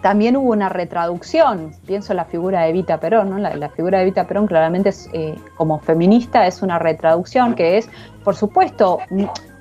también 0.00 0.36
hubo 0.36 0.52
una 0.52 0.68
retraducción, 0.68 1.72
pienso 1.86 2.12
en 2.12 2.18
la 2.18 2.24
figura 2.24 2.62
de 2.62 2.70
Evita 2.70 3.00
Perón, 3.00 3.30
¿no? 3.30 3.38
la, 3.38 3.68
figura 3.70 3.98
de 3.98 4.04
Evita 4.04 4.26
Perón 4.26 4.46
claramente 4.46 4.90
eh, 5.12 5.34
como 5.56 5.78
feminista 5.80 6.46
es 6.46 6.62
una 6.62 6.78
retraducción 6.78 7.54
que 7.54 7.78
es, 7.78 7.88
por 8.24 8.36
supuesto, 8.36 8.98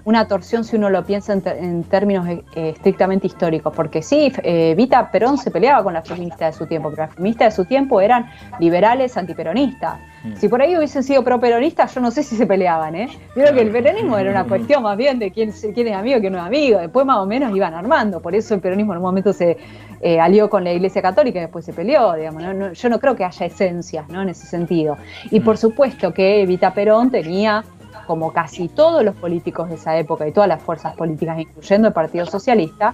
una 0.07 0.25
torsión 0.25 0.63
si 0.63 0.77
uno 0.77 0.89
lo 0.89 1.03
piensa 1.03 1.33
en, 1.33 1.41
ter- 1.41 1.57
en 1.57 1.83
términos 1.83 2.25
eh, 2.29 2.41
estrictamente 2.69 3.27
históricos, 3.27 3.73
porque 3.75 4.01
sí, 4.01 4.31
eh, 4.41 4.71
Evita 4.71 5.11
Perón 5.11 5.37
se 5.37 5.51
peleaba 5.51 5.83
con 5.83 5.93
las 5.93 6.07
feministas 6.07 6.53
de 6.53 6.57
su 6.57 6.65
tiempo, 6.65 6.89
pero 6.91 7.03
las 7.07 7.13
feministas 7.15 7.53
de 7.53 7.55
su 7.57 7.65
tiempo 7.65 7.99
eran 7.99 8.25
liberales 8.57 9.17
antiperonistas. 9.17 9.99
Si 10.35 10.47
por 10.47 10.61
ahí 10.61 10.75
hubiesen 10.77 11.03
sido 11.03 11.23
pro-peronistas, 11.23 11.93
yo 11.93 12.01
no 12.01 12.09
sé 12.11 12.23
si 12.23 12.35
se 12.37 12.45
peleaban, 12.47 12.95
¿eh? 12.95 13.07
Creo 13.33 13.53
que 13.53 13.61
el 13.61 13.69
peronismo 13.69 14.17
era 14.17 14.31
una 14.31 14.45
cuestión 14.45 14.81
más 14.83 14.95
bien 14.97 15.19
de 15.19 15.31
quién, 15.31 15.51
se- 15.51 15.73
quién 15.73 15.87
es 15.87 15.95
amigo 15.95 16.17
y 16.17 16.21
quién 16.21 16.33
no 16.33 16.39
es 16.39 16.45
amigo. 16.45 16.79
Después 16.79 17.05
más 17.05 17.17
o 17.17 17.25
menos 17.25 17.55
iban 17.55 17.73
armando. 17.73 18.21
Por 18.21 18.33
eso 18.33 18.53
el 18.55 18.59
peronismo 18.61 18.93
en 18.93 18.97
un 18.97 19.03
momento 19.03 19.31
se 19.33 19.57
eh, 20.01 20.19
alió 20.19 20.49
con 20.49 20.63
la 20.63 20.71
Iglesia 20.73 21.01
Católica 21.01 21.37
y 21.39 21.41
después 21.41 21.63
se 21.65 21.71
peleó, 21.73 22.13
digamos. 22.13 22.41
¿no? 22.43 22.53
No- 22.53 22.73
yo 22.73 22.89
no 22.89 22.99
creo 22.99 23.15
que 23.15 23.23
haya 23.25 23.45
esencias, 23.45 24.09
¿no? 24.09 24.21
En 24.21 24.29
ese 24.29 24.47
sentido. 24.47 24.97
Y 25.31 25.39
por 25.41 25.57
supuesto 25.57 26.13
que 26.13 26.41
Evita 26.41 26.73
Perón 26.73 27.09
tenía 27.11 27.63
como 28.05 28.31
casi 28.31 28.67
todos 28.67 29.03
los 29.03 29.15
políticos 29.15 29.69
de 29.69 29.75
esa 29.75 29.97
época 29.97 30.27
y 30.27 30.31
todas 30.31 30.47
las 30.47 30.61
fuerzas 30.61 30.95
políticas, 30.95 31.39
incluyendo 31.39 31.87
el 31.87 31.93
Partido 31.93 32.25
Socialista, 32.25 32.93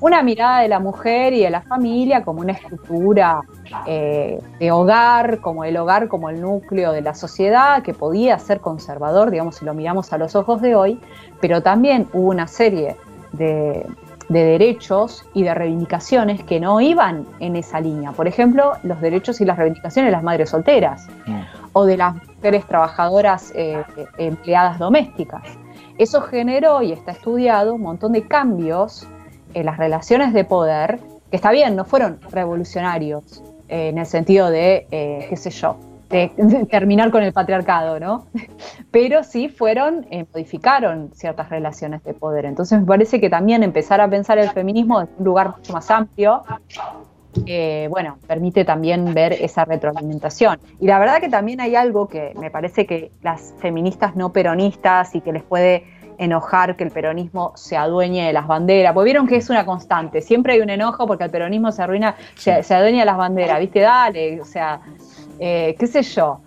una 0.00 0.22
mirada 0.22 0.60
de 0.60 0.68
la 0.68 0.78
mujer 0.78 1.32
y 1.32 1.42
de 1.42 1.50
la 1.50 1.62
familia 1.62 2.24
como 2.24 2.40
una 2.40 2.52
estructura 2.52 3.40
eh, 3.86 4.40
de 4.58 4.70
hogar, 4.70 5.40
como 5.40 5.64
el 5.64 5.76
hogar, 5.76 6.08
como 6.08 6.28
el 6.30 6.40
núcleo 6.40 6.92
de 6.92 7.02
la 7.02 7.14
sociedad, 7.14 7.82
que 7.82 7.94
podía 7.94 8.38
ser 8.38 8.60
conservador, 8.60 9.30
digamos, 9.30 9.56
si 9.56 9.64
lo 9.64 9.74
miramos 9.74 10.12
a 10.12 10.18
los 10.18 10.34
ojos 10.34 10.60
de 10.60 10.74
hoy, 10.74 11.00
pero 11.40 11.62
también 11.62 12.08
hubo 12.12 12.30
una 12.30 12.46
serie 12.46 12.96
de, 13.32 13.86
de 14.28 14.44
derechos 14.44 15.24
y 15.34 15.42
de 15.42 15.54
reivindicaciones 15.54 16.42
que 16.42 16.58
no 16.60 16.80
iban 16.80 17.26
en 17.40 17.56
esa 17.56 17.80
línea. 17.80 18.12
Por 18.12 18.26
ejemplo, 18.26 18.72
los 18.82 19.00
derechos 19.00 19.40
y 19.40 19.44
las 19.44 19.56
reivindicaciones 19.56 20.08
de 20.08 20.12
las 20.12 20.22
madres 20.22 20.50
solteras 20.50 21.06
o 21.72 21.84
de 21.84 21.96
las 21.96 22.14
mujeres 22.14 22.66
trabajadoras 22.66 23.52
eh, 23.54 23.82
empleadas 24.18 24.78
domésticas. 24.78 25.42
Eso 25.98 26.22
generó 26.22 26.82
y 26.82 26.92
está 26.92 27.12
estudiado 27.12 27.74
un 27.74 27.82
montón 27.82 28.12
de 28.12 28.26
cambios 28.26 29.06
en 29.54 29.66
las 29.66 29.76
relaciones 29.76 30.32
de 30.32 30.44
poder, 30.44 30.98
que 31.30 31.36
está 31.36 31.50
bien, 31.50 31.76
no 31.76 31.84
fueron 31.84 32.18
revolucionarios 32.30 33.42
eh, 33.68 33.88
en 33.88 33.98
el 33.98 34.06
sentido 34.06 34.50
de, 34.50 34.86
eh, 34.90 35.26
qué 35.28 35.36
sé 35.36 35.50
yo, 35.50 35.76
de, 36.10 36.30
de 36.36 36.66
terminar 36.66 37.10
con 37.10 37.22
el 37.22 37.32
patriarcado, 37.32 37.98
¿no? 38.00 38.26
Pero 38.90 39.22
sí 39.22 39.48
fueron, 39.48 40.06
eh, 40.10 40.26
modificaron 40.32 41.10
ciertas 41.14 41.48
relaciones 41.50 42.02
de 42.04 42.14
poder. 42.14 42.44
Entonces 42.44 42.80
me 42.80 42.86
parece 42.86 43.20
que 43.20 43.30
también 43.30 43.62
empezar 43.62 44.00
a 44.00 44.08
pensar 44.08 44.38
el 44.38 44.50
feminismo 44.50 45.00
desde 45.00 45.14
un 45.18 45.24
lugar 45.24 45.56
mucho 45.56 45.72
más 45.72 45.90
amplio 45.90 46.42
eh, 47.46 47.88
bueno, 47.90 48.18
permite 48.26 48.64
también 48.64 49.14
ver 49.14 49.32
esa 49.32 49.64
retroalimentación. 49.64 50.58
Y 50.80 50.86
la 50.86 50.98
verdad 50.98 51.20
que 51.20 51.28
también 51.28 51.60
hay 51.60 51.76
algo 51.76 52.08
que 52.08 52.32
me 52.38 52.50
parece 52.50 52.86
que 52.86 53.10
las 53.22 53.54
feministas 53.58 54.16
no 54.16 54.32
peronistas 54.32 55.14
y 55.14 55.20
que 55.20 55.32
les 55.32 55.42
puede 55.42 55.84
enojar 56.18 56.76
que 56.76 56.84
el 56.84 56.90
peronismo 56.90 57.52
se 57.56 57.76
adueñe 57.76 58.26
de 58.26 58.32
las 58.32 58.46
banderas, 58.46 58.92
porque 58.92 59.06
vieron 59.06 59.26
que 59.26 59.36
es 59.36 59.50
una 59.50 59.64
constante, 59.64 60.20
siempre 60.20 60.54
hay 60.54 60.60
un 60.60 60.70
enojo 60.70 61.06
porque 61.06 61.24
el 61.24 61.30
peronismo 61.30 61.72
se 61.72 61.82
arruina, 61.82 62.14
se, 62.36 62.62
se 62.62 62.74
adueña 62.74 63.00
de 63.00 63.06
las 63.06 63.16
banderas, 63.16 63.58
¿viste? 63.58 63.80
Dale, 63.80 64.40
o 64.40 64.44
sea, 64.44 64.80
eh, 65.38 65.74
qué 65.78 65.86
sé 65.86 66.02
yo. 66.02 66.40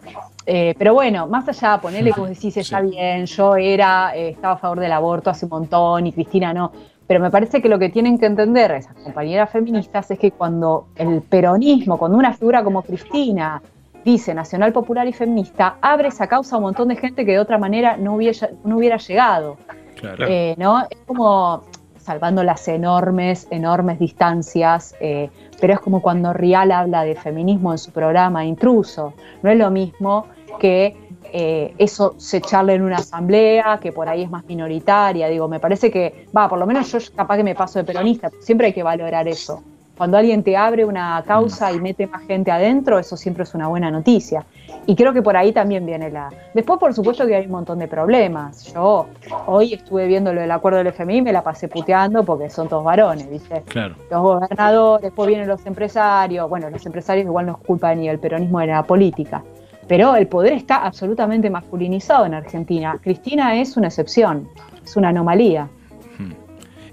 Eh, 0.45 0.75
pero 0.77 0.93
bueno, 0.93 1.27
más 1.27 1.47
allá, 1.49 1.79
ponerle 1.81 2.11
como 2.11 2.27
decís, 2.27 2.55
está 2.55 2.79
bien, 2.81 3.25
yo 3.25 3.55
era, 3.55 4.15
eh, 4.15 4.29
estaba 4.29 4.53
a 4.53 4.57
favor 4.57 4.79
del 4.79 4.91
aborto 4.91 5.29
hace 5.31 5.45
un 5.45 5.49
montón 5.49 6.05
y 6.05 6.13
Cristina 6.13 6.53
no. 6.53 6.71
Pero 7.07 7.19
me 7.19 7.29
parece 7.29 7.61
que 7.61 7.69
lo 7.69 7.77
que 7.77 7.89
tienen 7.89 8.17
que 8.17 8.25
entender 8.25 8.71
esas 8.71 8.95
compañeras 8.95 9.49
feministas 9.49 10.09
es 10.09 10.17
que 10.17 10.31
cuando 10.31 10.87
el 10.95 11.21
peronismo, 11.21 11.97
cuando 11.97 12.17
una 12.17 12.33
figura 12.33 12.63
como 12.63 12.81
Cristina 12.81 13.61
dice 14.03 14.33
nacional 14.33 14.73
popular 14.73 15.07
y 15.07 15.13
feminista, 15.13 15.77
abre 15.81 16.09
esa 16.09 16.27
causa 16.27 16.55
a 16.55 16.57
un 16.59 16.63
montón 16.63 16.87
de 16.87 16.95
gente 16.95 17.25
que 17.25 17.33
de 17.33 17.39
otra 17.39 17.57
manera 17.57 17.97
no 17.97 18.15
hubiera, 18.15 18.49
no 18.63 18.77
hubiera 18.77 18.97
llegado. 18.97 19.57
Claro. 19.95 20.25
Eh, 20.27 20.55
¿no? 20.57 20.81
Es 20.89 20.97
como 21.05 21.63
salvando 21.97 22.43
las 22.43 22.67
enormes, 22.67 23.47
enormes 23.49 23.97
distancias, 23.97 24.95
eh, 24.99 25.31
pero 25.59 25.73
es 25.73 25.79
como 25.79 26.03
cuando 26.03 26.33
Rial 26.33 26.71
habla 26.71 27.03
de 27.03 27.15
feminismo 27.15 27.71
en 27.71 27.79
su 27.79 27.91
programa 27.91 28.45
Intruso. 28.45 29.13
No 29.41 29.49
es 29.49 29.57
lo 29.57 29.71
mismo 29.71 30.27
que 30.59 30.95
eh, 31.33 31.73
eso 31.77 32.15
se 32.17 32.41
charle 32.41 32.75
en 32.75 32.81
una 32.81 32.97
asamblea, 32.97 33.79
que 33.81 33.91
por 33.91 34.07
ahí 34.07 34.23
es 34.23 34.29
más 34.29 34.45
minoritaria. 34.45 35.27
Digo, 35.27 35.47
me 35.47 35.59
parece 35.59 35.91
que, 35.91 36.27
va, 36.35 36.47
por 36.49 36.59
lo 36.59 36.65
menos 36.65 36.91
yo 36.91 36.99
capaz 37.15 37.37
que 37.37 37.43
me 37.43 37.55
paso 37.55 37.79
de 37.79 37.85
peronista, 37.85 38.29
siempre 38.39 38.67
hay 38.67 38.73
que 38.73 38.83
valorar 38.83 39.27
eso. 39.27 39.63
Cuando 39.97 40.17
alguien 40.17 40.43
te 40.43 40.57
abre 40.57 40.83
una 40.83 41.23
causa 41.25 41.71
y 41.71 41.79
mete 41.79 42.05
más 42.05 42.23
gente 42.23 42.51
adentro, 42.51 42.99
eso 42.99 43.15
siempre 43.15 43.43
es 43.43 43.55
una 43.55 43.67
buena 43.67 43.89
noticia. 43.89 44.45
Y 44.87 44.95
creo 44.95 45.13
que 45.13 45.21
por 45.21 45.37
ahí 45.37 45.51
también 45.51 45.85
viene 45.85 46.11
la... 46.11 46.29
Después, 46.53 46.79
por 46.79 46.93
supuesto, 46.93 47.25
que 47.25 47.35
hay 47.35 47.45
un 47.45 47.51
montón 47.51 47.79
de 47.79 47.87
problemas. 47.87 48.71
Yo 48.73 49.07
hoy 49.47 49.73
estuve 49.73 50.05
viendo 50.05 50.33
lo 50.33 50.41
del 50.41 50.51
acuerdo 50.51 50.79
del 50.79 50.87
FMI 50.87 51.17
y 51.17 51.21
me 51.21 51.31
la 51.31 51.43
pasé 51.43 51.69
puteando 51.69 52.23
porque 52.23 52.49
son 52.49 52.67
todos 52.67 52.83
varones, 52.83 53.29
¿viste? 53.29 53.61
Claro. 53.67 53.95
Los 54.11 54.21
gobernadores, 54.21 55.03
después 55.03 55.27
vienen 55.27 55.47
los 55.47 55.65
empresarios. 55.65 56.47
Bueno, 56.49 56.69
los 56.69 56.85
empresarios 56.85 57.25
igual 57.25 57.45
no 57.45 57.53
es 57.53 57.57
culpa 57.65 57.95
ni 57.95 58.07
del 58.07 58.19
peronismo 58.19 58.59
ni 58.59 58.67
de 58.67 58.73
la 58.73 58.83
política. 58.83 59.43
Pero 59.87 60.15
el 60.15 60.27
poder 60.27 60.53
está 60.53 60.77
absolutamente 60.85 61.49
masculinizado 61.49 62.25
en 62.25 62.33
Argentina. 62.33 62.99
Cristina 63.01 63.59
es 63.59 63.77
una 63.77 63.87
excepción, 63.87 64.47
es 64.83 64.95
una 64.95 65.09
anomalía. 65.09 65.67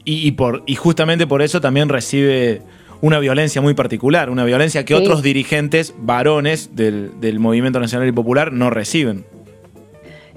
Y, 0.05 0.26
y 0.26 0.32
por, 0.32 0.64
y 0.66 0.74
justamente 0.74 1.26
por 1.28 1.43
eso 1.43 1.61
también 1.61 1.88
recibe 1.88 2.61
una 3.01 3.18
violencia 3.20 3.62
muy 3.62 3.74
particular, 3.74 4.30
una 4.30 4.45
violencia 4.45 4.84
que 4.84 4.97
Sí. 4.97 5.01
otros 5.03 5.22
dirigentes 5.22 5.95
varones 5.99 6.74
del, 6.74 7.20
del 7.20 7.38
movimiento 7.38 7.78
nacional 7.80 8.09
y 8.09 8.12
popular 8.12 8.53
no 8.53 8.68
reciben. 8.70 9.24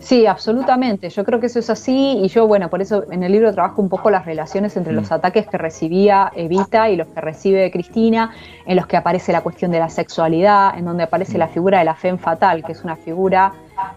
Sí, 0.05 0.27
absolutamente. 0.27 1.09
Yo 1.09 1.25
creo 1.25 1.39
que 1.39 1.47
eso 1.47 1.57
es 1.57 1.67
así 1.71 2.19
y 2.21 2.27
yo, 2.27 2.45
bueno, 2.45 2.69
por 2.69 2.79
eso 2.79 3.05
en 3.11 3.23
el 3.23 3.31
libro 3.31 3.51
trabajo 3.51 3.81
un 3.81 3.89
poco 3.89 4.11
las 4.11 4.23
relaciones 4.23 4.77
entre 4.77 4.93
los 4.93 5.11
ataques 5.11 5.47
que 5.47 5.57
recibía 5.57 6.31
Evita 6.35 6.91
y 6.91 6.95
los 6.95 7.07
que 7.07 7.21
recibe 7.21 7.71
Cristina, 7.71 8.31
en 8.67 8.75
los 8.75 8.85
que 8.85 8.97
aparece 8.97 9.31
la 9.31 9.41
cuestión 9.41 9.71
de 9.71 9.79
la 9.79 9.89
sexualidad, 9.89 10.77
en 10.77 10.85
donde 10.85 11.01
aparece 11.01 11.39
la 11.39 11.47
figura 11.47 11.79
de 11.79 11.85
la 11.85 11.95
femme 11.95 12.19
fatal, 12.19 12.63
que 12.63 12.73
es 12.73 12.83
una 12.83 12.97
figura 12.97 13.53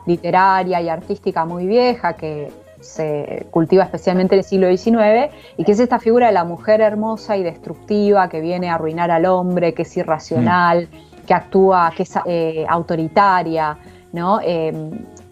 literaria 0.06 0.80
y 0.80 0.88
artística 0.88 1.44
muy 1.44 1.66
vieja 1.66 2.14
que 2.14 2.50
se 2.80 3.46
cultiva 3.50 3.84
especialmente 3.84 4.34
en 4.34 4.38
el 4.38 4.44
siglo 4.44 4.74
XIX 4.74 5.30
y 5.58 5.64
que 5.64 5.72
es 5.72 5.80
esta 5.80 5.98
figura 5.98 6.28
de 6.28 6.32
la 6.32 6.44
mujer 6.44 6.80
hermosa 6.80 7.36
y 7.36 7.42
destructiva 7.42 8.30
que 8.30 8.40
viene 8.40 8.70
a 8.70 8.76
arruinar 8.76 9.10
al 9.10 9.26
hombre, 9.26 9.74
que 9.74 9.82
es 9.82 9.94
irracional, 9.94 10.88
que 11.26 11.34
actúa, 11.34 11.92
que 11.94 12.04
es 12.04 12.14
eh, 12.24 12.64
autoritaria, 12.66 13.76
¿no? 14.14 14.40
Eh, 14.42 14.72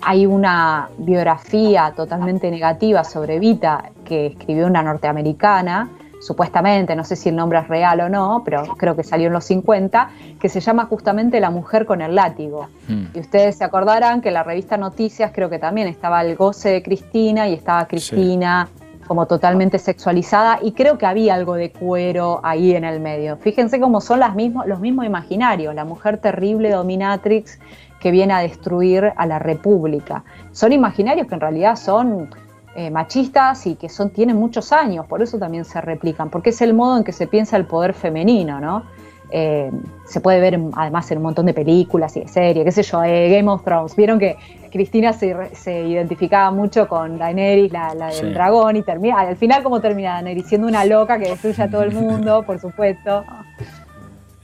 hay 0.02 0.26
una 0.26 0.88
biografía 0.98 1.92
totalmente 1.96 2.50
negativa 2.50 3.04
sobre 3.04 3.36
Evita 3.36 3.90
que 4.04 4.26
escribió 4.26 4.66
una 4.66 4.82
norteamericana, 4.82 5.90
supuestamente, 6.20 6.96
no 6.96 7.04
sé 7.04 7.16
si 7.16 7.28
el 7.28 7.36
nombre 7.36 7.58
es 7.58 7.68
real 7.68 8.00
o 8.00 8.08
no, 8.08 8.42
pero 8.44 8.64
creo 8.76 8.96
que 8.96 9.04
salió 9.04 9.28
en 9.28 9.32
los 9.32 9.44
50, 9.44 10.10
que 10.40 10.48
se 10.48 10.60
llama 10.60 10.86
justamente 10.86 11.40
La 11.40 11.50
mujer 11.50 11.86
con 11.86 12.00
el 12.00 12.14
látigo. 12.14 12.68
Y 13.14 13.20
ustedes 13.20 13.56
se 13.56 13.64
acordarán 13.64 14.20
que 14.20 14.28
en 14.28 14.34
la 14.34 14.42
revista 14.42 14.76
Noticias 14.76 15.30
creo 15.34 15.50
que 15.50 15.58
también 15.58 15.88
estaba 15.88 16.22
el 16.22 16.36
goce 16.36 16.70
de 16.70 16.82
Cristina 16.82 17.48
y 17.48 17.54
estaba 17.54 17.86
Cristina 17.86 18.68
como 19.06 19.26
totalmente 19.26 19.78
sexualizada 19.78 20.58
y 20.60 20.72
creo 20.72 20.98
que 20.98 21.06
había 21.06 21.34
algo 21.34 21.54
de 21.54 21.70
cuero 21.70 22.40
ahí 22.42 22.74
en 22.74 22.84
el 22.84 22.98
medio. 23.00 23.36
Fíjense 23.36 23.78
cómo 23.78 24.00
son 24.00 24.20
las 24.20 24.34
mismos, 24.34 24.66
los 24.66 24.80
mismos 24.80 25.06
imaginarios, 25.06 25.74
la 25.74 25.84
mujer 25.84 26.18
terrible 26.18 26.70
dominatrix 26.70 27.60
que 28.00 28.10
viene 28.10 28.32
a 28.34 28.38
destruir 28.40 29.12
a 29.16 29.26
la 29.26 29.38
República. 29.38 30.22
Son 30.52 30.72
imaginarios 30.72 31.26
que 31.26 31.34
en 31.34 31.40
realidad 31.40 31.76
son 31.76 32.28
eh, 32.74 32.90
machistas 32.90 33.66
y 33.66 33.74
que 33.76 33.88
son, 33.88 34.10
tienen 34.10 34.36
muchos 34.36 34.72
años, 34.72 35.06
por 35.06 35.22
eso 35.22 35.38
también 35.38 35.64
se 35.64 35.80
replican, 35.80 36.28
porque 36.28 36.50
es 36.50 36.60
el 36.60 36.74
modo 36.74 36.98
en 36.98 37.04
que 37.04 37.12
se 37.12 37.26
piensa 37.26 37.56
el 37.56 37.64
poder 37.64 37.94
femenino, 37.94 38.60
¿no? 38.60 38.82
Eh, 39.30 39.72
se 40.04 40.20
puede 40.20 40.40
ver 40.40 40.60
además 40.76 41.10
en 41.10 41.18
un 41.18 41.24
montón 41.24 41.46
de 41.46 41.54
películas 41.54 42.16
y 42.16 42.20
de 42.20 42.28
series, 42.28 42.64
qué 42.64 42.70
sé 42.70 42.82
yo, 42.84 43.02
eh, 43.02 43.28
Game 43.34 43.50
of 43.50 43.64
Thrones. 43.64 43.96
Vieron 43.96 44.20
que 44.20 44.36
Cristina 44.70 45.12
se, 45.12 45.34
se 45.54 45.82
identificaba 45.84 46.52
mucho 46.52 46.86
con 46.86 47.18
Daenerys, 47.18 47.72
la, 47.72 47.92
la 47.94 48.06
del 48.08 48.28
Sí. 48.28 48.32
dragón, 48.34 48.76
y 48.76 48.82
termina, 48.82 49.18
al 49.20 49.36
final 49.36 49.64
como 49.64 49.80
termina 49.80 50.12
Daenerys 50.12 50.46
siendo 50.46 50.68
una 50.68 50.84
loca 50.84 51.18
que 51.18 51.30
destruye 51.30 51.60
a 51.60 51.68
todo 51.68 51.82
el 51.82 51.92
mundo, 51.92 52.44
por 52.44 52.60
supuesto. 52.60 53.24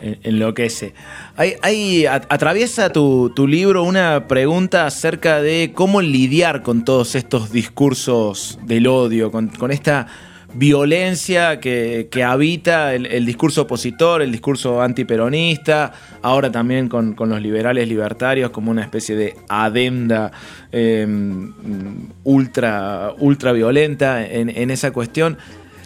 En- 0.03 0.19
Enloquece. 0.25 0.95
Hay, 1.37 1.55
hay- 1.63 2.07
atraviesa 2.07 2.91
tu, 2.91 3.33
libro 3.47 3.85
una 3.85 4.27
pregunta 4.27 4.87
acerca 4.87 5.41
de 5.41 5.73
cómo 5.75 6.01
lidiar 6.03 6.63
con 6.63 6.85
todos 6.85 7.15
estos 7.15 7.53
discursos 7.53 8.59
del 8.65 8.87
odio, 8.89 9.31
con, 9.31 9.51
esta 9.71 10.09
violencia 10.55 11.61
que, 11.61 12.09
habita 12.27 12.95
el, 12.95 13.25
discurso 13.25 13.63
opositor, 13.63 14.23
el 14.23 14.33
discurso 14.33 14.83
antiperonista, 14.83 15.93
ahora 16.21 16.51
también 16.51 16.89
con, 16.89 17.15
los 17.17 17.41
liberales 17.41 17.89
libertarios 17.89 18.51
como 18.51 18.71
una 18.71 18.83
especie 18.83 19.15
de 19.17 19.37
adenda 19.49 20.33
eh, 20.73 21.07
ultra, 22.25 23.13
ultra 23.19 23.53
violenta 23.53 24.27
en, 24.27 24.51
en 24.51 24.71
esa 24.71 24.91
cuestión. 24.91 25.39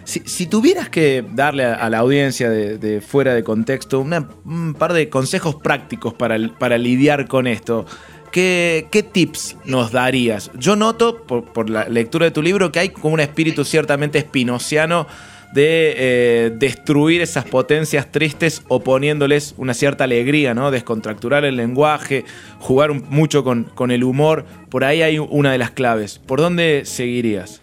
Si, 0.07 0.47
tuvieras 0.47 0.89
que 0.89 1.25
darle 1.33 1.65
a, 1.65 1.91
la 1.91 1.99
audiencia 1.99 2.49
de, 2.49 3.01
fuera 3.01 3.35
de 3.35 3.43
contexto 3.43 4.01
un 4.01 4.77
par 4.79 4.93
de 4.93 5.09
consejos 5.09 5.57
prácticos 5.57 6.15
para, 6.15 6.39
para 6.59 6.79
lidiar 6.79 7.27
con 7.27 7.49
esto, 7.49 7.87
¿qué, 8.31 9.09
tips 9.13 9.57
nos 9.65 9.91
darías? 9.91 10.51
Yo 10.57 10.77
noto, 10.77 11.25
por, 11.25 11.69
la 11.69 11.89
lectura 11.89 12.27
de 12.27 12.31
tu 12.31 12.41
libro, 12.41 12.71
que 12.71 12.79
hay 12.79 12.89
como 12.91 13.15
un 13.15 13.21
espíritu 13.21 13.65
ciertamente 13.65 14.19
espinociano 14.19 15.09
de 15.53 15.95
eh, 15.97 16.53
destruir 16.55 17.23
esas 17.23 17.45
potencias 17.45 18.13
tristes 18.13 18.63
oponiéndoles 18.69 19.55
una 19.57 19.75
cierta 19.75 20.05
alegría, 20.05 20.55
¿no? 20.55 20.71
Descontracturar 20.71 21.45
el 21.45 21.57
lenguaje, 21.57 22.25
jugar 22.61 22.93
mucho 22.93 23.43
con, 23.43 23.65
con 23.65 23.91
el 23.91 24.05
humor. 24.05 24.45
Por 24.69 24.85
ahí 24.85 25.03
hay 25.03 25.19
una 25.19 25.51
de 25.51 25.59
las 25.59 25.71
claves. 25.71 26.19
¿Por 26.19 26.41
dónde 26.41 26.83
seguirías? 26.85 27.63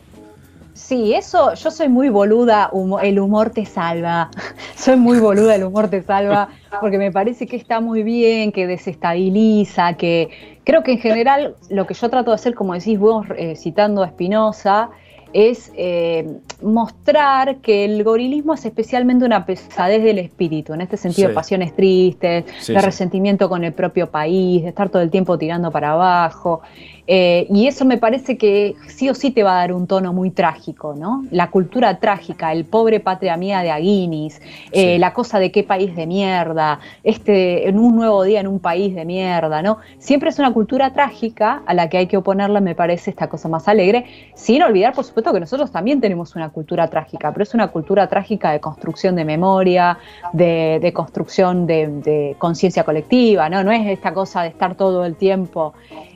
Sí, 0.74 1.14
eso, 1.14 1.54
yo 1.54 1.70
soy 1.70 1.88
muy 1.88 2.10
boluda, 2.10 2.72
el 3.04 3.20
humor 3.20 3.52
te 3.52 3.66
salva. 3.66 4.32
soy 4.76 4.96
muy 4.96 5.20
boluda, 5.20 5.56
el 5.56 5.64
humor 5.64 5.88
te 5.88 6.02
salva, 6.02 6.50
porque 6.82 6.98
me 6.98 7.12
parece 7.12 7.46
que 7.46 7.56
está 7.56 7.80
muy 7.80 8.02
bien, 8.02 8.52
que 8.52 8.66
desestabiliza, 8.66 9.94
que 9.94 10.30
creo 10.64 10.84
que 10.84 10.94
en 10.94 11.00
general 11.00 11.56
lo 11.70 11.86
que 11.86 11.94
yo 11.94 12.10
trato 12.10 12.32
de 12.32 12.36
hacer, 12.36 12.56
como 12.56 12.74
decís 12.74 12.98
vos, 12.98 13.28
eh, 13.38 13.56
citando 13.56 14.02
a 14.02 14.10
Spinoza, 14.10 14.90
es 15.34 15.72
eh, 15.76 16.28
mostrar 16.62 17.58
que 17.58 17.86
el 17.86 18.04
gorilismo 18.04 18.54
es 18.54 18.66
especialmente 18.66 19.26
una 19.26 19.46
pesadez 19.46 20.04
del 20.04 20.20
espíritu, 20.20 20.74
en 20.74 20.82
este 20.82 20.98
sentido, 20.98 21.30
Sí. 21.30 21.36
pasiones 21.36 21.76
tristes, 21.76 22.46
Sí, 22.60 22.74
de 22.74 22.80
sí. 22.80 22.86
resentimiento 22.86 23.50
con 23.50 23.64
el 23.64 23.74
propio 23.74 24.10
país, 24.10 24.62
de 24.64 24.70
estar 24.70 24.90
todo 24.90 25.02
el 25.02 25.10
tiempo 25.10 25.38
tirando 25.38 25.72
para 25.72 25.92
abajo. 25.92 26.62
Eh, 27.06 27.48
y 27.50 27.68
eso 27.68 27.84
me 27.84 27.98
parece 27.98 28.38
que 28.38 28.76
sí 28.88 29.10
o 29.10 29.14
sí 29.14 29.32
te 29.32 29.44
va 29.44 29.56
a 29.56 29.60
dar 29.60 29.74
un 29.74 29.88
tono 29.88 30.14
muy 30.14 30.32
trágico, 30.32 30.96
¿no? 30.98 31.26
La 31.32 31.50
cultura 31.52 32.00
trágica, 32.00 32.54
el 32.54 32.64
pobre 32.64 33.02
patria 33.02 33.36
mía 33.36 33.60
de 33.62 33.72
Aguinis, 33.72 34.42
eh, 34.72 34.98
la 35.00 35.14
cosa 35.14 35.38
de 35.40 35.52
qué 35.52 35.64
país 35.64 35.94
de 35.98 36.08
mierda, 36.08 36.80
este, 37.04 37.68
en 37.68 37.78
un 37.78 37.96
nuevo 37.98 38.24
día 38.24 38.40
en 38.40 38.48
un 38.48 38.60
país 38.60 38.96
de 38.96 39.04
mierda, 39.04 39.62
¿no? 39.62 39.80
Siempre 39.98 40.30
es 40.30 40.40
una 40.40 40.54
cultura 40.54 40.94
trágica 40.94 41.62
a 41.66 41.74
la 41.74 41.90
que 41.90 41.98
hay 41.98 42.08
que 42.08 42.16
oponerle, 42.16 42.62
me 42.62 42.74
parece, 42.76 43.10
esta 43.10 43.28
cosa 43.28 43.50
más 43.50 43.68
alegre, 43.68 44.06
sin 44.34 44.64
olvidar, 44.64 44.94
por 44.94 45.04
supuesto, 45.04 45.23
que 45.32 45.40
nosotros 45.40 45.72
también 45.72 46.02
tenemos 46.02 46.36
una 46.36 46.50
cultura 46.50 46.90
trágica, 46.90 47.32
pero 47.32 47.44
es 47.44 47.54
una 47.54 47.68
cultura 47.68 48.08
trágica 48.08 48.52
de 48.52 48.60
construcción 48.60 49.16
de 49.16 49.24
memoria, 49.24 49.98
de, 50.34 50.80
de 50.82 50.92
construcción 50.92 51.66
de, 51.68 51.88
de 51.88 52.36
conciencia 52.40 52.84
colectiva, 52.84 53.48
¿no? 53.48 53.64
No 53.64 53.72
es 53.72 53.88
esta 53.88 54.14
cosa 54.14 54.42
de 54.42 54.50
estar 54.50 54.76
todo 54.76 55.06
el 55.06 55.16
tiempo. 55.16 55.74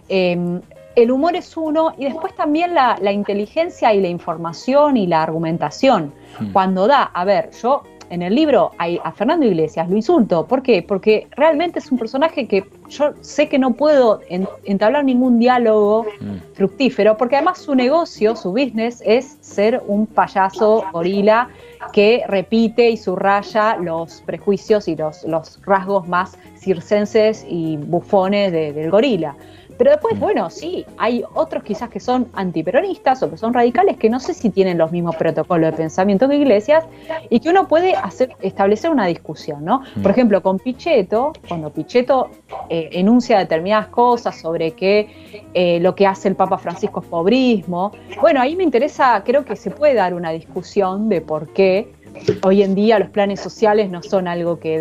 eh, 0.10 0.60
el 0.96 1.12
humor 1.12 1.36
es 1.36 1.56
uno 1.56 1.94
y 1.96 2.06
después 2.06 2.36
también 2.36 2.74
la, 2.74 2.98
la 3.00 3.12
inteligencia 3.12 3.94
y 3.94 4.02
la 4.02 4.08
información 4.08 4.98
y 4.98 5.06
la 5.06 5.22
argumentación. 5.22 6.12
Hmm. 6.40 6.52
Cuando 6.52 6.88
da, 6.88 7.04
a 7.04 7.24
ver, 7.24 7.52
yo 7.62 7.84
en 8.10 8.22
el 8.22 8.34
libro 8.36 8.72
hay- 8.78 9.00
a 9.04 9.12
Fernando 9.12 9.46
Iglesias 9.46 9.90
lo 9.90 9.96
insulto. 9.96 10.48
¿Por 10.48 10.62
qué? 10.64 10.82
Porque 10.82 11.28
realmente 11.36 11.80
es 11.80 11.92
un 11.92 11.98
personaje 11.98 12.48
que 12.48 12.64
yo 12.90 13.14
sé 13.22 13.50
que 13.50 13.60
no 13.60 13.74
puedo 13.74 14.22
en- 14.30 14.48
entablar 14.66 15.04
ningún 15.04 15.40
diálogo 15.40 16.06
Mm. 16.22 16.54
fructífero, 16.54 17.18
porque 17.18 17.36
además 17.36 17.58
su 17.60 17.76
negocio, 17.76 18.36
su 18.36 18.52
business, 18.52 19.02
es 19.06 19.38
ser 19.42 19.82
un 19.88 20.06
payaso 20.08 20.84
gorila 20.94 21.50
que 21.94 22.24
repite 22.28 22.90
y 22.90 22.98
subraya 22.98 23.78
los 23.78 24.22
prejuicios 24.26 24.88
y 24.88 24.96
los, 24.96 25.24
los 25.24 25.60
rasgos 25.66 26.08
más 26.08 26.38
circenses 26.58 27.46
y 27.48 27.78
bufones 27.78 28.52
de- 28.52 28.74
del 28.74 28.90
gorila. 28.92 29.36
Pero 29.78 29.92
después, 29.92 30.20
bueno, 30.20 30.50
sí, 30.50 30.86
hay 30.98 31.24
otros 31.34 31.64
quizás 31.64 31.90
que 31.90 32.00
son 32.00 32.28
antiperonistas 32.34 33.22
o 33.24 33.30
que 33.30 33.38
son 33.38 33.54
radicales 33.54 33.98
que 33.98 34.10
no 34.10 34.20
sé 34.20 34.34
si 34.34 34.50
tienen 34.50 34.78
los 34.78 34.92
mismos 34.92 35.16
protocolos 35.16 35.72
de 35.72 35.78
pensamiento 35.78 36.28
que 36.28 36.36
Iglesias 36.36 36.86
y 37.30 37.40
que 37.40 37.50
uno 37.50 37.68
puede 37.68 37.96
hacer, 37.96 38.36
establecer 38.42 38.92
una 38.92 39.06
discusión, 39.06 39.64
¿no? 39.64 39.84
Por 40.02 40.12
ejemplo, 40.12 40.42
con 40.42 40.60
Pichetto, 40.60 41.34
cuando 41.48 41.72
Pichetto 41.72 42.30
eh, 42.70 42.90
enuncia 42.94 43.38
determinadas 43.38 43.88
cosas 43.88 44.40
sobre 44.40 44.72
que 44.72 45.46
eh, 45.54 45.80
lo 45.80 45.96
que 45.96 46.08
hace 46.08 46.28
el 46.28 46.36
Papa 46.36 46.58
Francisco 46.58 47.02
es 47.02 47.08
pobrismo, 47.08 47.92
bueno, 48.22 48.42
ahí 48.42 48.56
me 48.56 48.64
interesa, 48.64 49.24
creo 49.24 49.46
que 49.46 49.56
se 49.56 49.72
puede 49.72 49.94
dar 49.94 50.14
una 50.14 50.32
discusión 50.32 51.10
de 51.10 51.22
por 51.22 51.50
qué 51.50 51.97
hoy 52.44 52.64
en 52.64 52.76
día 52.76 53.00
los 53.00 53.10
planes 53.10 53.40
sociales 53.40 53.90
no 53.90 54.02
son 54.04 54.28
algo 54.28 54.60
que 54.60 54.80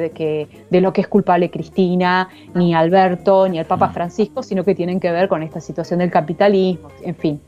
de, 0.71 0.81
lo 0.81 0.93
que 0.93 1.01
es 1.01 1.09
culpable 1.09 1.51
Cristina, 1.51 2.29
ni 2.55 2.75
Alberto, 2.75 3.49
ni 3.49 3.59
el 3.59 3.67
Papa 3.67 3.91
Francisco, 3.91 4.43
sino 4.43 4.65
que 4.65 4.75
tienen 4.75 5.01
que 5.01 5.11
ver 5.11 5.29
con 5.29 5.43
esta 5.43 5.61
situación 5.61 6.01
del 6.01 6.11
capitalismo, 6.11 6.89
en 7.03 7.15
fin. 7.15 7.41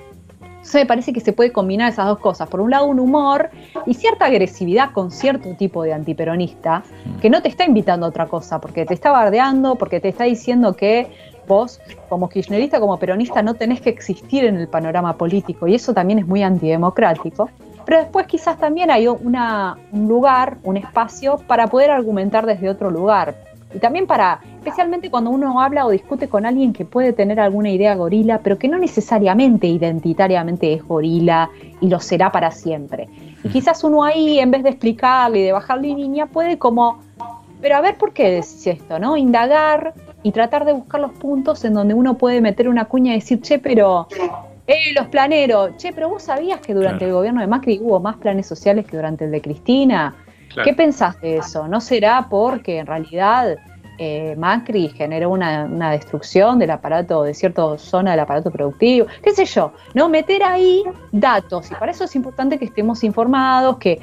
Me 0.74 0.84
parece 0.84 1.12
que 1.12 1.20
se 1.20 1.32
puede 1.32 1.51
combinar 1.51 1.91
esas 1.91 2.07
dos 2.07 2.18
cosas. 2.18 2.49
Por 2.49 2.61
un 2.61 2.70
lado, 2.70 2.86
un 2.86 3.01
humor 3.01 3.49
y 3.86 3.95
cierta 3.95 4.26
agresividad 4.26 4.91
con 4.93 5.11
cierto 5.11 5.55
tipo 5.55 5.82
de 5.82 5.95
antiperonista 5.95 6.82
que 7.22 7.30
no 7.30 7.41
te 7.41 7.49
está 7.49 7.64
invitando 7.64 8.05
a 8.05 8.11
otra 8.11 8.26
cosa, 8.26 8.61
porque 8.61 8.84
te 8.84 8.93
está 8.93 9.11
bardeando, 9.11 9.76
porque 9.76 10.01
te 10.01 10.09
está 10.09 10.24
diciendo 10.24 10.74
que 10.76 11.07
vos, 11.47 11.80
como 12.09 12.28
kirchnerista, 12.28 12.78
como 12.78 12.99
peronista, 12.99 13.43
no 13.43 13.55
tenés 13.55 13.80
que 13.80 13.89
existir 13.89 14.45
en 14.45 14.57
el 14.57 14.68
panorama 14.68 15.16
político 15.16 15.66
y 15.66 15.74
eso 15.74 15.95
también 15.95 16.18
es 16.18 16.26
muy 16.26 16.43
antidemocrático. 16.43 17.49
Pero 17.89 18.01
después 18.01 18.26
quizás 18.26 18.59
también 18.59 18.91
hay 18.91 19.09
una, 19.09 19.78
un 19.93 20.09
lugar, 20.09 20.59
un 20.62 20.76
espacio 20.76 21.39
para 21.47 21.68
poder 21.68 21.91
argumentar 21.91 22.45
desde 22.45 22.68
otro 22.68 22.91
lugar. 22.91 23.34
Y 23.74 23.78
también 23.78 24.07
para, 24.07 24.41
especialmente 24.59 25.11
cuando 25.11 25.30
uno 25.30 25.59
habla 25.62 25.86
o 25.86 25.91
discute 25.91 26.28
con 26.28 26.45
alguien 26.45 26.74
que 26.74 26.84
puede 26.84 27.14
tener 27.14 27.41
alguna 27.41 27.70
idea 27.70 27.95
gorila, 27.95 28.41
pero 28.41 28.59
que 28.59 28.68
no 28.68 28.78
necesariamente 28.78 29.68
identitariamente 29.68 30.74
es 30.74 30.86
gorila 30.86 31.49
y 31.80 31.89
lo 31.89 31.99
será 31.99 32.30
para 32.30 32.51
siempre. 32.51 33.09
Y 33.43 33.49
quizás 33.49 33.82
uno 33.82 34.05
ahí, 34.05 34.39
en 34.39 34.51
vez 34.51 34.64
de 34.64 34.68
explicarle 34.68 35.39
y 35.39 35.43
de 35.45 35.53
bajarle 35.53 35.89
línea, 35.89 36.26
puede 36.26 36.59
como, 36.59 36.99
pero 37.62 37.76
a 37.76 37.80
ver 37.80 37.97
por 37.97 38.12
qué 38.12 38.24
decís 38.24 38.66
esto, 38.66 38.99
¿no? 38.99 39.16
Indagar 39.16 39.95
y 40.22 40.32
tratar 40.32 40.66
de 40.66 40.74
buscar 40.74 41.01
los 41.01 41.12
puntos 41.12 41.64
en 41.64 41.72
donde 41.72 41.95
uno 41.95 42.18
puede 42.18 42.43
meter 42.43 42.68
una 42.68 42.84
cuña 42.84 43.12
y 43.12 43.20
decir, 43.20 43.41
che, 43.41 43.59
pero 43.59 44.09
eh, 44.69 44.93
los 44.95 45.09
planeros, 45.09 45.77
che, 45.79 45.93
pero 45.93 46.09
vos 46.11 46.23
sabías 46.23 46.61
que 46.61 46.75
durante 46.75 46.99
Claro. 46.99 47.09
el 47.09 47.14
gobierno 47.14 47.41
de 47.41 47.47
Macri 47.49 47.81
hubo 47.83 47.99
más 47.99 48.16
planes 48.19 48.47
sociales 48.47 48.87
que 48.87 48.97
durante 48.97 49.25
el 49.25 49.31
de 49.33 49.41
Cristina. 49.41 50.14
Claro. 50.53 50.64
¿Qué 50.64 50.75
pensás 50.75 51.21
de 51.21 51.39
eso? 51.39 51.66
¿No 51.66 51.81
será 51.81 52.29
porque 52.31 52.79
en 52.79 52.87
realidad 52.87 53.57
eh, 53.99 54.37
Macri 54.39 54.89
generó 54.89 55.31
una, 55.31 55.64
una 55.64 55.91
destrucción 55.91 56.59
del 56.59 56.71
aparato, 56.71 57.25
de 57.25 57.35
cierta 57.35 57.77
zona 57.79 58.12
del 58.12 58.21
aparato 58.21 58.51
productivo? 58.51 59.07
¿Qué 59.23 59.33
sé 59.33 59.45
yo? 59.45 59.73
¿No? 59.95 60.09
Meter 60.09 60.43
ahí 60.45 60.85
datos. 61.12 61.71
Y 61.71 61.75
para 61.75 61.91
eso 61.91 62.05
es 62.05 62.14
importante 62.14 62.59
que 62.59 62.64
estemos 62.66 63.03
informados, 63.05 63.79
que 63.79 63.99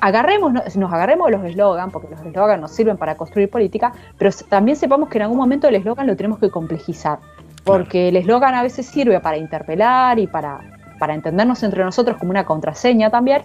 agarremos, 0.00 0.52
nos 0.76 0.92
agarremos 0.92 1.26
de 1.30 1.36
los 1.36 1.44
eslogan, 1.46 1.90
porque 1.90 2.08
los 2.10 2.20
eslogan 2.24 2.60
nos 2.60 2.70
sirven 2.70 2.96
para 2.96 3.16
construir 3.16 3.50
política, 3.50 3.92
pero 4.16 4.30
también 4.48 4.76
sepamos 4.76 5.08
que 5.08 5.18
en 5.18 5.22
algún 5.22 5.36
momento 5.38 5.68
el 5.68 5.74
eslogan 5.74 6.06
lo 6.06 6.16
tenemos 6.16 6.38
que 6.38 6.48
complejizar. 6.50 7.18
Porque 7.64 8.08
el 8.08 8.16
eslogan 8.16 8.54
a 8.54 8.62
veces 8.62 8.86
sirve 8.86 9.20
para 9.20 9.36
interpelar 9.36 10.18
y 10.18 10.26
para, 10.26 10.60
para 10.98 11.14
entendernos 11.14 11.62
entre 11.62 11.84
nosotros 11.84 12.16
como 12.16 12.30
una 12.30 12.44
contraseña 12.44 13.10
también, 13.10 13.42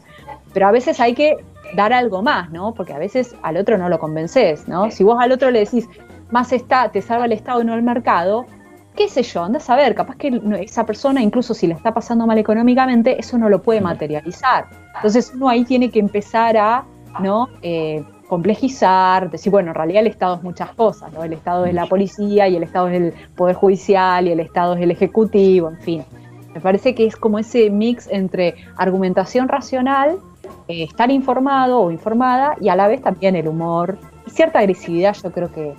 pero 0.54 0.68
a 0.68 0.72
veces 0.72 1.00
hay 1.00 1.14
que 1.14 1.38
dar 1.76 1.94
algo 1.94 2.22
más, 2.22 2.50
¿no? 2.52 2.74
Porque 2.74 2.94
a 2.94 3.00
veces 3.00 3.36
al 3.42 3.58
otro 3.58 3.78
no 3.78 3.90
lo 3.90 4.00
convences, 4.00 4.68
¿no? 4.68 4.92
Si 4.92 5.04
vos 5.04 5.18
al 5.20 5.32
otro 5.32 5.52
le 5.52 5.60
decís, 5.60 5.88
más 6.32 6.54
está, 6.54 6.90
te 6.90 7.02
salva 7.02 7.26
el 7.26 7.34
Estado 7.34 7.62
y 7.62 7.66
no 7.66 7.74
el 7.74 7.84
mercado, 7.84 8.46
qué 8.96 9.10
sé 9.10 9.24
yo, 9.24 9.44
anda 9.44 9.58
a 9.58 9.62
saber, 9.62 9.94
capaz 9.96 10.16
que 10.16 10.42
esa 10.62 10.86
persona, 10.86 11.22
incluso 11.22 11.54
si 11.54 11.68
le 11.68 11.74
está 11.74 11.94
pasando 11.94 12.26
mal 12.26 12.38
económicamente, 12.38 13.20
eso 13.20 13.38
no 13.38 13.50
lo 13.50 13.62
puede 13.62 13.82
materializar. 13.82 14.68
Entonces 14.96 15.32
uno 15.36 15.50
ahí 15.50 15.66
tiene 15.66 15.90
que 15.90 16.00
empezar 16.00 16.56
a, 16.58 16.86
¿no? 17.20 17.50
Eh, 17.62 18.04
complejizar, 18.28 19.30
decir, 19.30 19.52
bueno, 19.52 19.70
en 19.70 19.76
realidad 19.76 20.02
el 20.02 20.08
Estado 20.08 20.36
es 20.36 20.44
muchas 20.44 20.72
cosas, 20.72 21.12
¿no? 21.14 21.24
El 21.24 21.34
Estado 21.34 21.66
es 21.66 21.74
la 21.74 21.86
policía 21.86 22.48
y 22.48 22.56
el 22.56 22.64
Estado 22.64 22.88
es 22.88 22.96
el 22.96 23.14
Poder 23.36 23.56
Judicial 23.56 24.28
y 24.28 24.32
el 24.32 24.40
Estado 24.40 24.76
es 24.76 24.82
el 24.82 24.92
Ejecutivo, 24.92 25.70
en 25.70 25.78
fin. 25.78 26.06
Me 26.54 26.62
parece 26.62 26.96
que 26.96 27.06
es 27.06 27.16
como 27.16 27.38
ese 27.38 27.70
mix 27.70 28.08
entre 28.10 28.56
argumentación 28.78 29.48
racional, 29.48 30.18
eh, 30.68 30.84
estar 30.84 31.12
informado 31.12 31.82
o 31.82 31.92
informada 31.92 32.56
y 32.62 32.70
a 32.70 32.76
la 32.76 32.88
vez 32.88 33.02
también 33.02 33.36
el 33.36 33.48
humor 33.48 33.98
y 34.26 34.32
cierta 34.32 34.60
agresividad 34.60 35.16
yo 35.22 35.32
creo 35.32 35.52
que, 35.52 35.74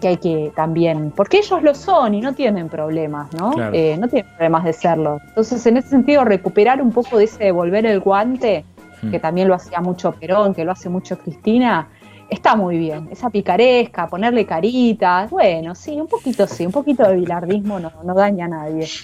que 0.00 0.08
hay 0.08 0.16
que 0.16 0.52
también, 0.54 1.12
porque 1.14 1.38
ellos 1.38 1.62
lo 1.62 1.74
son 1.74 2.14
y 2.14 2.20
no 2.20 2.34
tienen 2.34 2.68
problemas, 2.68 3.32
¿no? 3.34 3.52
Claro. 3.52 3.74
Eh, 3.74 3.96
no 3.98 4.08
tienen 4.08 4.30
problemas 4.32 4.64
de 4.64 4.72
serlo. 4.72 5.18
Entonces, 5.28 5.64
en 5.66 5.76
ese 5.76 5.88
sentido, 5.88 6.24
recuperar 6.24 6.82
un 6.82 6.90
poco 6.92 7.18
de 7.18 7.24
ese 7.24 7.44
devolver 7.44 7.86
el 7.86 8.00
guante. 8.00 8.64
Que 9.08 9.18
también 9.18 9.48
lo 9.48 9.54
hacía 9.54 9.80
mucho 9.80 10.12
Perón, 10.12 10.54
que 10.54 10.64
lo 10.64 10.72
hace 10.72 10.88
mucho 10.88 11.18
Cristina, 11.18 11.88
está 12.30 12.56
muy 12.56 12.78
bien. 12.78 13.08
Esa 13.10 13.28
picaresca, 13.30 14.06
ponerle 14.08 14.46
caritas, 14.46 15.30
bueno, 15.30 15.74
sí, 15.74 15.92
un 15.92 16.06
poquito 16.06 16.46
sí, 16.46 16.64
un 16.66 16.72
poquito 16.72 17.02
de 17.08 17.16
bilardismo 17.16 17.78
no, 17.80 17.92
no 18.04 18.14
daña 18.14 18.46
a 18.46 18.48
nadie. 18.48 18.86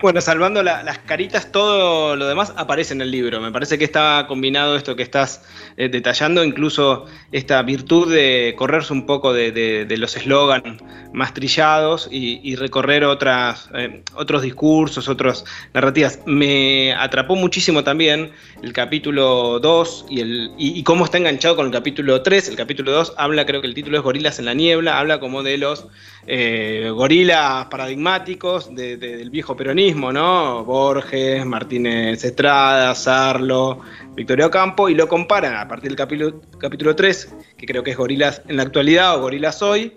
Bueno, 0.00 0.20
salvando 0.20 0.62
la- 0.62 0.84
las 0.84 0.98
caritas, 0.98 1.50
todo 1.50 2.14
lo 2.14 2.28
demás 2.28 2.52
aparece 2.56 2.94
en 2.94 3.00
el 3.00 3.10
libro. 3.10 3.40
Me 3.40 3.50
parece 3.50 3.78
que 3.78 3.84
está 3.84 4.26
combinado 4.28 4.76
esto 4.76 4.94
que 4.94 5.02
estás 5.02 5.42
eh, 5.76 5.88
detallando, 5.88 6.44
incluso 6.44 7.06
esta 7.32 7.60
virtud 7.62 8.12
de 8.14 8.54
correrse 8.56 8.92
un 8.92 9.06
poco 9.06 9.32
de, 9.32 9.86
los 9.98 10.16
eslogan 10.16 10.78
más 11.12 11.34
trillados 11.34 12.08
y, 12.12 12.40
y 12.48 12.54
recorrer 12.54 13.02
otras, 13.04 13.68
eh, 13.74 14.04
otros 14.14 14.42
discursos, 14.42 15.08
otras 15.08 15.44
narrativas. 15.74 16.20
Me 16.26 16.94
atrapó 16.94 17.34
muchísimo 17.34 17.82
también 17.82 18.30
el 18.62 18.72
capítulo 18.72 19.58
2 19.58 20.06
y, 20.10 20.20
el, 20.20 20.52
y, 20.56 20.78
y 20.78 20.82
cómo 20.84 21.04
está 21.06 21.18
enganchado 21.18 21.56
con 21.56 21.66
el 21.66 21.72
capítulo 21.72 22.22
3. 22.22 22.37
El 22.46 22.54
capítulo 22.56 22.92
2 22.92 23.14
habla, 23.16 23.44
creo 23.46 23.60
que 23.60 23.66
el 23.66 23.74
título 23.74 23.96
es 23.96 24.04
Gorilas 24.04 24.38
en 24.38 24.44
la 24.44 24.54
Niebla, 24.54 25.00
habla 25.00 25.18
como 25.18 25.42
de 25.42 25.58
los 25.58 25.88
eh, 26.28 26.90
gorilas 26.94 27.66
paradigmáticos 27.66 28.72
de- 28.74 28.96
de- 28.96 29.16
del 29.16 29.30
viejo 29.30 29.56
peronismo, 29.56 30.12
¿no? 30.12 30.62
Borges, 30.64 31.44
Martínez 31.44 32.22
Estrada, 32.22 32.94
Sarlo, 32.94 33.80
Victoria 34.14 34.46
Ocampo, 34.46 34.88
y 34.88 34.94
lo 34.94 35.08
comparan 35.08 35.56
a 35.56 35.66
partir 35.66 35.90
del 35.90 35.96
capítulo, 35.96 36.40
capítulo 36.60 36.94
3, 36.94 37.34
que 37.56 37.66
creo 37.66 37.82
que 37.82 37.90
es 37.92 37.96
Gorilas 37.96 38.42
en 38.46 38.58
la 38.58 38.62
actualidad 38.62 39.16
o 39.16 39.22
Gorilas 39.22 39.60
hoy, 39.62 39.94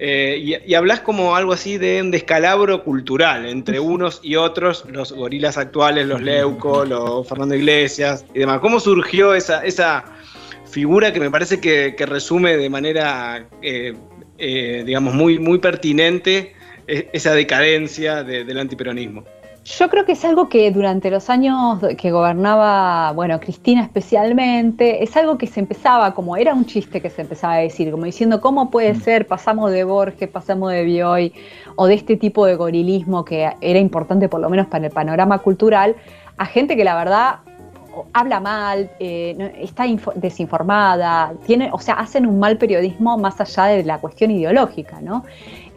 eh, 0.00 0.36
y, 0.64 0.70
y 0.70 0.74
hablas 0.74 1.00
como 1.00 1.34
algo 1.34 1.52
así 1.52 1.76
de 1.78 2.00
un 2.02 2.10
descalabro 2.10 2.84
cultural 2.84 3.46
entre 3.46 3.80
unos 3.80 4.20
y 4.22 4.36
otros, 4.36 4.84
los 4.90 5.12
gorilas 5.12 5.56
actuales, 5.58 6.06
los 6.06 6.20
Leuco, 6.22 6.84
los 6.84 7.26
Fernando 7.28 7.54
Iglesias 7.56 8.24
y 8.34 8.40
demás. 8.40 8.60
¿Cómo 8.60 8.78
surgió 8.78 9.34
esa, 9.34 9.64
esa 9.64 10.04
figura 10.70 11.12
que 11.12 11.20
me 11.20 11.30
parece 11.30 11.60
que, 11.60 11.94
que 11.96 12.06
resume 12.06 12.56
de 12.56 12.70
manera, 12.70 13.46
eh, 13.62 13.94
eh, 14.38 14.82
digamos, 14.86 15.14
muy, 15.14 15.38
muy 15.38 15.58
pertinente 15.58 16.52
eh, 16.86 17.08
esa 17.12 17.32
decadencia 17.34 18.22
de- 18.22 18.44
del 18.44 18.58
antiperonismo? 18.58 19.24
Yo 19.64 19.90
creo 19.90 20.06
que 20.06 20.12
es 20.12 20.24
algo 20.24 20.48
que 20.48 20.70
durante 20.70 21.10
los 21.10 21.28
años 21.28 21.78
que 21.98 22.10
gobernaba, 22.10 23.12
bueno, 23.12 23.38
Cristina 23.38 23.82
especialmente, 23.82 25.02
es 25.02 25.14
algo 25.14 25.36
que 25.36 25.46
se 25.46 25.60
empezaba, 25.60 26.14
como 26.14 26.38
era 26.38 26.54
un 26.54 26.64
chiste 26.64 27.02
que 27.02 27.10
se 27.10 27.20
empezaba 27.20 27.54
a 27.54 27.58
decir, 27.58 27.90
como 27.90 28.04
diciendo, 28.06 28.40
¿cómo 28.40 28.70
puede 28.70 28.94
ser? 28.94 29.26
Pasamos 29.26 29.70
de 29.70 29.84
Borges, 29.84 30.28
pasamos 30.30 30.72
de 30.72 30.84
Bioy, 30.84 31.34
o 31.76 31.86
de 31.86 31.94
este 31.94 32.16
tipo 32.16 32.46
de 32.46 32.54
gorilismo 32.56 33.26
que 33.26 33.50
era 33.60 33.78
importante 33.78 34.30
por 34.30 34.40
lo 34.40 34.48
menos 34.48 34.68
para 34.68 34.86
el 34.86 34.92
panorama 34.92 35.38
cultural, 35.40 35.96
a 36.38 36.46
gente 36.46 36.74
que 36.74 36.84
la 36.84 36.96
verdad 36.96 37.40
habla 38.12 38.40
mal, 38.40 38.90
eh, 39.00 39.52
está 39.60 39.86
info- 39.86 40.12
desinformada, 40.14 41.32
tiene, 41.46 41.70
o 41.72 41.78
sea, 41.78 41.94
hacen 41.94 42.26
un 42.26 42.38
mal 42.38 42.56
periodismo 42.58 43.18
más 43.18 43.40
allá 43.40 43.64
de 43.64 43.84
la 43.84 43.98
cuestión 43.98 44.30
ideológica, 44.30 45.00
¿no? 45.00 45.24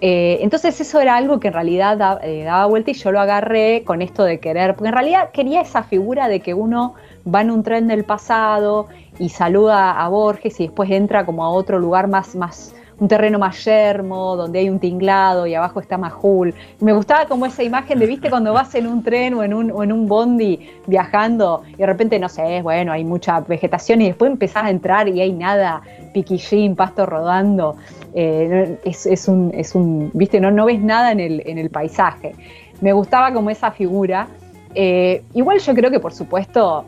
Eh, 0.02 0.40
entonces 0.42 0.80
eso 0.82 1.00
era 1.00 1.16
algo 1.16 1.40
que 1.40 1.50
en 1.50 1.54
realidad 1.54 1.98
da- 1.98 2.20
eh, 2.24 2.44
daba 2.44 2.66
vuelta 2.66 2.92
y 2.92 2.94
yo 2.96 3.12
lo 3.12 3.20
agarré 3.20 3.84
con 3.84 4.02
esto 4.02 4.24
de 4.24 4.40
querer, 4.40 4.76
porque 4.76 4.90
en 4.90 4.94
realidad 4.96 5.30
quería 5.32 5.62
esa 5.62 5.84
figura 5.84 6.28
de 6.28 6.40
que 6.40 6.54
uno 6.54 6.96
va 7.24 7.42
en 7.42 7.52
un 7.52 7.62
tren 7.64 7.88
del 7.88 8.04
pasado 8.04 8.88
y 9.20 9.30
saluda 9.30 9.92
a 10.04 10.08
Borges 10.10 10.60
y 10.60 10.64
después 10.68 10.90
entra 10.90 11.26
como 11.26 11.44
a 11.46 11.50
otro 11.50 11.78
lugar 11.78 12.08
más, 12.08 12.36
más 12.36 12.74
un 13.02 13.08
terreno 13.08 13.40
más 13.40 13.66
yermo, 13.66 14.36
donde 14.38 14.60
hay 14.60 14.70
un 14.70 14.80
tinglado 14.80 15.48
y 15.48 15.56
abajo 15.56 15.80
está 15.80 15.98
Majul. 15.98 16.54
Me 16.80 16.94
gustaba 16.94 17.26
como 17.26 17.48
esa 17.48 17.64
imagen 17.64 17.98
de, 17.98 18.06
viste, 18.06 18.30
cuando 18.30 18.54
vas 18.54 18.76
en 18.76 18.86
un 18.86 19.02
tren 19.02 19.34
o 19.34 19.44
en 19.44 19.56
un, 19.56 19.84
en 19.84 19.92
un 19.92 20.08
bondi 20.08 20.70
viajando 20.86 21.64
y 21.68 21.78
de 21.78 21.86
repente, 21.88 22.20
no 22.20 22.30
sé, 22.30 22.62
bueno, 22.62 22.92
hay 22.92 23.04
mucha 23.04 23.40
vegetación 23.40 24.02
y 24.02 24.06
después 24.06 24.30
empezás 24.30 24.66
a 24.66 24.70
entrar 24.70 25.08
y 25.08 25.20
hay 25.20 25.34
nada, 25.34 25.82
piquillín, 26.14 26.76
pasto 26.76 27.08
rodando. 27.08 27.76
Eh, 28.14 28.78
es, 28.86 29.08
es 29.08 29.28
un, 29.28 29.52
es 29.56 29.74
un, 29.74 30.12
viste, 30.14 30.40
no, 30.40 30.52
no 30.52 30.66
ves 30.66 30.80
nada 30.80 31.12
en 31.12 31.20
el, 31.20 31.42
en 31.48 31.58
el 31.58 31.72
paisaje. 31.72 32.36
Me 32.82 32.94
gustaba 32.94 33.34
como 33.34 33.50
esa 33.50 33.72
figura. 33.72 34.28
Eh, 34.76 35.24
igual 35.34 35.58
yo 35.58 35.74
creo 35.74 35.90
que, 35.90 36.00
por 36.00 36.14
supuesto, 36.14 36.86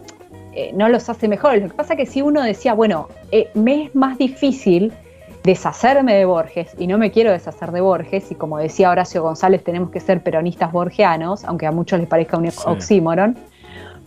eh, 0.53 0.72
no 0.76 0.89
los 0.89 1.09
hace 1.09 1.28
mejores. 1.28 1.64
Lo 1.64 1.70
que 1.70 1.74
pasa 1.76 1.93
es 1.93 1.97
que 1.97 2.05
si 2.05 2.22
uno 2.22 2.43
decía, 2.43 2.76
bueno, 2.76 3.07
me 3.55 3.86
es 3.86 3.95
más 3.95 4.20
difícil 4.20 4.93
deshacerme 5.44 6.16
de 6.16 6.26
Borges 6.26 6.74
y 6.78 6.88
no 6.88 6.98
me 6.98 7.12
quiero 7.12 7.32
deshacer 7.32 7.72
de 7.72 7.82
Borges 7.82 8.32
y 8.32 8.36
como 8.36 8.58
decía 8.58 8.89
Horacio 8.89 9.22
González 9.22 9.64
tenemos 9.64 9.91
que 9.91 10.00
ser 10.00 10.24
peronistas 10.24 10.72
borgianos, 10.72 11.44
aunque 11.44 11.68
a 11.68 11.72
muchos 11.72 12.00
les 12.00 12.08
parezca 12.08 12.38
un 12.38 12.50
oxímoron, 12.66 13.38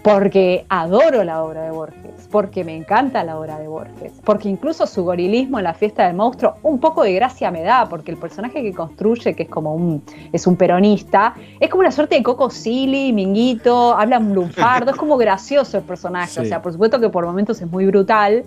porque 0.03 0.65
adoro 0.69 1.25
la 1.25 1.43
obra 1.43 1.63
de 1.63 1.73
Borges, 1.73 2.29
porque 2.31 2.65
me 2.65 2.75
encanta 2.75 3.23
la 3.25 3.39
obra 3.39 3.59
de 3.59 3.69
Borges, 3.69 4.13
porque 4.25 4.49
incluso 4.49 4.87
su 4.87 5.05
gorilismo 5.05 5.59
en 5.59 5.65
la 5.65 5.75
fiesta 5.75 6.07
del 6.07 6.17
monstruo 6.17 6.55
un 6.63 6.79
poco 6.79 7.03
de 7.03 7.13
gracia 7.13 7.51
me 7.51 7.63
da, 7.63 7.87
porque 7.89 8.13
el 8.13 8.17
personaje 8.17 8.63
que 8.63 8.73
construye, 8.73 9.35
que 9.35 9.43
es 9.43 9.49
como 9.49 9.75
un, 9.75 10.03
es 10.33 10.47
un 10.47 10.57
peronista, 10.57 11.35
es 11.61 11.69
como 11.69 11.81
una 11.81 11.91
suerte 11.91 12.15
de 12.15 12.23
Coco 12.23 12.49
Silly, 12.49 13.13
Minguito, 13.13 13.95
habla 13.95 14.19
un 14.19 14.33
lunfardo, 14.33 14.93
es 14.93 14.97
como 14.97 15.19
gracioso 15.19 15.77
el 15.77 15.85
personaje, 15.85 16.41
o 16.41 16.45
sea, 16.45 16.63
por 16.63 16.73
supuesto 16.73 16.99
que 16.99 17.11
por 17.11 17.27
momentos 17.27 17.61
es 17.61 17.71
muy 17.71 17.85
brutal, 17.85 18.45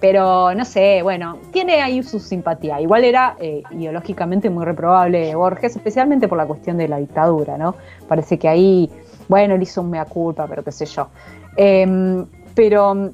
pero 0.00 0.54
no 0.54 0.64
sé, 0.64 1.02
bueno, 1.02 1.38
tiene 1.52 1.82
ahí 1.82 2.02
su 2.02 2.18
simpatía. 2.18 2.80
Igual 2.80 3.04
era 3.04 3.36
eh, 3.38 3.62
ideológicamente 3.70 4.48
muy 4.48 4.64
reprobable 4.64 5.34
Borges, 5.34 5.76
especialmente 5.76 6.26
por 6.26 6.38
la 6.38 6.46
cuestión 6.46 6.78
de 6.78 6.88
la 6.88 6.96
dictadura, 6.96 7.58
¿no? 7.58 7.74
Parece 8.08 8.38
que 8.38 8.48
ahí, 8.48 8.90
bueno, 9.28 9.54
él 9.54 9.62
hizo 9.62 9.82
un 9.82 9.90
mea 9.90 10.06
culpa, 10.06 10.46
pero 10.46 10.64
qué 10.64 10.72
sé 10.72 10.86
yo. 10.86 11.08
Em, 11.56 12.24
pero, 12.54 13.10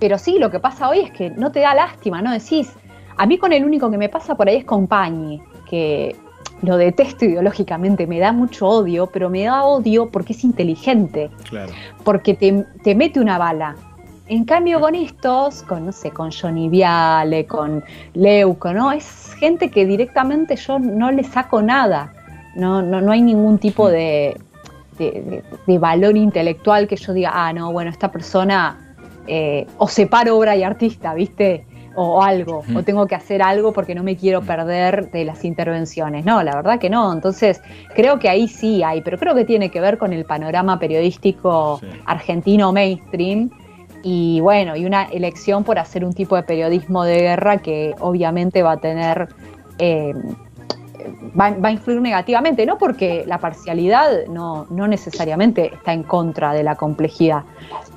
pero 0.00 0.18
sí, 0.18 0.38
lo 0.38 0.50
que 0.50 0.60
pasa 0.60 0.88
hoy 0.88 1.00
es 1.00 1.10
que 1.10 1.30
no 1.30 1.52
te 1.52 1.60
da 1.60 1.74
lástima, 1.74 2.22
¿no? 2.22 2.32
Decís, 2.32 2.72
a 3.16 3.26
mí 3.26 3.36
con 3.38 3.52
el 3.52 3.64
único 3.64 3.90
que 3.90 3.98
me 3.98 4.08
pasa 4.08 4.34
por 4.34 4.48
ahí 4.48 4.56
es 4.56 4.64
con 4.64 4.86
Pañi, 4.86 5.42
que 5.68 6.16
lo 6.62 6.78
detesto 6.78 7.26
ideológicamente, 7.26 8.06
me 8.06 8.18
da 8.18 8.32
mucho 8.32 8.66
odio, 8.66 9.08
pero 9.08 9.28
me 9.28 9.44
da 9.44 9.64
odio 9.64 10.08
porque 10.08 10.32
es 10.32 10.42
inteligente 10.44 11.30
Claro. 11.48 11.72
porque 12.02 12.32
te, 12.34 12.64
te 12.82 12.94
mete 12.94 13.20
una 13.20 13.36
bala. 13.36 13.76
En 14.26 14.44
cambio 14.44 14.80
con 14.80 14.94
estos, 14.94 15.62
con 15.64 15.84
no 15.86 15.92
sé, 15.92 16.10
con 16.10 16.30
Johnny 16.32 16.68
Viale, 16.70 17.44
con 17.46 17.84
Leuco, 18.14 18.72
¿no? 18.72 18.90
Es 18.90 19.34
gente 19.38 19.70
que 19.70 19.84
directamente 19.84 20.56
yo 20.56 20.78
no 20.78 21.10
le 21.12 21.24
saco 21.24 21.60
nada. 21.60 22.12
No, 22.56 22.80
no, 22.80 23.00
no 23.02 23.12
hay 23.12 23.20
ningún 23.20 23.58
tipo 23.58 23.90
de, 23.90 24.36
de, 24.98 25.10
de- 25.10 25.42
de 25.66 25.78
valor 25.78 26.16
intelectual 26.16 26.86
que 26.88 26.96
yo 26.96 27.12
diga, 27.12 27.32
ah, 27.34 27.52
no, 27.52 27.70
bueno, 27.72 27.90
esta 27.90 28.10
persona 28.10 28.96
eh, 29.26 29.66
o 29.78 29.88
separo 29.88 30.38
obra 30.38 30.56
y 30.56 30.62
artista, 30.62 31.12
¿viste? 31.14 31.66
O, 31.96 32.14
o 32.18 32.22
algo, 32.22 32.64
o 32.74 32.82
tengo 32.82 33.06
que 33.06 33.14
hacer 33.14 33.40
algo 33.42 33.72
porque 33.72 33.94
no 33.94 34.02
me 34.02 34.16
quiero 34.16 34.40
perder 34.42 35.10
de 35.12 35.24
las 35.24 35.44
intervenciones. 35.44 36.24
No, 36.24 36.42
la 36.42 36.54
verdad 36.56 36.78
que 36.80 36.88
no. 36.90 37.12
Entonces, 37.12 37.60
creo 37.94 38.18
que 38.18 38.28
ahí 38.28 38.48
sí 38.48 38.82
hay, 38.82 39.00
pero 39.02 39.16
creo 39.18 39.34
que 39.34 39.44
tiene 39.44 39.70
que 39.70 39.80
ver 39.80 39.96
con 39.98 40.12
el 40.12 40.24
panorama 40.24 40.78
periodístico 40.78 41.78
Sí. 41.80 41.86
argentino 42.06 42.72
mainstream 42.72 43.50
y 44.04 44.38
bueno, 44.40 44.76
y 44.76 44.84
una 44.84 45.04
elección 45.04 45.64
por 45.64 45.78
hacer 45.78 46.04
un 46.04 46.12
tipo 46.12 46.36
de 46.36 46.42
periodismo 46.42 47.04
de 47.04 47.20
guerra 47.20 47.56
que 47.56 47.94
obviamente 48.00 48.62
va 48.62 48.72
a 48.72 48.76
tener, 48.76 49.30
eh, 49.78 50.12
va, 51.38 51.50
va 51.52 51.68
a 51.70 51.72
influir 51.72 52.02
negativamente, 52.02 52.66
no 52.66 52.76
porque 52.76 53.24
la 53.26 53.38
parcialidad 53.38 54.26
no, 54.28 54.66
no 54.68 54.86
necesariamente 54.86 55.74
está 55.74 55.94
en 55.94 56.02
contra 56.02 56.52
de 56.52 56.62
la 56.62 56.76
complejidad, 56.76 57.44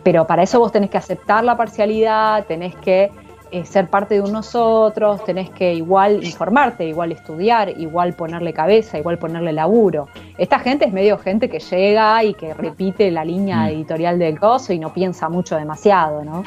pero 0.01 0.25
para 0.25 0.43
eso 0.43 0.59
vos 0.59 0.71
tenés 0.71 0.89
que 0.89 0.97
aceptar 0.97 1.43
la 1.43 1.57
parcialidad, 1.57 2.45
tenés 2.45 2.73
que 2.77 3.11
eh, 3.51 3.65
ser 3.65 3.87
parte 3.89 4.15
de 4.15 4.21
unos 4.21 4.55
otros, 4.55 5.23
tenés 5.25 5.49
que 5.49 5.73
igual 5.73 6.23
informarte, 6.23 6.85
igual 6.85 7.11
estudiar, 7.11 7.69
igual 7.77 8.13
ponerle 8.13 8.53
cabeza, 8.53 8.97
igual 8.97 9.17
ponerle 9.17 9.53
laburo. 9.53 10.07
Esta 10.37 10.59
gente 10.59 10.85
es 10.85 10.93
medio 10.93 11.17
gente 11.17 11.49
que 11.49 11.59
llega 11.59 12.23
y 12.23 12.33
que 12.33 12.53
repite 12.53 13.09
la 13.11 13.23
línea 13.23 13.63
Mm. 13.63 13.67
editorial 13.69 14.19
del 14.19 14.39
coso 14.39 14.73
y 14.73 14.79
no 14.79 14.93
piensa 14.93 15.29
mucho 15.29 15.55
demasiado, 15.55 16.23
¿no? 16.23 16.43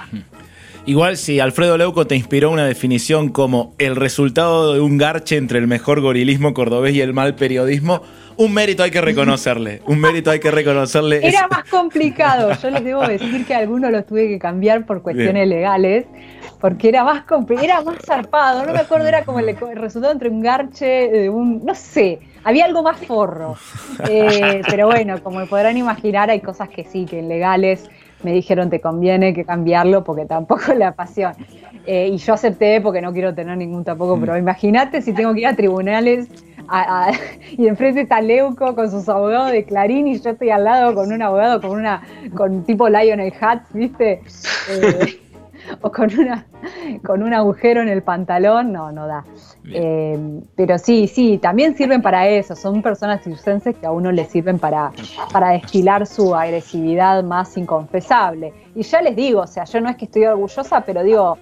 Igual 0.87 1.17
si 1.19 1.41
Alfredo 1.41 1.77
Leuco 1.77 2.07
te 2.07 2.17
inspiró 2.17 2.51
una 2.51 2.65
definición 2.65 3.29
como 3.29 3.75
el 3.79 3.97
resultado 3.97 4.73
de 4.73 4.81
un 4.81 4.97
garche 4.97 5.37
entre 5.37 5.59
el 5.59 5.67
mejor 5.67 6.01
gorilismo 6.01 6.55
cordobés 6.55 6.95
y 6.95 7.03
el 7.03 7.13
mal 7.13 7.35
periodismo, 7.35 8.01
un 8.37 8.55
mérito 8.55 8.83
hay 8.83 8.91
que 8.91 9.03
reconocerle. 9.03 9.83
Un 9.87 10.01
mérito 10.01 10.31
hay 10.31 10.41
que 10.41 10.51
reconocerle. 10.51 11.21
Era 11.27 11.47
más 11.49 11.69
complicado. 11.69 12.51
Yo 12.63 12.71
les 12.71 12.83
debo 12.83 13.07
decir 13.07 13.45
que 13.45 13.55
algunos 13.55 13.93
los 13.93 14.07
tuve 14.07 14.29
que 14.29 14.39
cambiar 14.39 14.87
por 14.87 15.03
cuestiones 15.03 15.47
legales, 15.47 16.07
porque 16.59 16.89
era 16.89 17.05
más 17.05 17.25
era 17.63 17.83
más 17.83 17.97
zarpado. 18.05 18.65
No 18.65 18.73
me 18.73 18.79
acuerdo, 18.79 19.07
era 19.07 19.25
como 19.25 19.41
el, 19.41 19.57
resultado 19.77 20.13
entre 20.13 20.31
un 20.31 20.41
garche, 20.41 20.87
de 20.87 21.29
un. 21.29 21.65
No 21.65 21.75
sé, 21.75 22.21
había 22.43 22.65
algo 22.65 22.83
más 22.83 22.99
forro. 22.99 23.57
Eh, 24.09 24.63
pero 24.69 24.87
bueno, 24.87 25.23
como 25.23 25.45
podrán 25.47 25.77
imaginar, 25.77 26.31
hay 26.31 26.41
cosas 26.41 26.71
que 26.71 26.85
sí, 26.85 27.05
que 27.05 27.19
en 27.19 27.29
legales 27.29 27.91
me 28.23 28.33
dijeron 28.33 28.71
te 28.71 28.81
conviene 28.81 29.33
que 29.35 29.45
cambiarlo 29.45 30.05
porque 30.05 30.27
tampoco 30.27 30.75
la 30.77 30.93
pasión. 30.93 31.35
Eh, 31.87 32.09
y 32.13 32.17
yo 32.19 32.35
acepté 32.35 32.81
porque 32.81 33.01
no 33.01 33.13
quiero 33.13 33.35
tener 33.35 33.57
ningún 33.57 33.85
tampoco, 33.85 34.19
pero 34.21 34.37
imagínate 34.37 35.01
si 35.03 35.13
tengo 35.13 35.33
que 35.35 35.41
ir 35.41 35.47
a 35.47 35.57
tribunales 35.57 36.29
a- 36.69 37.07
a- 37.09 37.13
y 37.57 37.67
enfrente 37.67 38.03
está 38.03 38.21
Leuco 38.21 38.75
con 38.75 38.91
sus 38.91 39.09
abogados 39.09 39.51
de 39.53 39.65
Clarín 39.65 40.07
y 40.07 40.19
yo 40.21 40.31
estoy 40.31 40.51
al 40.51 40.65
lado 40.65 40.95
con 40.95 41.11
un 41.13 41.23
abogado 41.23 41.61
con 41.61 41.71
una 41.73 42.03
con 42.37 42.65
tipo 42.65 42.89
Lionel 42.89 43.33
Hutz, 43.33 43.73
¿viste? 43.73 44.21
Eh, 44.71 45.19
o 45.83 45.91
con 45.91 46.11
una 46.19 46.47
con 47.05 47.23
un 47.23 47.33
agujero 47.33 47.83
en 47.83 47.89
el 47.89 48.03
pantalón, 48.03 48.73
no, 48.73 48.93
no 48.93 49.07
da. 49.07 49.25
Eh, 49.73 50.41
pero 50.57 50.79
sí, 50.79 51.07
sí, 51.07 51.39
también 51.39 51.77
sirven 51.77 52.03
para 52.03 52.29
eso. 52.29 52.57
Son 52.57 52.83
personas 52.83 53.23
circenses 53.23 53.77
que 53.77 53.87
a 53.87 53.91
uno 53.91 54.13
le 54.13 54.25
sirven 54.25 54.59
para, 54.59 54.93
para 55.33 55.51
destilar 55.51 56.07
su 56.07 56.35
agresividad 56.35 57.23
más 57.23 57.57
inconfesable. 57.57 58.53
Y 58.75 58.83
ya 58.83 59.03
les 59.03 59.17
digo, 59.17 59.43
o 59.43 59.47
sea, 59.47 59.65
yo 59.65 59.81
no 59.81 59.89
es 59.89 59.97
que 59.97 60.07
estoy 60.07 60.25
orgullosa, 60.25 60.81
pero 60.83 61.03
digo, 61.03 61.39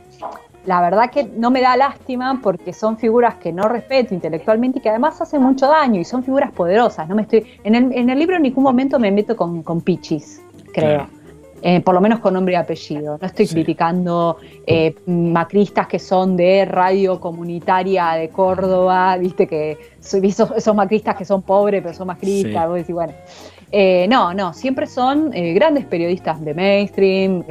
la 0.66 0.80
verdad 0.82 1.10
que 1.10 1.24
no 1.24 1.50
me 1.50 1.60
da 1.60 1.76
lástima 1.76 2.40
porque 2.42 2.72
son 2.72 2.98
figuras 2.98 3.36
que 3.36 3.52
no 3.52 3.68
respeto 3.68 4.14
intelectualmente 4.14 4.78
y 4.78 4.82
que 4.82 4.90
además 4.90 5.20
hacen 5.20 5.42
mucho 5.42 5.66
daño 5.66 6.00
y 6.00 6.04
son 6.04 6.22
figuras 6.22 6.52
poderosas. 6.52 7.08
No 7.08 7.14
me 7.14 7.22
estoy, 7.22 7.46
en, 7.64 7.74
el, 7.74 7.92
en 7.92 8.10
el 8.10 8.18
libro 8.18 8.36
en 8.36 8.42
ningún 8.42 8.64
momento 8.64 8.98
me 8.98 9.10
meto 9.10 9.36
con, 9.36 9.62
con 9.62 9.80
pichis, 9.80 10.42
creo. 10.72 11.06
Claro. 11.06 11.17
Eh, 11.60 11.80
por 11.80 11.94
lo 11.94 12.00
menos 12.00 12.20
con 12.20 12.34
nombre 12.34 12.54
y 12.54 12.56
apellido. 12.56 13.18
No 13.20 13.26
estoy 13.26 13.46
Sí. 13.46 13.54
criticando 13.54 14.36
eh, 14.66 14.94
macristas 15.06 15.86
que 15.88 15.98
son 15.98 16.36
de 16.36 16.64
radio 16.64 17.18
comunitaria 17.20 18.12
de 18.12 18.28
Córdoba, 18.28 19.16
viste 19.16 19.46
que 19.46 19.76
so- 20.00 20.18
esos, 20.18 20.52
esos 20.56 20.74
macristas 20.74 21.16
que 21.16 21.24
son 21.24 21.42
pobres 21.42 21.82
pero 21.82 21.94
son 21.94 22.06
macristas, 22.06 22.62
Sí. 22.62 22.68
vos 22.68 22.74
decís, 22.76 22.94
bueno. 22.94 23.12
Eh, 23.72 24.06
no, 24.08 24.32
no, 24.34 24.54
siempre 24.54 24.86
son 24.86 25.30
grandes 25.30 25.84
periodistas 25.84 26.40
de 26.42 26.54
mainstream, 26.54 27.42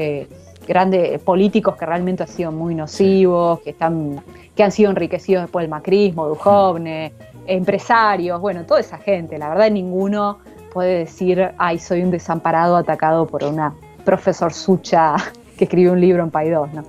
grandes 0.68 1.20
políticos 1.22 1.76
que 1.76 1.86
realmente 1.86 2.24
han 2.24 2.30
sido 2.30 2.52
muy 2.52 2.76
nocivos, 2.76 3.60
que 3.62 3.70
están, 3.72 4.22
que 4.56 4.64
han 4.64 4.72
sido 4.72 4.90
enriquecidos 4.92 5.44
después 5.44 5.64
del 5.64 5.70
macrismo, 5.70 6.28
Duhovne, 6.28 7.14
empresarios, 7.46 8.40
bueno, 8.42 8.64
toda 8.66 8.80
esa 8.80 8.98
gente. 8.98 9.38
La 9.38 9.50
verdad, 9.50 9.70
ninguno 9.70 10.40
puede 10.74 11.00
decir, 11.00 11.52
ay, 11.58 11.80
soy 11.80 12.02
un 12.02 12.12
desamparado 12.12 12.76
atacado 12.78 13.26
por 13.28 13.44
una 13.44 13.74
profesor 14.08 14.54
Sucha 14.54 15.16
que 15.58 15.66
escribió 15.66 15.92
un 15.92 16.00
libro 16.00 16.24
en 16.24 16.32
Paidós, 16.32 16.74
¿no? 16.74 16.86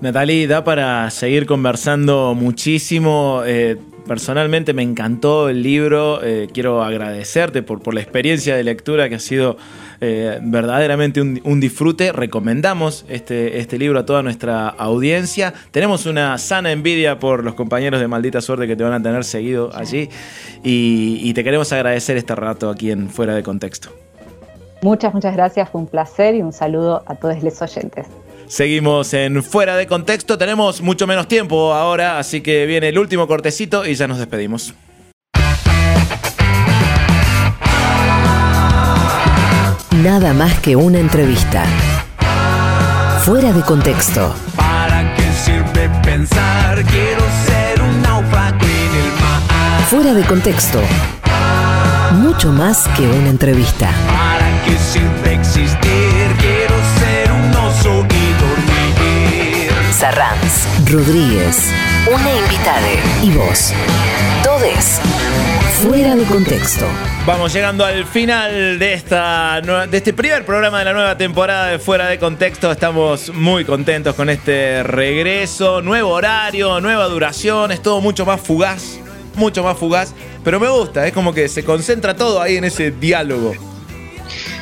Natalie, 0.00 0.46
da 0.46 0.64
para 0.64 1.10
seguir 1.10 1.44
conversando 1.44 2.34
muchísimo. 2.34 3.42
Eh, 3.44 3.76
personalmente 4.08 4.72
me 4.72 4.82
encantó 4.82 5.50
el 5.50 5.62
libro. 5.62 6.20
Eh, 6.24 6.48
quiero 6.52 6.82
agradecerte 6.82 7.62
por, 7.62 7.82
por 7.82 7.92
la 7.92 8.00
experiencia 8.00 8.56
de 8.56 8.64
lectura 8.64 9.10
que 9.10 9.16
ha 9.16 9.20
sido 9.20 9.58
eh, 10.00 10.40
verdaderamente 10.42 11.20
un, 11.20 11.40
un 11.44 11.60
disfrute. 11.60 12.10
Recomendamos 12.10 13.04
este, 13.08 13.58
este 13.58 13.78
libro 13.78 14.00
a 14.00 14.06
toda 14.06 14.22
nuestra 14.22 14.68
audiencia. 14.68 15.52
Tenemos 15.72 16.06
una 16.06 16.38
sana 16.38 16.72
envidia 16.72 17.18
por 17.18 17.44
los 17.44 17.54
compañeros 17.54 18.00
de 18.00 18.08
Maldita 18.08 18.40
Suerte 18.40 18.66
que 18.66 18.76
te 18.76 18.82
van 18.82 18.94
a 18.94 19.02
tener 19.02 19.24
seguido 19.24 19.70
allí. 19.76 20.08
Y, 20.64 21.20
y 21.22 21.34
te 21.34 21.44
queremos 21.44 21.70
agradecer 21.72 22.16
este 22.16 22.34
rato 22.34 22.70
aquí 22.70 22.90
en 22.90 23.10
Fuera 23.10 23.34
de 23.34 23.42
Contexto. 23.42 23.90
Muchas, 24.82 25.14
muchas 25.14 25.34
gracias, 25.34 25.70
fue 25.70 25.80
un 25.80 25.86
placer 25.86 26.34
y 26.34 26.42
un 26.42 26.52
saludo 26.52 27.04
a 27.06 27.14
todos 27.14 27.40
los 27.40 27.62
oyentes. 27.62 28.06
Seguimos 28.46 29.14
en 29.14 29.42
Fuera 29.42 29.76
de 29.76 29.86
Contexto. 29.86 30.36
Tenemos 30.36 30.82
mucho 30.82 31.06
menos 31.06 31.28
tiempo 31.28 31.72
ahora, 31.72 32.18
así 32.18 32.40
que 32.40 32.66
viene 32.66 32.88
el 32.88 32.98
último 32.98 33.28
cortecito 33.28 33.86
y 33.86 33.94
ya 33.94 34.08
nos 34.08 34.18
despedimos. 34.18 34.74
Nada 40.02 40.34
más 40.34 40.58
que 40.58 40.74
una 40.74 40.98
entrevista. 40.98 41.64
Fuera 43.24 43.52
de 43.52 43.62
contexto. 43.62 44.34
¿Para 44.56 45.14
qué 45.14 45.22
sirve 45.44 45.88
pensar? 46.02 46.82
Quiero 46.86 47.22
ser 47.46 47.80
un 47.80 48.02
náufrago 48.02 48.58
en 48.64 48.96
el 48.96 49.12
mar. 49.20 49.82
Fuera 49.88 50.12
de 50.12 50.24
contexto. 50.24 50.80
Mucho 52.12 52.52
más 52.52 52.88
que 52.88 53.02
una 53.02 53.30
entrevista. 53.30 53.90
¿Para 54.06 54.62
qué 54.64 54.76
sirve 54.76 55.34
existir? 55.34 56.36
Quiero 56.38 56.74
ser 56.98 57.32
un 57.32 57.50
oso 57.56 58.06
y 58.10 58.32
dormir. 58.38 59.72
Sarranz, 59.92 60.66
Rodríguez, 60.90 61.70
una 62.06 62.30
invitada 62.36 62.88
y 63.22 63.30
vos. 63.30 63.72
Todes. 64.44 65.00
Fuera 65.82 66.14
de 66.14 66.24
contexto. 66.24 66.86
Vamos 67.26 67.52
llegando 67.54 67.84
al 67.84 68.04
final 68.04 68.78
de, 68.78 68.92
esta, 68.92 69.62
de 69.62 69.96
este 69.96 70.12
primer 70.12 70.44
programa 70.44 70.80
de 70.80 70.84
la 70.84 70.92
nueva 70.92 71.16
temporada 71.16 71.68
de 71.68 71.78
Fuera 71.78 72.08
de 72.08 72.18
Contexto. 72.18 72.70
Estamos 72.70 73.32
muy 73.32 73.64
contentos 73.64 74.14
con 74.14 74.28
este 74.28 74.82
regreso, 74.82 75.80
nuevo 75.80 76.10
horario, 76.10 76.78
nueva 76.82 77.06
duración, 77.06 77.72
es 77.72 77.80
todo 77.80 78.02
mucho 78.02 78.26
más 78.26 78.40
fugaz, 78.40 78.98
mucho 79.34 79.64
más 79.64 79.78
fugaz, 79.78 80.14
pero 80.44 80.60
me 80.60 80.68
gusta, 80.68 81.06
es 81.06 81.12
como 81.12 81.32
que 81.32 81.48
se 81.48 81.64
concentra 81.64 82.14
todo 82.16 82.40
ahí 82.40 82.56
en 82.56 82.64
ese 82.64 82.90
diálogo. 82.90 83.52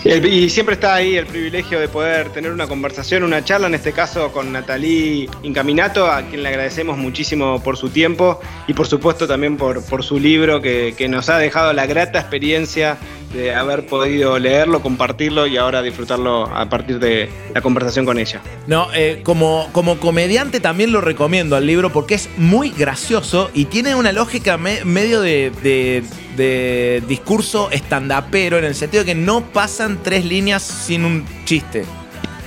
Y 0.03 0.49
siempre 0.49 0.75
está 0.75 0.95
ahí 0.95 1.17
el 1.17 1.27
privilegio 1.27 1.79
de 1.79 1.87
poder 1.87 2.31
tener 2.31 2.51
una 2.53 2.67
conversación, 2.67 3.23
una 3.23 3.45
charla, 3.45 3.67
en 3.67 3.75
este 3.75 3.93
caso 3.93 4.33
con 4.33 4.51
Natalie 4.51 5.29
Incaminato, 5.43 6.11
a 6.11 6.23
quien 6.23 6.43
le 6.43 6.49
agradecemos 6.49 6.97
muchísimo 6.97 7.63
por 7.63 7.77
su 7.77 7.91
tiempo 7.91 8.41
y 8.67 8.73
por 8.73 8.87
supuesto 8.87 9.29
también 9.29 9.59
por, 9.59 9.85
por 9.85 10.03
su 10.03 10.19
libro 10.19 10.63
que, 10.63 10.95
que 10.97 11.07
nos 11.07 11.29
ha 11.29 11.37
dejado 11.37 11.75
la 11.75 11.85
grata 11.85 12.19
experiencia 12.19 12.97
de 13.33 13.55
haber 13.55 13.87
podido 13.87 14.39
leerlo, 14.39 14.83
compartirlo 14.83 15.47
y 15.47 15.57
ahora 15.57 15.83
disfrutarlo 15.83 16.45
a 16.47 16.69
partir 16.69 16.99
de 16.99 17.31
la 17.55 17.61
conversación 17.61 18.05
con 18.05 18.19
ella. 18.19 18.41
No, 18.67 18.89
eh, 18.93 19.21
como, 19.23 19.69
como 19.73 19.99
comediante 19.99 20.59
también 20.59 20.91
lo 20.91 21.01
recomiendo 21.01 21.55
al 21.55 21.65
libro 21.67 21.91
porque 21.93 22.15
es 22.17 22.29
muy 22.37 22.71
gracioso 22.71 23.51
y 23.55 23.67
tiene 23.67 23.95
una 23.95 24.11
lógica 24.13 24.57
me- 24.59 24.85
medio 24.85 25.21
de, 25.21 25.53
de- 25.63 26.03
de 26.37 27.03
discurso 27.07 27.71
estandapero 27.71 28.59
en 28.59 28.65
el 28.65 28.75
sentido 28.75 29.05
de 29.05 29.15
que 29.15 29.15
no 29.15 29.43
pasan 29.53 29.99
tres 30.03 30.25
líneas 30.25 30.63
sin 30.63 31.05
un 31.05 31.25
chiste, 31.45 31.85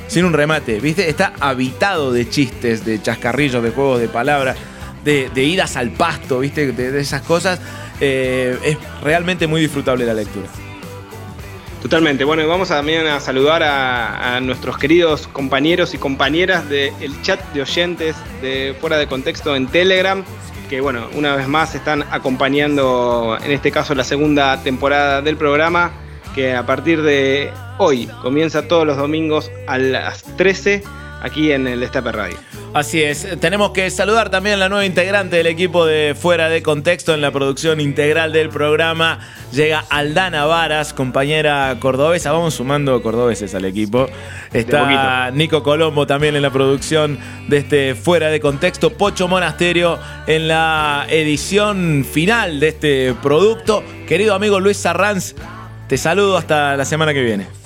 sin 0.08 0.26
un 0.26 0.34
remate, 0.34 0.80
¿viste? 0.80 1.10
Está 1.10 1.34
habitado 1.40 2.12
de 2.12 2.28
chistes, 2.30 2.84
de 2.86 3.02
chascarrillos, 3.02 3.64
de 3.64 3.70
juegos 3.70 4.00
de 4.02 4.08
palabras, 4.10 4.58
de, 5.06 5.30
idas 5.44 5.76
al 5.78 5.92
pasto, 5.92 6.40
¿viste? 6.40 6.72
De, 6.72 6.92
de 6.92 7.00
esas 7.00 7.22
cosas. 7.22 7.60
Eh, 8.02 8.58
es 8.66 8.78
realmente 9.02 9.48
muy 9.48 9.62
disfrutable 9.62 10.06
la 10.06 10.14
lectura. 10.14 10.48
Totalmente. 11.84 12.24
Bueno, 12.24 12.42
y 12.44 12.46
vamos 12.46 12.70
también 12.70 13.06
a 13.08 13.20
saludar 13.20 13.62
a, 13.62 14.38
a 14.38 14.40
nuestros 14.40 14.78
queridos 14.78 15.28
compañeros 15.28 15.94
y 15.94 15.98
compañeras 15.98 16.70
del 16.70 16.94
chat 17.24 17.42
de 17.54 17.62
oyentes 17.62 18.16
de 18.42 18.74
Fuera 18.80 18.96
de 18.98 19.06
Contexto 19.08 19.54
en 19.54 19.68
Telegram, 19.68 20.24
que 20.70 20.80
bueno, 20.80 21.10
una 21.14 21.36
vez 21.36 21.46
más 21.50 21.76
están 21.76 22.06
acompañando, 22.10 23.38
en 23.44 23.52
este 23.52 23.70
caso, 23.70 23.96
la 23.96 24.06
segunda 24.06 24.64
temporada 24.64 25.22
del 25.22 25.36
programa, 25.36 25.92
que 26.34 26.54
a 26.56 26.66
partir 26.66 27.02
de 27.02 27.52
hoy 27.78 28.08
comienza 28.22 28.66
todos 28.66 28.88
los 28.88 28.96
domingos 28.96 29.52
a 29.68 29.78
las 29.78 30.24
13 30.38 30.84
aquí 31.24 31.52
en 31.52 31.68
el 31.68 31.80
Destape 31.80 32.12
Radio. 32.12 32.38
Así 32.74 33.02
es, 33.02 33.28
tenemos 33.40 33.72
que 33.72 33.90
saludar 33.90 34.30
también 34.30 34.56
a 34.56 34.58
la 34.58 34.70
nueva 34.70 34.86
integrante 34.86 35.38
del 35.38 35.48
equipo 35.48 35.86
de 35.86 36.16
Fuera 36.20 36.50
de 36.50 36.62
Contexto 36.62 37.14
en 37.14 37.22
la 37.22 37.32
producción 37.32 37.80
integral 37.80 38.34
del 38.34 38.50
programa. 38.50 39.20
Llega 39.52 39.86
Aldana 39.90 40.46
Varas, 40.46 40.94
compañera 40.94 41.76
cordobesa. 41.80 42.32
Vamos 42.32 42.56
sumando 42.56 43.02
cordobeses 43.02 43.54
al 43.56 43.66
equipo. 43.66 44.08
Está 44.52 45.32
Nico 45.32 45.64
Colombo 45.64 46.08
también 46.08 46.36
en 46.36 46.42
la 46.42 46.52
producción 46.52 47.20
de 47.48 47.58
este 47.58 47.96
Fuera 47.96 48.30
de 48.30 48.40
Contexto. 48.40 48.92
Pocho 48.92 49.28
Monasterio 49.28 50.00
en 50.28 50.48
la 50.48 51.06
edición 51.10 52.06
final 52.12 52.60
de 52.60 52.68
este 52.70 53.14
producto. 53.22 53.84
Querido 54.08 54.34
amigo 54.34 54.60
Luis 54.60 54.78
Sarranz, 54.78 55.36
te 55.88 55.98
saludo 55.98 56.38
hasta 56.38 56.76
la 56.76 56.86
semana 56.86 57.14
que 57.14 57.22
viene. 57.22 57.63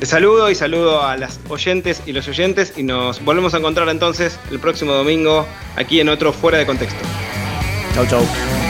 Te 0.00 0.06
saludo 0.06 0.50
y 0.50 0.54
saludo 0.54 1.02
a 1.02 1.18
las 1.18 1.38
oyentes 1.50 2.02
y 2.06 2.12
los 2.12 2.26
oyentes 2.26 2.72
y 2.74 2.82
nos 2.82 3.22
volvemos 3.22 3.52
a 3.52 3.58
encontrar 3.58 3.86
entonces 3.90 4.40
el 4.50 4.58
próximo 4.58 4.94
domingo 4.94 5.46
aquí 5.76 6.00
en 6.00 6.08
otro 6.08 6.32
Fuera 6.32 6.56
de 6.56 6.64
Contexto. 6.64 7.04
Chau, 7.94 8.06
chau. 8.06 8.69